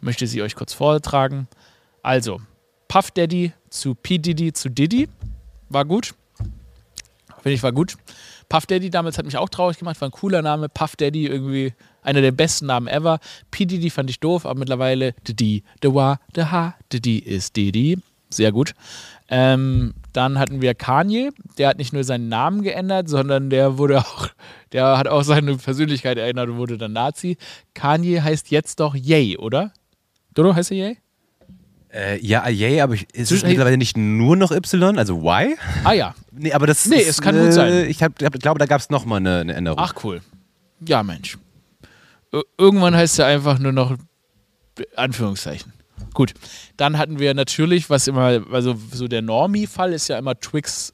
möchte 0.05 0.27
sie 0.27 0.43
euch 0.43 0.55
kurz 0.55 0.73
vortragen. 0.73 1.49
Also, 2.03 2.41
Puff 2.89 3.11
Daddy 3.11 3.53
zu 3.71 3.95
P. 3.95 4.19
Diddy 4.19 4.53
zu 4.53 4.71
Diddy. 4.71 5.09
War 5.69 5.85
gut. 5.85 6.15
Finde 7.43 7.55
ich, 7.55 7.63
war 7.63 7.73
gut. 7.73 7.97
Puff 8.49 8.67
Daddy 8.67 8.91
damals 8.91 9.19
hat 9.19 9.25
mich 9.25 9.37
auch 9.37 9.49
traurig 9.49 9.79
gemacht, 9.79 10.01
war 10.01 10.09
ein 10.09 10.13
cooler 10.13 10.43
Name. 10.43 10.69
Puff 10.69 10.97
Daddy 10.97 11.27
irgendwie 11.27 11.73
einer 12.03 12.21
der 12.21 12.33
besten 12.33 12.67
Namen 12.67 12.87
ever. 12.87 13.19
P. 13.51 13.65
Diddy 13.65 13.91
fand 13.91 14.11
ich 14.11 14.21
doof, 14.21 14.47
aber 14.47 14.59
mittlerweile 14.59 15.15
Diddy, 15.27 15.65
the 15.83 15.93
wa, 15.93 16.21
the 16.35 16.45
ha, 16.45 16.75
Diddy 16.93 17.19
ist 17.19 17.57
Diddy. 17.57 17.99
Sehr 18.31 18.53
gut. 18.53 18.75
Ähm, 19.29 19.95
dann 20.13 20.39
hatten 20.39 20.61
wir 20.61 20.75
Kanye, 20.75 21.31
der 21.57 21.69
hat 21.69 21.79
nicht 21.79 21.93
nur 21.93 22.05
seinen 22.05 22.29
Namen 22.29 22.63
geändert, 22.63 23.09
sondern 23.09 23.49
der 23.49 23.79
wurde 23.79 24.01
auch, 24.01 24.29
der 24.73 24.99
hat 24.99 25.09
auch 25.09 25.23
seine 25.23 25.57
Persönlichkeit 25.57 26.19
erinnert 26.19 26.49
und 26.49 26.59
wurde 26.59 26.77
dann 26.77 26.93
Nazi. 26.93 27.39
Kanye 27.75 28.21
heißt 28.23 28.51
jetzt 28.51 28.81
doch 28.81 28.95
Yay, 28.95 29.39
oder? 29.39 29.73
Dodo 30.35 30.55
heißt 30.55 30.71
er 30.73 30.77
Yay? 30.77 30.99
Äh, 31.93 32.19
ja, 32.27 32.49
yay, 32.49 32.81
aber 32.81 32.95
ich, 32.95 33.07
ist 33.15 33.31
es 33.31 33.45
mittlerweile 33.45 33.77
nicht 33.77 33.97
nur 33.97 34.37
noch 34.37 34.51
Y, 34.51 34.99
also 34.99 35.17
Y? 35.21 35.55
Ah 35.85 35.93
ja. 35.93 36.15
Nee, 36.33 36.53
aber 36.53 36.67
das 36.67 36.87
Nee, 36.87 36.97
ist, 36.97 37.09
es 37.09 37.21
kann 37.23 37.39
gut 37.39 37.53
sein. 37.53 37.89
Ich 37.89 38.03
hab, 38.03 38.21
hab, 38.21 38.33
glaube, 38.41 38.59
da 38.59 38.67
gab 38.67 38.81
es 38.81 38.91
nochmal 38.91 39.19
eine, 39.19 39.39
eine 39.41 39.55
Änderung. 39.55 39.79
Ach 39.79 39.95
cool. 40.03 40.21
Ja, 40.87 41.05
Mensch. 41.05 41.39
Ir- 42.33 42.43
Irgendwann 42.59 42.97
heißt 42.97 43.21
er 43.21 43.27
einfach 43.27 43.61
nur 43.61 43.71
noch 43.71 43.97
Anführungszeichen. 44.97 45.73
Gut. 46.15 46.35
Dann 46.77 46.99
hatten 46.99 47.21
wir 47.21 47.33
natürlich, 47.33 47.91
was 47.91 48.09
immer, 48.09 48.43
also 48.53 48.77
so 48.93 49.07
der 49.07 49.23
Normie-Fall 49.23 49.93
ist 49.93 50.09
ja 50.09 50.19
immer 50.19 50.39
Twix 50.39 50.93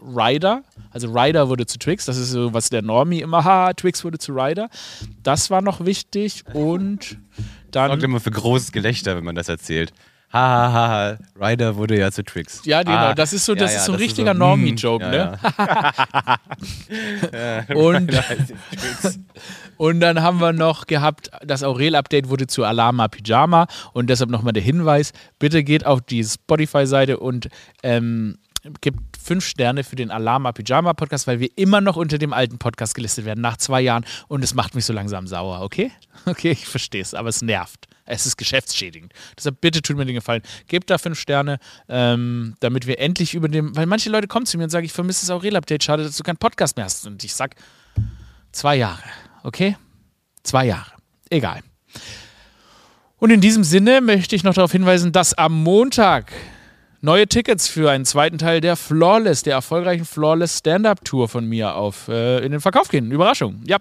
Ryder. 0.00 0.62
Also 0.90 1.08
Ryder 1.12 1.48
wurde 1.48 1.66
zu 1.66 1.78
Twix. 1.78 2.04
Das 2.06 2.16
ist 2.16 2.30
so, 2.30 2.54
was 2.54 2.68
der 2.70 2.82
Normie 2.82 3.20
immer, 3.20 3.44
ha, 3.44 3.72
Twix 3.72 4.04
wurde 4.04 4.18
zu 4.18 4.32
Ryder. 4.32 4.68
Das 5.24 5.50
war 5.50 5.62
noch 5.62 5.84
wichtig. 5.84 6.44
Und 6.52 7.18
dann. 7.76 7.90
sorgt 7.90 8.02
immer 8.02 8.20
für 8.20 8.30
großes 8.30 8.72
Gelächter, 8.72 9.16
wenn 9.16 9.24
man 9.24 9.34
das 9.34 9.48
erzählt. 9.48 9.92
Ha, 10.32 10.38
ha, 10.38 10.72
ha, 10.72 10.88
ha. 10.88 11.18
Ryder 11.46 11.76
wurde 11.76 11.98
ja 11.98 12.10
zu 12.10 12.24
Tricks. 12.24 12.62
Ja, 12.64 12.82
genau. 12.82 12.96
Ah, 12.96 13.14
das 13.14 13.34
ist 13.34 13.44
so, 13.44 13.52
ja, 13.52 13.58
das 13.60 13.72
ja, 13.72 13.78
ist 13.80 13.84
so 13.84 13.92
ein 13.92 13.98
richtiger 13.98 14.32
so, 14.32 14.38
Normie-Joke, 14.38 15.04
hm, 15.04 15.10
ne? 15.10 15.38
ja, 17.68 17.74
Und, 17.74 18.10
und 19.76 20.00
dann 20.00 20.22
haben 20.22 20.40
wir 20.40 20.54
noch 20.54 20.86
gehabt, 20.86 21.30
das 21.44 21.62
Aurel-Update 21.62 22.30
wurde 22.30 22.46
zu 22.46 22.64
Alama 22.64 23.08
Pyjama 23.08 23.66
und 23.92 24.08
deshalb 24.08 24.30
nochmal 24.30 24.54
der 24.54 24.62
Hinweis, 24.62 25.12
bitte 25.38 25.62
geht 25.64 25.84
auf 25.84 26.00
die 26.00 26.24
Spotify-Seite 26.24 27.18
und 27.18 27.48
ähm, 27.82 28.38
gibt 28.80 29.11
fünf 29.22 29.44
Sterne 29.44 29.84
für 29.84 29.96
den 29.96 30.10
Alama 30.10 30.52
Pyjama 30.52 30.94
Podcast, 30.94 31.26
weil 31.26 31.40
wir 31.40 31.50
immer 31.56 31.80
noch 31.80 31.96
unter 31.96 32.18
dem 32.18 32.32
alten 32.32 32.58
Podcast 32.58 32.94
gelistet 32.94 33.24
werden, 33.24 33.40
nach 33.40 33.56
zwei 33.56 33.80
Jahren 33.80 34.04
und 34.28 34.42
es 34.42 34.54
macht 34.54 34.74
mich 34.74 34.84
so 34.84 34.92
langsam 34.92 35.26
sauer, 35.26 35.60
okay? 35.60 35.90
Okay, 36.24 36.52
ich 36.52 36.66
verstehe 36.66 37.02
es, 37.02 37.14
aber 37.14 37.30
es 37.30 37.42
nervt. 37.42 37.88
Es 38.04 38.26
ist 38.26 38.36
geschäftsschädigend. 38.36 39.12
Deshalb 39.36 39.60
bitte 39.60 39.82
tut 39.82 39.96
mir 39.96 40.04
den 40.04 40.14
Gefallen. 40.14 40.42
Gebt 40.68 40.90
da 40.90 40.98
fünf 40.98 41.18
Sterne, 41.18 41.58
ähm, 41.88 42.54
damit 42.60 42.86
wir 42.86 42.98
endlich 42.98 43.34
über 43.34 43.48
dem, 43.48 43.74
weil 43.76 43.86
manche 43.86 44.10
Leute 44.10 44.28
kommen 44.28 44.46
zu 44.46 44.56
mir 44.58 44.64
und 44.64 44.70
sagen, 44.70 44.84
ich 44.84 44.92
vermisse 44.92 45.26
das 45.26 45.30
Aurel-Update, 45.30 45.82
schade, 45.82 46.04
dass 46.04 46.16
du 46.16 46.22
keinen 46.22 46.36
Podcast 46.36 46.76
mehr 46.76 46.84
hast. 46.84 47.06
Und 47.06 47.24
ich 47.24 47.34
sag, 47.34 47.56
Zwei 48.52 48.76
Jahre, 48.76 49.02
okay? 49.44 49.76
Zwei 50.42 50.66
Jahre. 50.66 50.92
Egal. 51.30 51.60
Und 53.18 53.30
in 53.30 53.40
diesem 53.40 53.64
Sinne 53.64 54.02
möchte 54.02 54.36
ich 54.36 54.44
noch 54.44 54.52
darauf 54.52 54.72
hinweisen, 54.72 55.10
dass 55.12 55.32
am 55.34 55.62
Montag 55.62 56.32
neue 57.02 57.26
Tickets 57.26 57.68
für 57.68 57.90
einen 57.90 58.04
zweiten 58.04 58.38
Teil 58.38 58.60
der 58.60 58.76
Flawless, 58.76 59.42
der 59.42 59.54
erfolgreichen 59.54 60.04
Flawless 60.04 60.58
Stand-Up-Tour 60.58 61.28
von 61.28 61.44
mir 61.44 61.74
auf 61.74 62.08
äh, 62.08 62.38
in 62.38 62.52
den 62.52 62.60
Verkauf 62.60 62.88
gehen. 62.88 63.10
Überraschung. 63.10 63.60
Ja, 63.66 63.78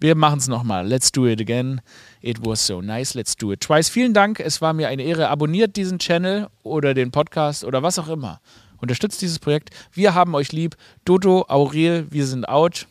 wir 0.00 0.14
machen 0.16 0.40
es 0.40 0.48
nochmal. 0.48 0.86
Let's 0.86 1.12
do 1.12 1.26
it 1.26 1.40
again. 1.40 1.80
It 2.20 2.44
was 2.44 2.66
so 2.66 2.82
nice. 2.82 3.14
Let's 3.14 3.36
do 3.36 3.52
it 3.52 3.60
twice. 3.60 3.88
Vielen 3.88 4.12
Dank. 4.12 4.40
Es 4.40 4.60
war 4.60 4.72
mir 4.72 4.88
eine 4.88 5.04
Ehre. 5.04 5.28
Abonniert 5.28 5.76
diesen 5.76 5.98
Channel 5.98 6.48
oder 6.62 6.92
den 6.92 7.12
Podcast 7.12 7.64
oder 7.64 7.82
was 7.82 7.98
auch 7.98 8.08
immer. 8.08 8.40
Unterstützt 8.78 9.22
dieses 9.22 9.38
Projekt. 9.38 9.70
Wir 9.92 10.14
haben 10.14 10.34
euch 10.34 10.52
lieb. 10.52 10.76
Dodo, 11.04 11.46
Aurel, 11.48 12.06
wir 12.10 12.26
sind 12.26 12.48
out. 12.48 12.86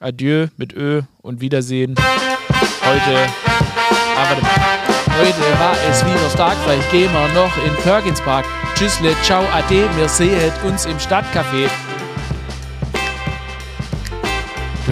Adieu 0.00 0.48
mit 0.56 0.74
Ö 0.74 1.02
und 1.22 1.40
Wiedersehen. 1.40 1.94
Heute. 1.96 3.30
Ah. 4.16 4.82
Heute 5.18 5.60
war 5.60 5.76
es 5.88 6.04
wieder 6.04 6.30
stark, 6.30 6.56
vielleicht 6.64 6.90
gehen 6.90 7.12
wir 7.12 7.28
noch 7.34 7.56
in 7.64 7.74
Perkins 7.82 8.20
Park. 8.20 8.46
Tschüssle, 8.74 9.14
ciao, 9.22 9.44
ade, 9.52 9.88
wir 9.96 10.08
sehen 10.08 10.52
uns 10.64 10.86
im 10.86 10.98
Stadtcafé. 10.98 11.68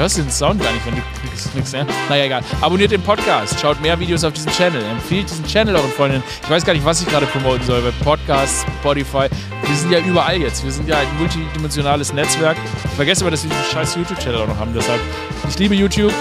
hörst 0.01 0.17
den 0.17 0.31
Sound 0.31 0.63
gar 0.63 0.73
nicht, 0.73 0.87
wenn 0.87 0.97
du 0.97 1.03
klickst. 1.21 1.53
klickst 1.53 1.75
ja? 1.75 1.85
Naja, 2.09 2.25
egal. 2.25 2.43
Abonniert 2.63 2.91
den 2.91 3.03
Podcast, 3.03 3.61
schaut 3.61 3.81
mehr 3.83 4.01
Videos 4.01 4.25
auf 4.25 4.33
diesem 4.33 4.51
Channel, 4.53 4.83
empfiehlt 4.83 5.29
diesen 5.29 5.47
Channel 5.47 5.77
euren 5.77 5.91
Freundinnen. 5.91 6.25
Ich 6.43 6.49
weiß 6.49 6.65
gar 6.65 6.73
nicht, 6.73 6.85
was 6.85 7.03
ich 7.03 7.09
gerade 7.09 7.27
promoten 7.27 7.63
soll, 7.67 7.83
bei 7.83 7.91
Podcasts, 8.03 8.65
Spotify. 8.81 9.29
Wir 9.67 9.77
sind 9.77 9.93
ja 9.93 9.99
überall 10.01 10.41
jetzt. 10.41 10.65
Wir 10.65 10.73
sind 10.73 10.89
ja 10.89 10.99
ein 10.99 11.19
multidimensionales 11.19 12.15
Netzwerk. 12.15 12.57
Ich 12.85 12.91
vergesse 12.93 13.25
aber, 13.25 13.31
dass 13.31 13.45
wir 13.45 13.51
diesen 13.51 13.65
scheiß 13.73 13.97
YouTube-Channel 13.97 14.41
auch 14.41 14.49
noch 14.49 14.59
haben. 14.59 14.73
Deshalb, 14.75 15.01
ich 15.49 15.59
liebe 15.59 15.75
YouTube. 15.75 16.13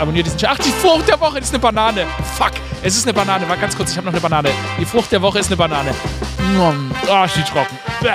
Abonniert 0.00 0.26
diesen 0.26 0.38
Channel. 0.38 0.56
Ach, 0.58 0.64
die 0.64 0.70
Frucht 0.70 1.08
der 1.08 1.20
Woche 1.20 1.38
ist 1.38 1.52
eine 1.52 1.58
Banane. 1.58 2.06
Fuck, 2.36 2.52
es 2.82 2.96
ist 2.96 3.06
eine 3.06 3.12
Banane. 3.12 3.46
War 3.46 3.56
ganz 3.58 3.76
kurz, 3.76 3.90
ich 3.90 3.96
habe 3.98 4.06
noch 4.06 4.14
eine 4.14 4.20
Banane. 4.20 4.50
Die 4.78 4.86
Frucht 4.86 5.12
der 5.12 5.20
Woche 5.20 5.40
ist 5.40 5.48
eine 5.48 5.56
Banane. 5.58 5.94
Ah, 7.08 7.26
ist 7.26 7.36
die 7.36 7.42
trocken. 7.42 7.78
Bäh. 8.00 8.14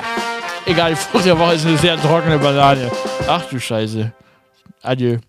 Egal, 0.65 0.91
die 0.91 0.95
Frucht 0.95 1.25
der 1.25 1.37
Woche 1.37 1.53
ist 1.53 1.65
eine 1.65 1.77
sehr 1.77 2.01
trockene 2.01 2.39
Banane. 2.39 2.91
Ach 3.27 3.43
du 3.45 3.59
Scheiße. 3.59 4.11
Adieu. 4.81 5.19